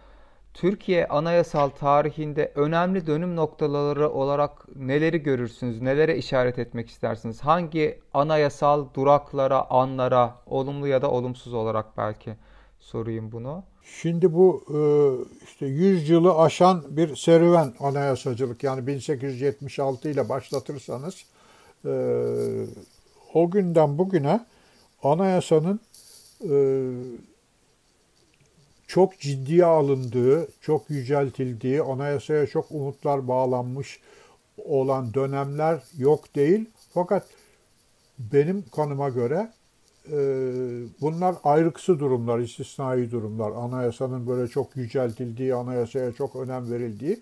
Türkiye 0.54 1.08
anayasal 1.08 1.70
tarihinde 1.70 2.52
önemli 2.56 3.08
dönüm 3.08 3.36
noktaları 3.36 4.10
olarak 4.10 4.76
neleri 4.76 5.24
görürsünüz? 5.24 5.82
Nelere 5.82 6.18
işaret 6.18 6.60
etmek 6.60 6.90
istersiniz? 6.90 7.42
Hangi 7.42 8.00
anayasal 8.14 8.88
duraklara, 8.94 9.70
anlara, 9.70 10.36
olumlu 10.46 10.88
ya 10.88 11.02
da 11.02 11.12
olumsuz 11.12 11.54
olarak 11.54 11.98
belki 11.98 12.36
sorayım 12.80 13.32
bunu. 13.32 13.64
Şimdi 14.02 14.34
bu 14.34 14.64
e, 14.70 14.80
işte 15.44 15.66
100 15.66 16.10
yılı 16.10 16.36
aşan 16.38 16.84
bir 16.90 17.16
serüven 17.16 17.74
anayasacılık 17.80 18.64
yani 18.64 18.88
1876 18.88 20.10
ile 20.10 20.30
başlatırsanız 20.30 21.26
e, 21.86 21.92
o 23.34 23.52
günden 23.52 23.98
bugüne 23.98 24.46
anayasanın 25.04 25.80
e, 26.50 26.54
çok 28.88 29.20
ciddiye 29.20 29.66
alındığı, 29.66 30.48
çok 30.62 30.90
yüceltildiği, 30.90 31.82
anayasaya 31.82 32.48
çok 32.48 32.72
umutlar 32.72 33.28
bağlanmış 33.28 34.00
olan 34.66 35.14
dönemler 35.14 35.80
yok 35.98 36.36
değil. 36.36 36.70
Fakat 36.94 37.28
benim 38.20 38.66
kanıma 38.76 39.10
göre 39.10 39.52
bunlar 41.02 41.36
ayrıksı 41.44 42.00
durumlar, 42.00 42.40
istisnai 42.40 43.12
durumlar. 43.12 43.52
Anayasanın 43.52 44.28
böyle 44.28 44.48
çok 44.48 44.76
yüceltildiği, 44.76 45.56
anayasaya 45.56 46.12
çok 46.12 46.36
önem 46.36 46.72
verildiği. 46.72 47.20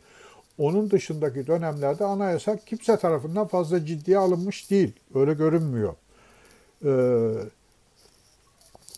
Onun 0.57 0.91
dışındaki 0.91 1.47
dönemlerde 1.47 2.05
anayasa 2.05 2.57
kimse 2.57 2.97
tarafından 2.97 3.47
fazla 3.47 3.85
ciddiye 3.85 4.17
alınmış 4.17 4.71
değil. 4.71 4.91
Öyle 5.15 5.33
görünmüyor. 5.33 5.93
Ee, 6.85 7.33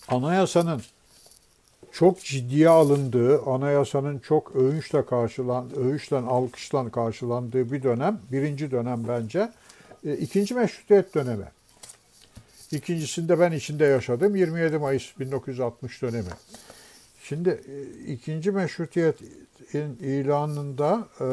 anayasanın 0.08 0.82
çok 1.92 2.20
ciddiye 2.20 2.70
alındığı, 2.70 3.42
anayasanın 3.42 4.20
çok 4.20 4.56
övünçle 4.56 5.06
karşılan, 5.06 5.76
övünçle 5.76 6.18
alkışla 6.18 6.90
karşılandığı 6.90 7.72
bir 7.72 7.84
dönem, 7.84 8.20
birinci 8.32 8.72
dönem 8.72 9.06
bence, 9.08 9.52
e, 10.06 10.14
ikinci 10.14 10.54
meşrutiyet 10.54 11.16
dönemi. 11.16 11.46
İkincisinde 12.72 13.40
ben 13.40 13.52
içinde 13.52 13.86
yaşadım, 13.86 14.36
27 14.36 14.78
Mayıs 14.78 15.20
1960 15.20 16.02
dönemi. 16.02 16.30
Şimdi 17.24 17.50
e, 17.50 18.04
ikinci 18.14 18.52
meşrutiyetin 18.52 19.96
ilanında 20.00 21.08
e, 21.22 21.28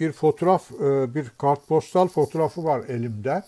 bir 0.00 0.12
fotoğraf, 0.12 0.72
e, 0.72 1.14
bir 1.14 1.28
kartpostal 1.38 2.08
fotoğrafı 2.08 2.64
var 2.64 2.84
elimde. 2.88 3.42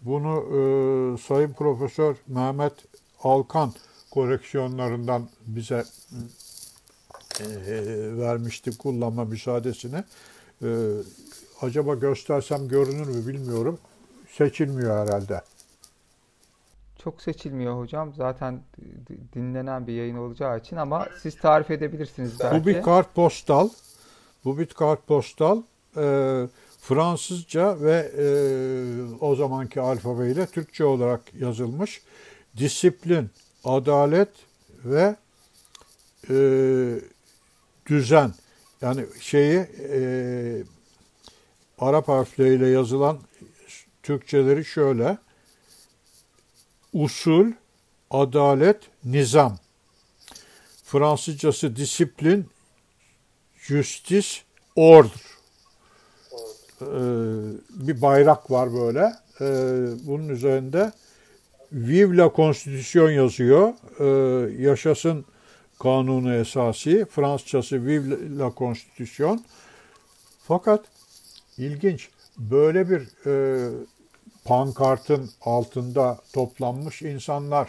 Bunu 0.00 1.18
Sayın 1.18 1.52
Profesör 1.52 2.16
Mehmet 2.26 2.72
Alkan 3.22 3.72
koleksiyonlarından 4.10 5.28
bize 5.46 5.84
vermişti 8.18 8.78
kullanma 8.78 9.24
müsaadesini. 9.24 10.04
Acaba 11.62 11.94
göstersem 11.94 12.68
görünür 12.68 13.06
mü 13.06 13.26
bilmiyorum. 13.26 13.78
Seçilmiyor 14.30 15.06
herhalde. 15.06 15.42
Çok 16.98 17.22
seçilmiyor 17.22 17.78
hocam. 17.78 18.14
Zaten 18.14 18.60
dinlenen 19.34 19.86
bir 19.86 19.92
yayın 19.92 20.16
olacağı 20.16 20.58
için 20.58 20.76
ama 20.76 21.08
siz 21.22 21.36
tarif 21.36 21.70
edebilirsiniz 21.70 22.40
belki. 22.40 22.60
Bu 22.60 22.66
bir 22.66 22.82
kartpostal. 22.82 23.68
Bu 24.44 24.58
bir 24.58 24.66
kartpostal. 24.66 25.62
Ee, 25.96 26.46
Fransızca 26.80 27.80
ve 27.80 28.12
e, 28.18 28.26
o 29.20 29.34
zamanki 29.34 29.80
alfabeyle 29.80 30.46
Türkçe 30.46 30.84
olarak 30.84 31.34
yazılmış. 31.34 32.02
Disiplin, 32.56 33.30
adalet 33.64 34.28
ve 34.84 35.16
e, 36.30 36.36
düzen. 37.86 38.32
Yani 38.80 39.06
şeyi 39.20 39.66
e, 39.90 40.62
Arap 41.78 42.08
harfleriyle 42.08 42.68
yazılan 42.68 43.18
Türkçeleri 44.02 44.64
şöyle. 44.64 45.18
Usul, 46.92 47.52
adalet, 48.10 48.80
nizam. 49.04 49.58
Fransızcası 50.84 51.76
disiplin, 51.76 52.46
justice, 53.56 54.28
order. 54.76 55.20
Ee, 56.80 56.86
bir 57.70 58.02
bayrak 58.02 58.50
var 58.50 58.74
böyle. 58.74 59.12
Ee, 59.40 60.06
bunun 60.06 60.28
üzerinde 60.28 60.92
Vive 61.72 62.16
la 62.16 62.32
Constitution 62.36 63.10
yazıyor. 63.10 63.72
Ee, 64.00 64.62
yaşasın 64.62 65.24
kanunu 65.78 66.34
esası. 66.34 67.06
Fransızcası 67.10 67.86
Vive 67.86 68.38
la 68.38 68.52
Constitution. 68.56 69.44
Fakat 70.48 70.84
ilginç 71.58 72.10
böyle 72.38 72.90
bir 72.90 73.26
e, 73.26 73.68
pankartın 74.44 75.30
altında 75.40 76.18
toplanmış 76.32 77.02
insanlar 77.02 77.68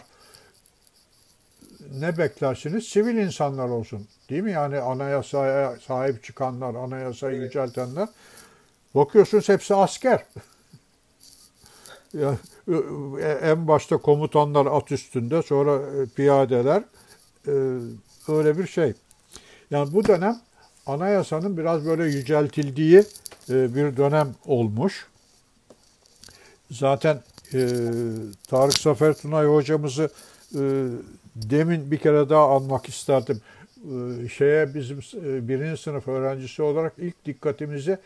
ne 1.92 2.18
beklersiniz? 2.18 2.84
Sivil 2.84 3.16
insanlar 3.16 3.68
olsun. 3.68 4.06
Değil 4.30 4.42
mi? 4.42 4.52
Yani 4.52 4.78
anayasaya 4.78 5.76
sahip 5.86 6.24
çıkanlar, 6.24 6.74
anayasayı 6.74 7.40
yüceltenler. 7.40 8.08
Bakıyorsunuz 8.94 9.48
hepsi 9.48 9.74
asker. 9.74 10.24
yani, 12.14 12.36
en 13.42 13.68
başta 13.68 13.96
komutanlar 13.96 14.66
at 14.66 14.92
üstünde, 14.92 15.42
sonra 15.42 16.02
e, 16.02 16.06
piyadeler. 16.06 16.82
E, 17.46 17.52
öyle 18.28 18.58
bir 18.58 18.66
şey. 18.66 18.92
Yani 19.70 19.92
bu 19.92 20.04
dönem 20.04 20.40
anayasanın 20.86 21.56
biraz 21.56 21.86
böyle 21.86 22.04
yüceltildiği 22.04 22.98
e, 22.98 23.04
bir 23.48 23.96
dönem 23.96 24.34
olmuş. 24.46 25.06
Zaten 26.70 27.22
Tarık 28.48 28.78
Zafer 28.78 29.14
Tunay 29.14 29.46
hocamızı 29.46 30.10
demin 31.36 31.90
bir 31.90 31.98
kere 31.98 32.28
daha 32.28 32.56
anmak 32.56 32.88
isterdim. 32.88 33.40
Şeye 34.36 34.74
bizim 34.74 34.98
birinci 35.48 35.82
sınıf 35.82 36.08
öğrencisi 36.08 36.62
olarak 36.62 36.92
ilk 36.98 37.24
dikkatimizi 37.24 37.98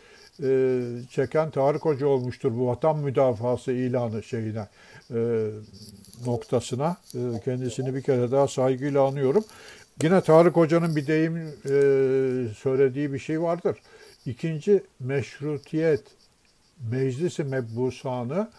e, 0.43 0.81
çeken 1.11 1.51
Tarık 1.51 1.85
Hoca 1.85 2.07
olmuştur 2.07 2.53
bu 2.59 2.67
vatan 2.67 2.99
müdafası 2.99 3.73
ilanı 3.73 4.23
şeyine 4.23 4.69
e, 5.15 5.47
noktasına. 6.27 6.97
E, 7.15 7.41
kendisini 7.45 7.95
bir 7.95 8.03
kere 8.03 8.31
daha 8.31 8.49
saygıyla 8.49 9.07
anıyorum. 9.07 9.45
Yine 10.03 10.21
Tarık 10.21 10.57
Hoca'nın 10.57 10.97
bir 10.97 11.07
deyim 11.07 11.37
e, 11.37 11.45
söylediği 12.55 13.13
bir 13.13 13.19
şey 13.19 13.43
vardır. 13.43 13.77
İkinci 14.27 14.85
meşrutiyet 15.01 16.05
meclisi 16.91 17.45
mebbusanı 17.45 18.51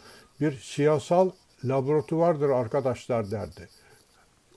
bir 0.41 0.59
siyasal 0.59 1.31
laboratuvardır 1.63 2.49
arkadaşlar 2.49 3.31
derdi. 3.31 3.69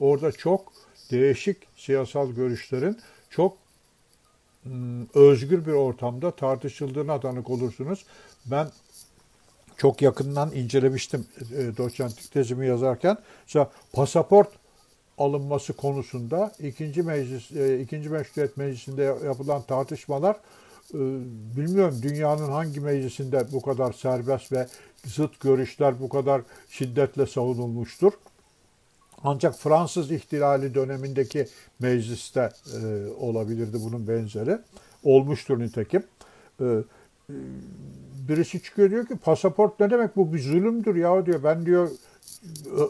Orada 0.01 0.33
çok 0.33 0.73
değişik 1.11 1.57
siyasal 1.77 2.33
görüşlerin 2.33 2.99
çok 3.31 3.57
Hmm, 4.67 5.07
özgür 5.15 5.67
bir 5.67 5.73
ortamda 5.73 6.31
tartışıldığına 6.31 7.21
tanık 7.21 7.51
olursunuz. 7.51 8.05
Ben 8.47 8.69
çok 9.77 10.03
yakından 10.03 10.53
incelemiştim 10.53 11.27
e, 11.57 11.77
doçentlik 11.77 12.33
tezimi 12.33 12.67
yazarken. 12.67 13.19
Mesela 13.47 13.71
pasaport 13.93 14.49
alınması 15.19 15.73
konusunda 15.73 16.53
ikinci 16.59 17.03
meclis 17.03 17.53
e, 17.53 17.81
ikinci 17.81 18.09
meşruiyet 18.09 18.57
meclisinde 18.57 19.03
yapılan 19.03 19.63
tartışmalar 19.63 20.37
bilmiyorum 21.57 21.99
dünyanın 22.03 22.51
hangi 22.51 22.81
meclisinde 22.81 23.53
bu 23.53 23.63
kadar 23.63 23.93
serbest 23.93 24.53
ve 24.53 24.67
zıt 25.07 25.41
görüşler 25.41 26.01
bu 26.01 26.09
kadar 26.09 26.43
şiddetle 26.71 27.27
savunulmuştur. 27.27 28.13
Ancak 29.25 29.59
Fransız 29.59 30.11
ihtilali 30.11 30.75
dönemindeki 30.75 31.49
mecliste 31.81 32.51
e, 32.83 33.07
olabilirdi 33.19 33.77
bunun 33.81 34.09
benzeri. 34.09 34.59
Olmuştur 35.05 35.59
nitekim. 35.59 36.03
E, 36.61 36.65
e, 36.65 36.75
birisi 38.29 38.63
çıkıyor 38.63 38.91
diyor 38.91 39.07
ki 39.07 39.17
pasaport 39.17 39.81
ne 39.81 39.91
demek 39.91 40.17
bu 40.17 40.33
bir 40.33 40.39
zulümdür 40.39 40.97
ya 40.97 41.27
diyor. 41.27 41.45
Ben 41.45 41.67
diyor 41.67 41.91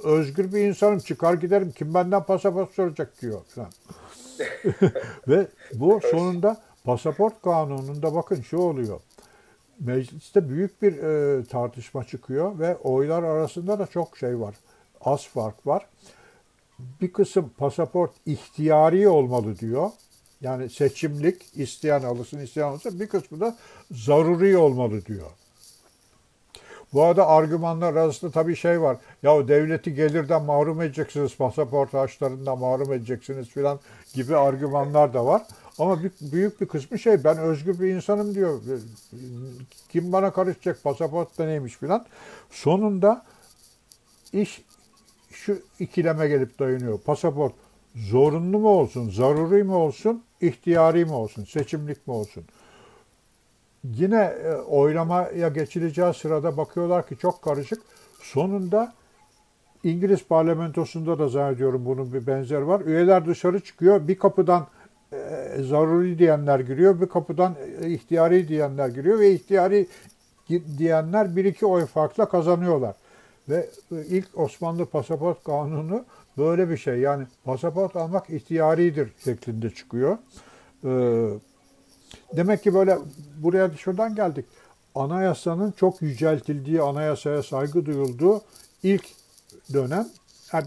özgür 0.05 0.53
bir 0.53 0.61
insanım 0.61 0.99
çıkar 0.99 1.35
giderim 1.35 1.73
kim 1.73 1.95
benden 1.95 2.23
pasaport 2.23 2.75
soracak 2.75 3.23
diyor. 3.23 3.41
Ve 5.29 5.47
bu 5.75 6.01
sonunda 6.11 6.61
pasaport 6.87 7.43
kanununda 7.43 8.15
bakın 8.15 8.43
şu 8.43 8.59
oluyor. 8.59 9.01
Mecliste 9.81 10.49
büyük 10.49 10.83
bir 10.83 10.93
e, 10.93 11.45
tartışma 11.45 12.05
çıkıyor 12.05 12.59
ve 12.59 12.77
oylar 12.77 13.23
arasında 13.23 13.79
da 13.79 13.87
çok 13.87 14.19
şey 14.19 14.41
var. 14.41 14.55
Az 15.01 15.29
fark 15.29 15.67
var 15.67 15.87
bir 16.79 17.13
kısım 17.13 17.51
pasaport 17.59 18.11
ihtiyari 18.27 19.09
olmalı 19.09 19.59
diyor. 19.59 19.91
Yani 20.41 20.71
seçimlik 20.71 21.43
isteyen 21.55 22.03
alırsın 22.03 22.39
isteyen 22.39 22.67
alırsın 22.67 23.01
bir 23.01 23.09
kısmı 23.09 23.41
da 23.41 23.57
zaruri 23.91 24.57
olmalı 24.57 25.05
diyor. 25.07 25.31
Bu 26.93 27.03
arada 27.03 27.27
argümanlar 27.27 27.95
arasında 27.95 28.31
tabii 28.31 28.57
şey 28.57 28.81
var. 28.81 28.97
Ya 29.23 29.49
devleti 29.49 29.95
gelirden 29.95 30.43
mahrum 30.43 30.83
edeceksiniz, 30.83 31.37
pasaport 31.37 31.95
harçlarından 31.95 32.59
mahrum 32.59 32.93
edeceksiniz 32.93 33.49
filan 33.49 33.81
gibi 34.15 34.37
argümanlar 34.37 35.15
da 35.15 35.27
var. 35.27 35.43
Ama 35.79 35.99
büyük 36.21 36.61
bir 36.61 36.67
kısmı 36.67 36.99
şey 36.99 37.25
ben 37.25 37.39
özgür 37.39 37.81
bir 37.81 37.95
insanım 37.95 38.35
diyor. 38.35 38.61
Kim 39.89 40.13
bana 40.13 40.33
karışacak 40.33 40.83
pasaport 40.83 41.39
da 41.39 41.45
neymiş 41.45 41.77
filan. 41.77 42.07
Sonunda 42.51 43.23
iş 44.33 44.63
şu 45.31 45.59
ikileme 45.81 46.29
gelip 46.29 46.59
dayanıyor. 46.59 47.01
Pasaport 47.01 47.53
zorunlu 47.95 48.59
mu 48.59 48.69
olsun, 48.69 49.11
zaruri 49.11 49.65
mi 49.65 49.73
olsun, 49.75 50.23
ihtiyari 50.41 51.05
mi 51.05 51.13
olsun, 51.13 51.45
seçimlik 51.45 52.07
mi 52.07 52.15
olsun? 52.15 52.45
Yine 53.85 54.23
e, 54.23 54.55
oylamaya 54.55 55.49
geçileceği 55.49 56.15
sırada 56.15 56.57
bakıyorlar 56.57 57.09
ki 57.09 57.19
çok 57.19 57.43
karışık. 57.43 57.83
Sonunda 58.23 58.95
İngiliz 59.85 60.25
parlamentosunda 60.25 61.19
da 61.19 61.29
zannediyorum 61.29 61.87
bunun 61.87 62.13
bir 62.13 62.27
benzer 62.27 62.61
var. 62.61 62.81
Üyeler 62.81 63.27
dışarı 63.27 63.61
çıkıyor. 63.61 64.09
Bir 64.09 64.19
kapıdan 64.19 64.67
e, 65.13 65.17
zaruri 65.63 66.19
diyenler 66.19 66.61
giriyor. 66.61 67.01
Bir 67.01 67.07
kapıdan 67.07 67.55
e, 67.81 67.91
ihtiyari 67.91 68.49
diyenler 68.49 68.89
giriyor 68.89 69.19
ve 69.19 69.33
ihtiyari 69.33 69.87
diyenler 70.79 71.37
bir 71.37 71.45
iki 71.45 71.67
oy 71.67 71.87
farkla 71.87 72.29
kazanıyorlar. 72.29 72.95
Ve 73.49 73.71
e, 73.93 74.05
ilk 74.09 74.39
Osmanlı 74.39 74.87
pasaport 74.87 75.45
kanunu 75.45 76.05
böyle 76.39 76.71
bir 76.71 76.77
şey. 76.77 76.99
Yani 76.99 77.27
pasaport 77.45 77.97
almak 77.97 78.31
ihtiyaridir 78.31 79.13
şeklinde 79.25 79.71
çıkıyor. 79.71 80.19
Demek 82.37 82.63
ki 82.63 82.75
böyle 82.75 82.99
buraya 83.39 83.71
şuradan 83.71 84.15
geldik. 84.15 84.45
Anayasanın 84.95 85.73
çok 85.73 86.03
yüceltildiği, 86.03 86.83
anayasaya 86.83 87.43
saygı 87.43 87.87
duyulduğu 87.87 88.41
ilk 88.83 89.07
dönem 89.73 90.09
yani 90.53 90.67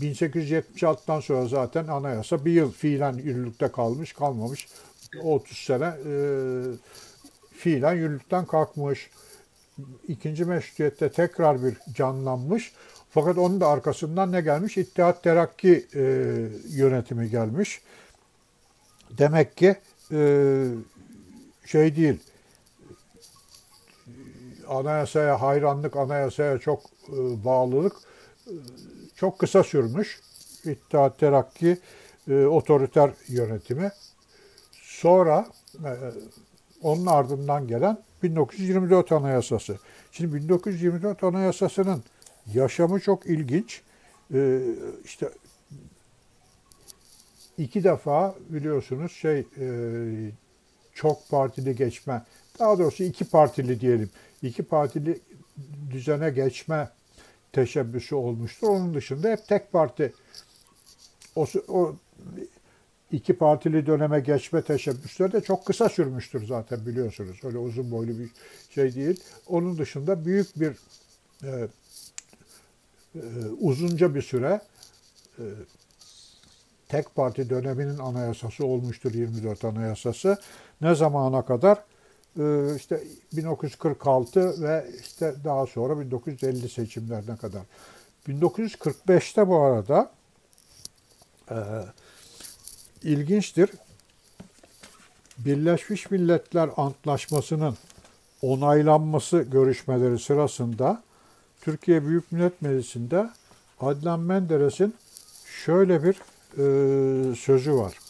1876'dan 0.00 1.20
sonra 1.20 1.46
zaten 1.46 1.86
anayasa 1.86 2.44
bir 2.44 2.52
yıl 2.52 2.72
fiilen 2.72 3.12
yürürlükte 3.12 3.68
kalmış, 3.68 4.12
kalmamış. 4.12 4.68
30 5.22 5.58
sene 5.58 5.84
e, 5.84 6.12
fiilen 7.52 7.94
yürürlükten 7.94 8.46
kalkmış. 8.46 9.10
İkinci 10.08 10.44
meşrutiyette 10.44 11.12
tekrar 11.12 11.64
bir 11.64 11.76
canlanmış. 11.94 12.72
Fakat 13.10 13.38
onun 13.38 13.60
da 13.60 13.68
arkasından 13.68 14.32
ne 14.32 14.40
gelmiş? 14.40 14.76
İttihat 14.76 15.22
Terakki 15.22 15.86
e, 15.94 16.00
yönetimi 16.68 17.30
gelmiş. 17.30 17.80
Demek 19.10 19.56
ki 19.56 19.76
e, 20.12 20.66
şey 21.66 21.96
değil, 21.96 22.18
anayasaya 24.68 25.42
hayranlık, 25.42 25.96
anayasaya 25.96 26.58
çok 26.58 26.82
e, 27.08 27.44
bağlılık 27.44 27.96
e, 28.46 28.54
çok 29.20 29.38
kısa 29.38 29.64
sürmüş. 29.64 30.20
İttihat 30.64 31.18
Terakki 31.18 31.78
e, 32.28 32.44
otoriter 32.44 33.10
yönetimi. 33.28 33.92
Sonra 34.82 35.46
e, 35.74 35.92
onun 36.82 37.06
ardından 37.06 37.66
gelen 37.66 37.98
1924 38.22 39.12
Anayasası. 39.12 39.78
Şimdi 40.12 40.34
1924 40.34 41.24
Anayasası'nın 41.24 42.02
yaşamı 42.54 43.00
çok 43.00 43.26
ilginç. 43.26 43.82
E, 44.34 44.60
işte 45.04 45.30
iki 47.58 47.84
defa 47.84 48.34
biliyorsunuz 48.48 49.12
şey 49.12 49.46
e, 49.60 49.68
çok 50.94 51.28
partili 51.28 51.76
geçme, 51.76 52.22
daha 52.58 52.78
doğrusu 52.78 53.04
iki 53.04 53.24
partili 53.24 53.80
diyelim, 53.80 54.10
iki 54.42 54.62
partili 54.62 55.20
düzene 55.90 56.30
geçme 56.30 56.88
teşebbüsü 57.52 58.14
olmuştur. 58.14 58.68
Onun 58.68 58.94
dışında 58.94 59.28
hep 59.28 59.48
tek 59.48 59.72
parti 59.72 60.12
o, 61.36 61.46
o 61.68 61.96
iki 63.12 63.32
partili 63.32 63.86
döneme 63.86 64.20
geçme 64.20 64.62
teşebbüsleri 64.62 65.32
de 65.32 65.40
çok 65.40 65.66
kısa 65.66 65.88
sürmüştür 65.88 66.46
zaten 66.46 66.86
biliyorsunuz. 66.86 67.40
Öyle 67.44 67.58
uzun 67.58 67.90
boylu 67.90 68.18
bir 68.18 68.30
şey 68.70 68.94
değil. 68.94 69.20
Onun 69.46 69.78
dışında 69.78 70.24
büyük 70.24 70.60
bir 70.60 70.76
e, 71.44 71.68
e, 73.14 73.20
uzunca 73.60 74.14
bir 74.14 74.22
süre 74.22 74.60
e, 75.38 75.44
tek 76.88 77.14
parti 77.14 77.50
döneminin 77.50 77.98
anayasası 77.98 78.66
olmuştur 78.66 79.14
24 79.14 79.64
anayasası. 79.64 80.38
Ne 80.80 80.94
zamana 80.94 81.44
kadar? 81.44 81.84
Ee, 82.38 82.76
işte 82.76 83.04
1946 83.32 84.62
ve 84.62 84.86
işte 85.00 85.34
daha 85.44 85.66
sonra 85.66 86.00
1950 86.00 86.68
seçimlerine 86.68 87.36
kadar. 87.36 87.62
1945'te 88.28 89.48
bu 89.48 89.60
arada 89.60 90.10
e, 91.50 91.56
ilginçtir. 93.02 93.70
Birleşmiş 95.38 96.10
Milletler 96.10 96.70
Antlaşması'nın 96.76 97.76
onaylanması 98.42 99.38
görüşmeleri 99.38 100.18
sırasında 100.18 101.02
Türkiye 101.60 102.06
Büyük 102.06 102.32
Millet 102.32 102.62
Meclisi'nde 102.62 103.30
Adnan 103.80 104.20
Menderes'in 104.20 104.94
şöyle 105.64 106.02
bir 106.02 106.14
e, 106.58 107.34
sözü 107.34 107.74
var. 107.74 108.09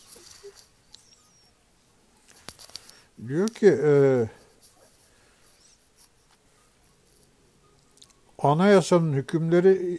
Diyor 3.28 3.48
ki 3.48 3.78
e, 3.84 4.24
anayasanın 8.38 9.12
hükümleri 9.12 9.98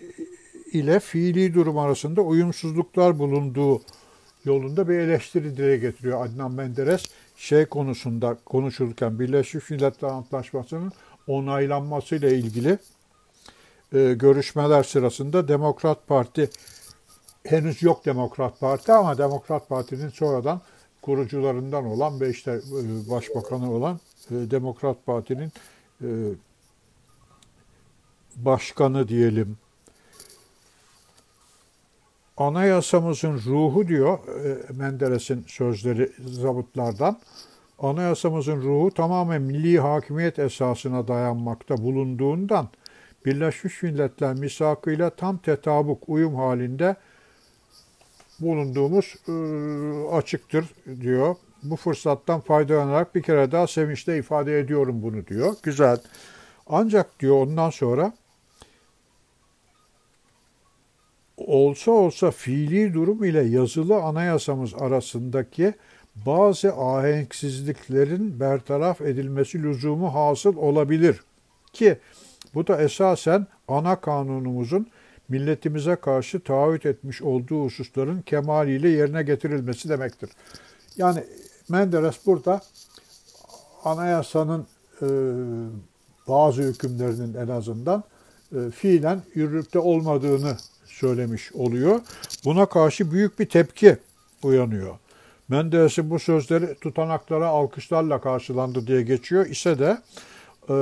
ile 0.72 1.00
fiili 1.00 1.54
durum 1.54 1.78
arasında 1.78 2.22
uyumsuzluklar 2.22 3.20
bulunduğu 3.20 3.82
yolunda 4.46 4.90
bir 4.90 5.00
eleştiri 5.00 5.58
dile 5.58 5.78
getiriyor 5.78 6.26
Adnan 6.26 6.52
Menderes. 6.52 7.06
Şey 7.36 7.66
konusunda 7.66 8.38
konuşurken 8.46 9.20
Birleşmiş 9.20 9.70
Milletler 9.70 10.10
Antlaşması'nın 10.10 10.92
onaylanmasıyla 11.28 12.30
ilgili 12.30 12.78
e, 13.94 14.14
görüşmeler 14.14 14.84
sırasında 14.84 15.48
Demokrat 15.48 16.08
Parti 16.08 16.50
henüz 17.44 17.84
yok 17.84 18.06
Demokrat 18.06 18.60
Parti 18.60 18.92
ama 18.94 19.18
Demokrat 19.18 19.70
Parti'nin 19.70 20.10
sonradan 20.10 20.62
kurucularından 21.02 21.86
olan 21.86 22.20
ve 22.20 22.30
işte 22.30 22.52
e, 22.52 23.10
başbakanı 23.10 23.72
olan 23.72 24.00
e, 24.32 24.52
Demokrat 24.52 25.06
Parti'nin 25.06 25.52
e, 26.02 26.10
başkanı 28.36 29.08
diyelim. 29.08 29.58
Anayasamızın 32.38 33.42
ruhu 33.46 33.88
diyor 33.88 34.20
Menderes'in 34.76 35.46
sözleri 35.48 36.12
zabıtlardan. 36.26 37.20
Anayasamızın 37.80 38.62
ruhu 38.62 38.92
tamamen 38.92 39.42
milli 39.42 39.80
hakimiyet 39.80 40.40
esasına 40.40 41.08
dayanmakta 41.08 41.78
bulunduğundan 41.78 42.70
Birleşmiş 43.26 43.84
Milletler 43.84 44.34
misakıyla 44.34 45.10
tam 45.10 45.38
tetabuk, 45.38 46.10
uyum 46.10 46.36
halinde 46.36 46.96
bulunduğumuz 48.42 49.16
e, 49.28 49.34
açıktır 50.16 50.66
diyor. 51.02 51.36
Bu 51.64 51.76
fırsattan 51.76 52.40
faydalanarak 52.40 53.16
bir 53.16 53.22
kere 53.22 53.52
daha 53.52 53.68
sevinçle 53.68 54.18
ifade 54.18 54.60
ediyorum 54.60 55.02
bunu 55.04 55.28
diyor. 55.28 55.56
Güzel. 55.64 55.98
Ancak 56.68 57.20
diyor 57.20 57.36
ondan 57.36 57.70
sonra 57.70 58.14
olsa 61.38 61.92
olsa 61.92 62.32
fiili 62.32 62.94
durum 62.94 63.24
ile 63.24 63.42
yazılı 63.42 63.96
anayasamız 63.96 64.74
arasındaki 64.76 65.74
bazı 66.16 66.74
ahenksizliklerin 66.74 68.40
bertaraf 68.40 69.02
edilmesi 69.02 69.64
lüzumu 69.64 70.16
hasıl 70.16 70.58
olabilir. 70.58 71.24
Ki 71.74 71.98
bu 72.54 72.68
da 72.68 72.82
esasen 72.82 73.48
ana 73.68 73.96
kanunumuzun 73.96 74.88
milletimize 75.32 75.96
karşı 75.96 76.40
taahhüt 76.40 76.86
etmiş 76.86 77.22
olduğu 77.22 77.64
hususların 77.64 78.22
kemaliyle 78.22 78.90
yerine 78.90 79.24
getirilmesi 79.24 79.90
demektir. 79.90 80.30
Yani 80.98 81.24
Menderes 81.70 82.16
burada 82.26 82.62
anayasanın 83.84 84.68
e, 85.02 85.08
bazı 86.28 86.62
hükümlerinin 86.62 87.34
en 87.34 87.48
azından 87.48 88.04
e, 88.56 88.72
fiilen 88.72 89.22
yürürlükte 89.34 89.80
olmadığını 89.80 90.58
söylemiş 90.86 91.54
oluyor. 91.54 92.00
Buna 92.46 92.66
karşı 92.66 93.12
büyük 93.12 93.40
bir 93.40 93.50
tepki 93.50 93.98
uyanıyor. 94.44 94.96
Menderes'in 95.50 96.10
bu 96.10 96.20
sözleri 96.20 96.76
tutanaklara 96.76 97.48
alkışlarla 97.48 98.22
karşılandı 98.22 98.88
diye 98.88 99.02
geçiyor 99.02 99.46
ise 99.46 99.80
de 99.80 99.98
e, 100.70 100.76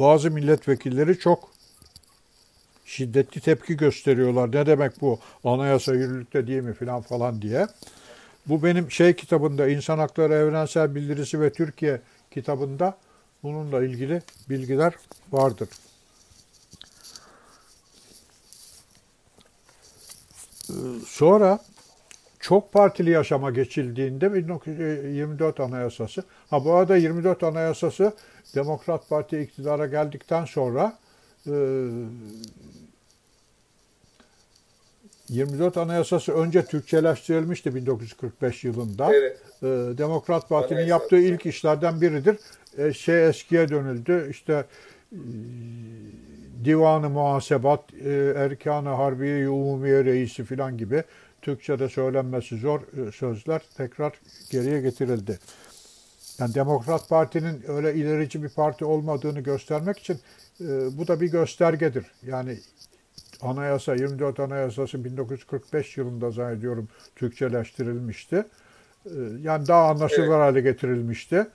bazı 0.00 0.30
milletvekilleri 0.30 1.18
çok 1.18 1.50
şiddetli 2.84 3.40
tepki 3.40 3.76
gösteriyorlar. 3.76 4.52
Ne 4.52 4.66
demek 4.66 5.00
bu 5.00 5.18
anayasa 5.44 5.94
yürürlükte 5.94 6.46
değil 6.46 6.62
mi 6.62 6.74
filan 6.74 7.02
falan 7.02 7.42
diye. 7.42 7.66
Bu 8.46 8.62
benim 8.62 8.90
şey 8.90 9.16
kitabında 9.16 9.68
İnsan 9.68 9.98
Hakları 9.98 10.34
Evrensel 10.34 10.94
Bildirisi 10.94 11.40
ve 11.40 11.52
Türkiye 11.52 12.00
kitabında 12.30 12.96
bununla 13.42 13.84
ilgili 13.84 14.22
bilgiler 14.48 14.94
vardır. 15.32 15.68
Sonra 21.06 21.58
çok 22.40 22.72
partili 22.72 23.10
yaşama 23.10 23.50
geçildiğinde 23.50 24.34
1924 24.34 25.60
Anayasası, 25.60 26.22
ha 26.50 26.64
bu 26.64 26.74
arada 26.74 26.96
24 26.96 27.42
Anayasası 27.42 28.12
Demokrat 28.54 29.08
Parti 29.08 29.40
iktidara 29.40 29.86
geldikten 29.86 30.44
sonra 30.44 30.98
e, 31.46 31.52
24 35.28 35.76
Anayasası 35.76 36.32
önce 36.32 36.64
Türkçeleştirilmişti 36.64 37.74
1945 37.74 38.64
yılında. 38.64 39.14
Evet. 39.14 39.38
E, 39.62 39.66
Demokrat 39.98 40.48
Parti'nin 40.48 40.78
Anayasa. 40.78 40.90
yaptığı 40.90 41.18
ilk 41.18 41.46
işlerden 41.46 42.00
biridir. 42.00 42.36
E, 42.78 42.92
şey 42.92 43.28
eskiye 43.28 43.68
dönüldü. 43.68 44.28
İşte 44.30 44.64
Divanı 46.64 47.10
Muhasebat, 47.10 47.94
e, 48.04 48.34
Erkan-ı 48.36 48.88
Harbiye 48.88 49.48
Umumiye 49.48 50.04
Reisi 50.04 50.44
filan 50.44 50.78
gibi 50.78 51.04
Türkçe'de 51.42 51.88
söylenmesi 51.88 52.56
zor 52.56 52.80
e, 52.80 53.12
sözler 53.12 53.62
tekrar 53.76 54.12
geriye 54.50 54.80
getirildi. 54.80 55.38
Yani 56.40 56.54
Demokrat 56.54 57.08
Parti'nin 57.08 57.64
öyle 57.68 57.94
ilerici 57.94 58.42
bir 58.42 58.48
parti 58.48 58.84
olmadığını 58.84 59.40
göstermek 59.40 59.98
için 59.98 60.18
e, 60.60 60.98
bu 60.98 61.08
da 61.08 61.20
bir 61.20 61.30
göstergedir. 61.30 62.06
Yani 62.26 62.58
anayasa 63.42 63.94
24 63.94 64.40
Anayasası 64.40 65.04
1945 65.04 65.96
yılında 65.96 66.30
zannediyorum 66.30 66.88
Türkçeleştirilmişti. 67.16 68.44
E, 69.06 69.10
yani 69.42 69.68
daha 69.68 69.88
anlaşılır 69.88 70.26
evet. 70.26 70.34
hale 70.34 70.60
getirilmişti. 70.60 71.46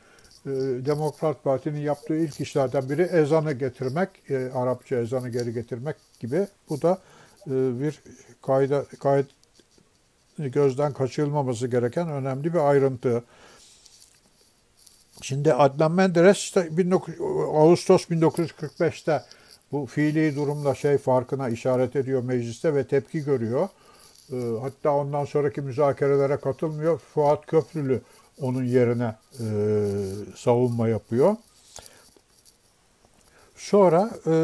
E, 0.46 0.52
Demokrat 0.86 1.44
Parti'nin 1.44 1.80
yaptığı 1.80 2.16
ilk 2.16 2.42
işlerden 2.42 2.90
biri 2.90 3.02
ezanı 3.02 3.54
getirmek, 3.54 4.10
e, 4.30 4.52
Arapça 4.54 4.96
ezanı 4.96 5.30
geri 5.30 5.54
getirmek 5.54 5.96
gibi. 6.20 6.48
Bu 6.70 6.82
da 6.82 6.98
e, 7.48 7.52
bir 7.52 8.02
kayda, 8.42 8.86
kayıt 9.00 9.28
gözden 10.38 10.94
kaçırılmaması 10.94 11.68
gereken 11.68 12.10
önemli 12.10 12.54
bir 12.54 12.70
ayrıntı. 12.70 13.24
Şimdi 15.26 15.54
Adnan 15.54 15.92
Menderes 15.92 16.38
işte 16.38 16.70
19, 16.80 17.14
Ağustos 17.54 18.06
1945'te 18.06 19.24
bu 19.72 19.86
fiili 19.86 20.36
durumla 20.36 20.76
şey 20.76 20.98
farkına 20.98 21.50
işaret 21.50 21.96
ediyor 21.96 22.24
mecliste 22.24 22.76
ve 22.76 22.88
tepki 22.88 23.24
görüyor. 23.24 23.70
Ee, 24.32 24.36
hatta 24.62 24.92
ondan 24.92 25.26
sonraki 25.26 25.62
müzakerelere 25.62 26.38
katılmıyor. 26.38 27.00
Fuat 27.00 27.46
Köprülü 27.46 28.02
onun 28.42 28.64
yerine 28.64 29.16
e, 29.40 29.46
savunma 30.36 30.88
yapıyor. 30.88 31.36
Sonra 33.56 34.10
e, 34.28 34.36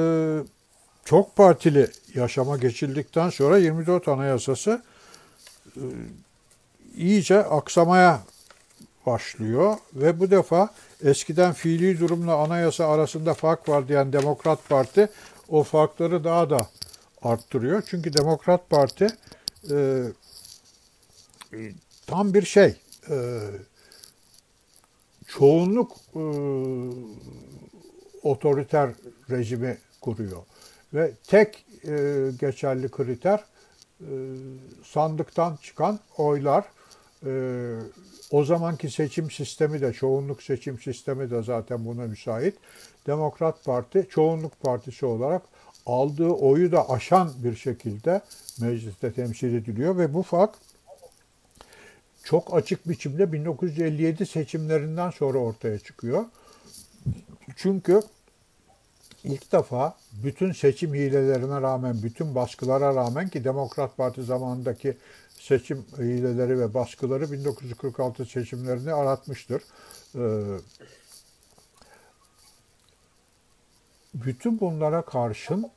çok 1.05 1.35
partili 1.35 1.89
yaşama 2.15 2.57
geçildikten 2.57 3.29
sonra 3.29 3.57
24 3.57 4.07
Anayasası 4.07 4.83
e, 5.75 5.83
iyice 6.95 7.43
aksamaya 7.43 8.21
başlıyor 9.05 9.77
ve 9.95 10.19
bu 10.19 10.31
defa 10.31 10.69
eskiden 11.03 11.53
fiili 11.53 11.99
durumla 11.99 12.35
anayasa 12.35 12.87
arasında 12.87 13.33
fark 13.33 13.69
var 13.69 13.87
diyen 13.87 14.13
Demokrat 14.13 14.69
Parti 14.69 15.09
o 15.49 15.63
farkları 15.63 16.23
daha 16.23 16.49
da 16.49 16.67
arttırıyor. 17.21 17.83
Çünkü 17.87 18.13
Demokrat 18.13 18.69
Parti 18.69 19.07
e, 19.71 20.03
tam 22.07 22.33
bir 22.33 22.45
şey 22.45 22.75
e, 23.09 23.39
çoğunluk 25.27 25.91
e, 26.15 26.23
otoriter 28.23 28.89
rejimi 29.29 29.77
kuruyor. 30.01 30.43
Ve 30.93 31.11
tek 31.27 31.65
e, 31.87 32.27
geçerli 32.39 32.91
kriter 32.91 33.43
e, 34.01 34.09
sandıktan 34.83 35.57
çıkan 35.61 35.99
oylar. 36.17 36.65
E, 37.25 37.31
o 38.31 38.43
zamanki 38.43 38.89
seçim 38.89 39.31
sistemi 39.31 39.81
de, 39.81 39.93
çoğunluk 39.93 40.43
seçim 40.43 40.79
sistemi 40.79 41.31
de 41.31 41.43
zaten 41.43 41.85
buna 41.85 42.05
müsait. 42.05 42.55
Demokrat 43.07 43.65
Parti 43.65 44.07
çoğunluk 44.09 44.61
partisi 44.61 45.05
olarak 45.05 45.41
aldığı 45.85 46.29
oyu 46.29 46.71
da 46.71 46.89
aşan 46.89 47.31
bir 47.43 47.55
şekilde 47.55 48.21
mecliste 48.61 49.13
temsil 49.13 49.53
ediliyor 49.53 49.97
ve 49.97 50.13
bu 50.13 50.23
fark 50.23 50.55
çok 52.23 52.55
açık 52.55 52.89
biçimde 52.89 53.33
1957 53.33 54.25
seçimlerinden 54.25 55.09
sonra 55.09 55.37
ortaya 55.37 55.79
çıkıyor. 55.79 56.25
Çünkü 57.55 58.01
ilk 59.23 59.51
defa 59.51 59.95
bütün 60.23 60.51
seçim 60.51 60.93
hilelerine 60.93 61.61
rağmen, 61.61 62.03
bütün 62.03 62.35
baskılara 62.35 62.95
rağmen 62.95 63.29
ki 63.29 63.43
Demokrat 63.43 63.97
Parti 63.97 64.23
zamanındaki 64.23 64.97
seçim 65.41 65.85
hileleri 65.97 66.59
ve 66.59 66.73
baskıları 66.73 67.31
1946 67.31 68.25
seçimlerini 68.25 68.93
aratmıştır. 68.93 69.63
Ee, 70.15 70.19
bütün 74.13 74.59
bunlara 74.59 75.01
karşın 75.01 75.71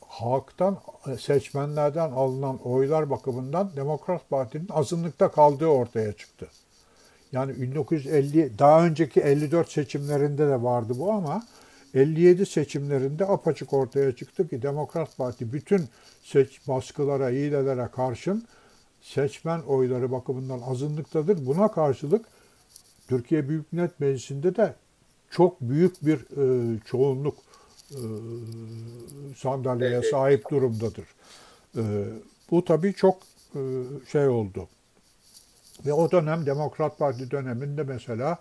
halktan, 0.00 0.78
seçmenlerden 1.20 2.10
alınan 2.10 2.58
oylar 2.62 3.10
bakımından 3.10 3.70
Demokrat 3.76 4.30
Parti'nin 4.30 4.68
azınlıkta 4.70 5.30
kaldığı 5.30 5.66
ortaya 5.66 6.12
çıktı. 6.12 6.48
Yani 7.32 7.60
1950 7.62 8.58
daha 8.58 8.84
önceki 8.84 9.20
54 9.20 9.72
seçimlerinde 9.72 10.48
de 10.48 10.62
vardı 10.62 10.92
bu 10.98 11.12
ama 11.12 11.42
57 11.98 12.46
seçimlerinde 12.46 13.26
apaçık 13.26 13.72
ortaya 13.72 14.16
çıktı 14.16 14.48
ki 14.48 14.62
Demokrat 14.62 15.16
Parti 15.16 15.52
bütün 15.52 15.84
seç 16.22 16.68
baskılara, 16.68 17.28
hilelere 17.28 17.88
karşın 17.92 18.44
seçmen 19.02 19.60
oyları 19.60 20.12
bakımından 20.12 20.60
azınlıktadır. 20.60 21.46
Buna 21.46 21.72
karşılık 21.72 22.26
Türkiye 23.08 23.48
Büyük 23.48 23.72
Millet 23.72 24.00
Meclisi'nde 24.00 24.56
de 24.56 24.74
çok 25.30 25.60
büyük 25.60 26.06
bir 26.06 26.18
e, 26.18 26.78
çoğunluk 26.84 27.38
e, 27.90 28.02
sandalyeye 29.36 30.02
sahip 30.02 30.50
durumdadır. 30.50 31.06
E, 31.76 31.82
bu 32.50 32.64
tabii 32.64 32.94
çok 32.94 33.22
e, 33.54 33.60
şey 34.12 34.28
oldu. 34.28 34.68
Ve 35.86 35.92
o 35.92 36.10
dönem 36.10 36.46
Demokrat 36.46 36.98
Parti 36.98 37.30
döneminde 37.30 37.82
mesela 37.82 38.38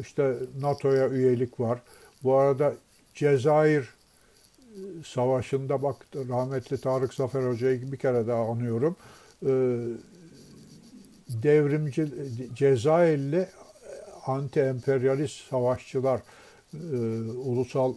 işte 0.00 0.36
NATO'ya 0.60 1.08
üyelik 1.08 1.60
var. 1.60 1.82
Bu 2.24 2.34
arada 2.34 2.74
Cezayir 3.14 3.88
Savaşı'nda 5.06 5.82
bak 5.82 5.96
rahmetli 6.14 6.80
Tarık 6.80 7.14
Zafer 7.14 7.42
Hoca'yı 7.42 7.92
bir 7.92 7.96
kere 7.96 8.26
daha 8.26 8.42
anıyorum. 8.42 8.96
Devrimci 11.28 12.08
Cezayirli 12.54 13.48
anti-emperyalist 14.26 15.48
savaşçılar, 15.50 16.20
ulusal 17.44 17.94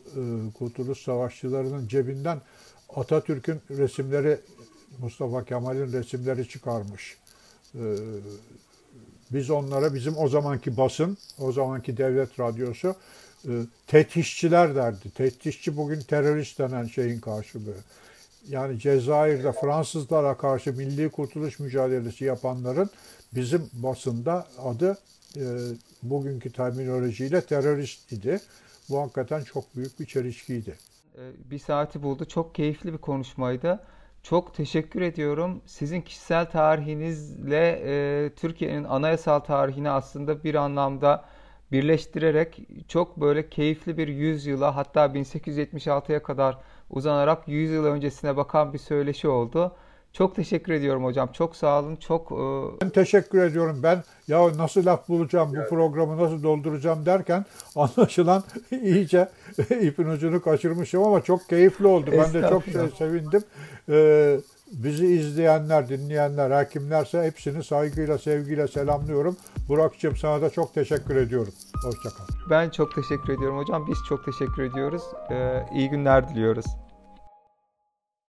kurtuluş 0.58 1.00
savaşçılarının 1.00 1.88
cebinden 1.88 2.42
Atatürk'ün 2.96 3.62
resimleri, 3.70 4.38
Mustafa 5.02 5.46
Kemal'in 5.46 5.94
resimleri 5.94 6.48
çıkarmış. 6.48 7.18
Biz 9.32 9.50
onlara 9.50 9.94
bizim 9.94 10.18
o 10.18 10.28
zamanki 10.28 10.78
basın, 10.78 11.18
o 11.40 11.52
zamanki 11.52 11.98
devlet 11.98 12.40
radyosu 12.40 12.96
e, 13.48 13.52
tetişçiler 13.88 14.76
derdi. 14.76 15.10
Tetişçi 15.10 15.78
bugün 15.78 16.00
terörist 16.00 16.60
denen 16.60 16.86
şeyin 16.86 17.20
karşılığı. 17.20 17.76
Yani 18.50 18.80
Cezayir'de 18.80 19.52
Fransızlara 19.52 20.38
karşı 20.38 20.74
milli 20.74 21.10
kurtuluş 21.10 21.60
mücadelesi 21.60 22.26
yapanların 22.26 22.90
bizim 23.36 23.70
basında 23.74 24.48
adı 24.64 24.98
e, 25.38 25.44
bugünkü 26.04 26.52
terminolojiyle 26.52 27.42
terörist 27.42 28.12
idi. 28.12 28.40
Bu 28.90 29.02
hakikaten 29.02 29.44
çok 29.44 29.76
büyük 29.76 30.00
bir 30.00 30.06
çelişkiydi. 30.06 30.78
E, 31.16 31.22
bir 31.52 31.60
saati 31.60 32.04
buldu. 32.04 32.26
Çok 32.26 32.56
keyifli 32.56 32.94
bir 32.94 32.98
konuşmaydı. 32.98 33.80
Çok 34.24 34.56
teşekkür 34.56 35.02
ediyorum. 35.02 35.62
Sizin 35.66 36.02
kişisel 36.02 36.46
tarihinizle 36.46 37.82
e, 37.86 38.30
Türkiye'nin 38.36 38.84
anayasal 38.84 39.40
tarihini 39.40 39.90
aslında 39.90 40.44
bir 40.44 40.56
anlamda 40.56 41.26
birleştirerek 41.74 42.60
çok 42.88 43.22
böyle 43.22 43.50
keyifli 43.50 43.98
bir 43.98 44.08
yüzyıla 44.08 44.76
hatta 44.76 45.06
1876'ya 45.06 46.24
kadar 46.24 46.58
uzanarak 46.90 47.48
100 47.48 47.72
yıl 47.72 47.86
öncesine 47.86 48.38
bakan 48.38 48.74
bir 48.74 48.78
söyleşi 48.78 49.28
oldu. 49.28 49.76
Çok 50.14 50.36
teşekkür 50.36 50.74
ediyorum 50.74 51.04
hocam. 51.04 51.30
Çok 51.34 51.56
sağ 51.56 51.80
olun. 51.80 51.96
Çok 51.96 52.32
e... 52.32 52.36
Ben 52.82 52.90
teşekkür 52.90 53.44
ediyorum. 53.44 53.80
Ben 53.84 54.04
ya 54.28 54.58
nasıl 54.58 54.86
laf 54.86 55.10
bulacağım, 55.10 55.52
bu 55.56 55.70
programı 55.70 56.18
nasıl 56.18 56.44
dolduracağım 56.44 57.06
derken 57.06 57.46
anlaşılan 57.76 58.44
iyice 58.72 59.30
ipin 59.82 60.06
ucunu 60.06 60.42
kaçırmışım 60.42 61.04
ama 61.04 61.22
çok 61.22 61.50
keyifli 61.50 61.88
oldu. 61.88 62.12
Ben 62.12 62.34
de 62.34 62.50
çok 62.50 62.64
şey, 62.64 62.74
sevindim. 62.98 63.44
Ee, 63.90 64.40
bizi 64.72 65.08
izleyenler, 65.08 65.90
dinleyenler, 65.90 66.52
hakimlerse 66.52 67.24
hepsini 67.24 67.64
saygıyla, 67.64 68.18
sevgiyle 68.18 68.68
selamlıyorum. 68.68 69.38
Burak'cığım 69.70 70.18
sana 70.18 70.42
da 70.42 70.50
çok 70.50 70.74
teşekkür 70.74 71.16
ediyorum. 71.16 71.54
Hoşçakal. 71.84 72.26
Ben 72.50 72.70
çok 72.70 72.96
teşekkür 72.96 73.34
ediyorum 73.34 73.58
hocam. 73.58 73.88
Biz 73.88 73.98
çok 74.10 74.26
teşekkür 74.26 74.64
ediyoruz. 74.64 75.04
Ee, 75.32 75.66
iyi 75.76 75.90
günler 75.90 76.30
diliyoruz. 76.30 76.66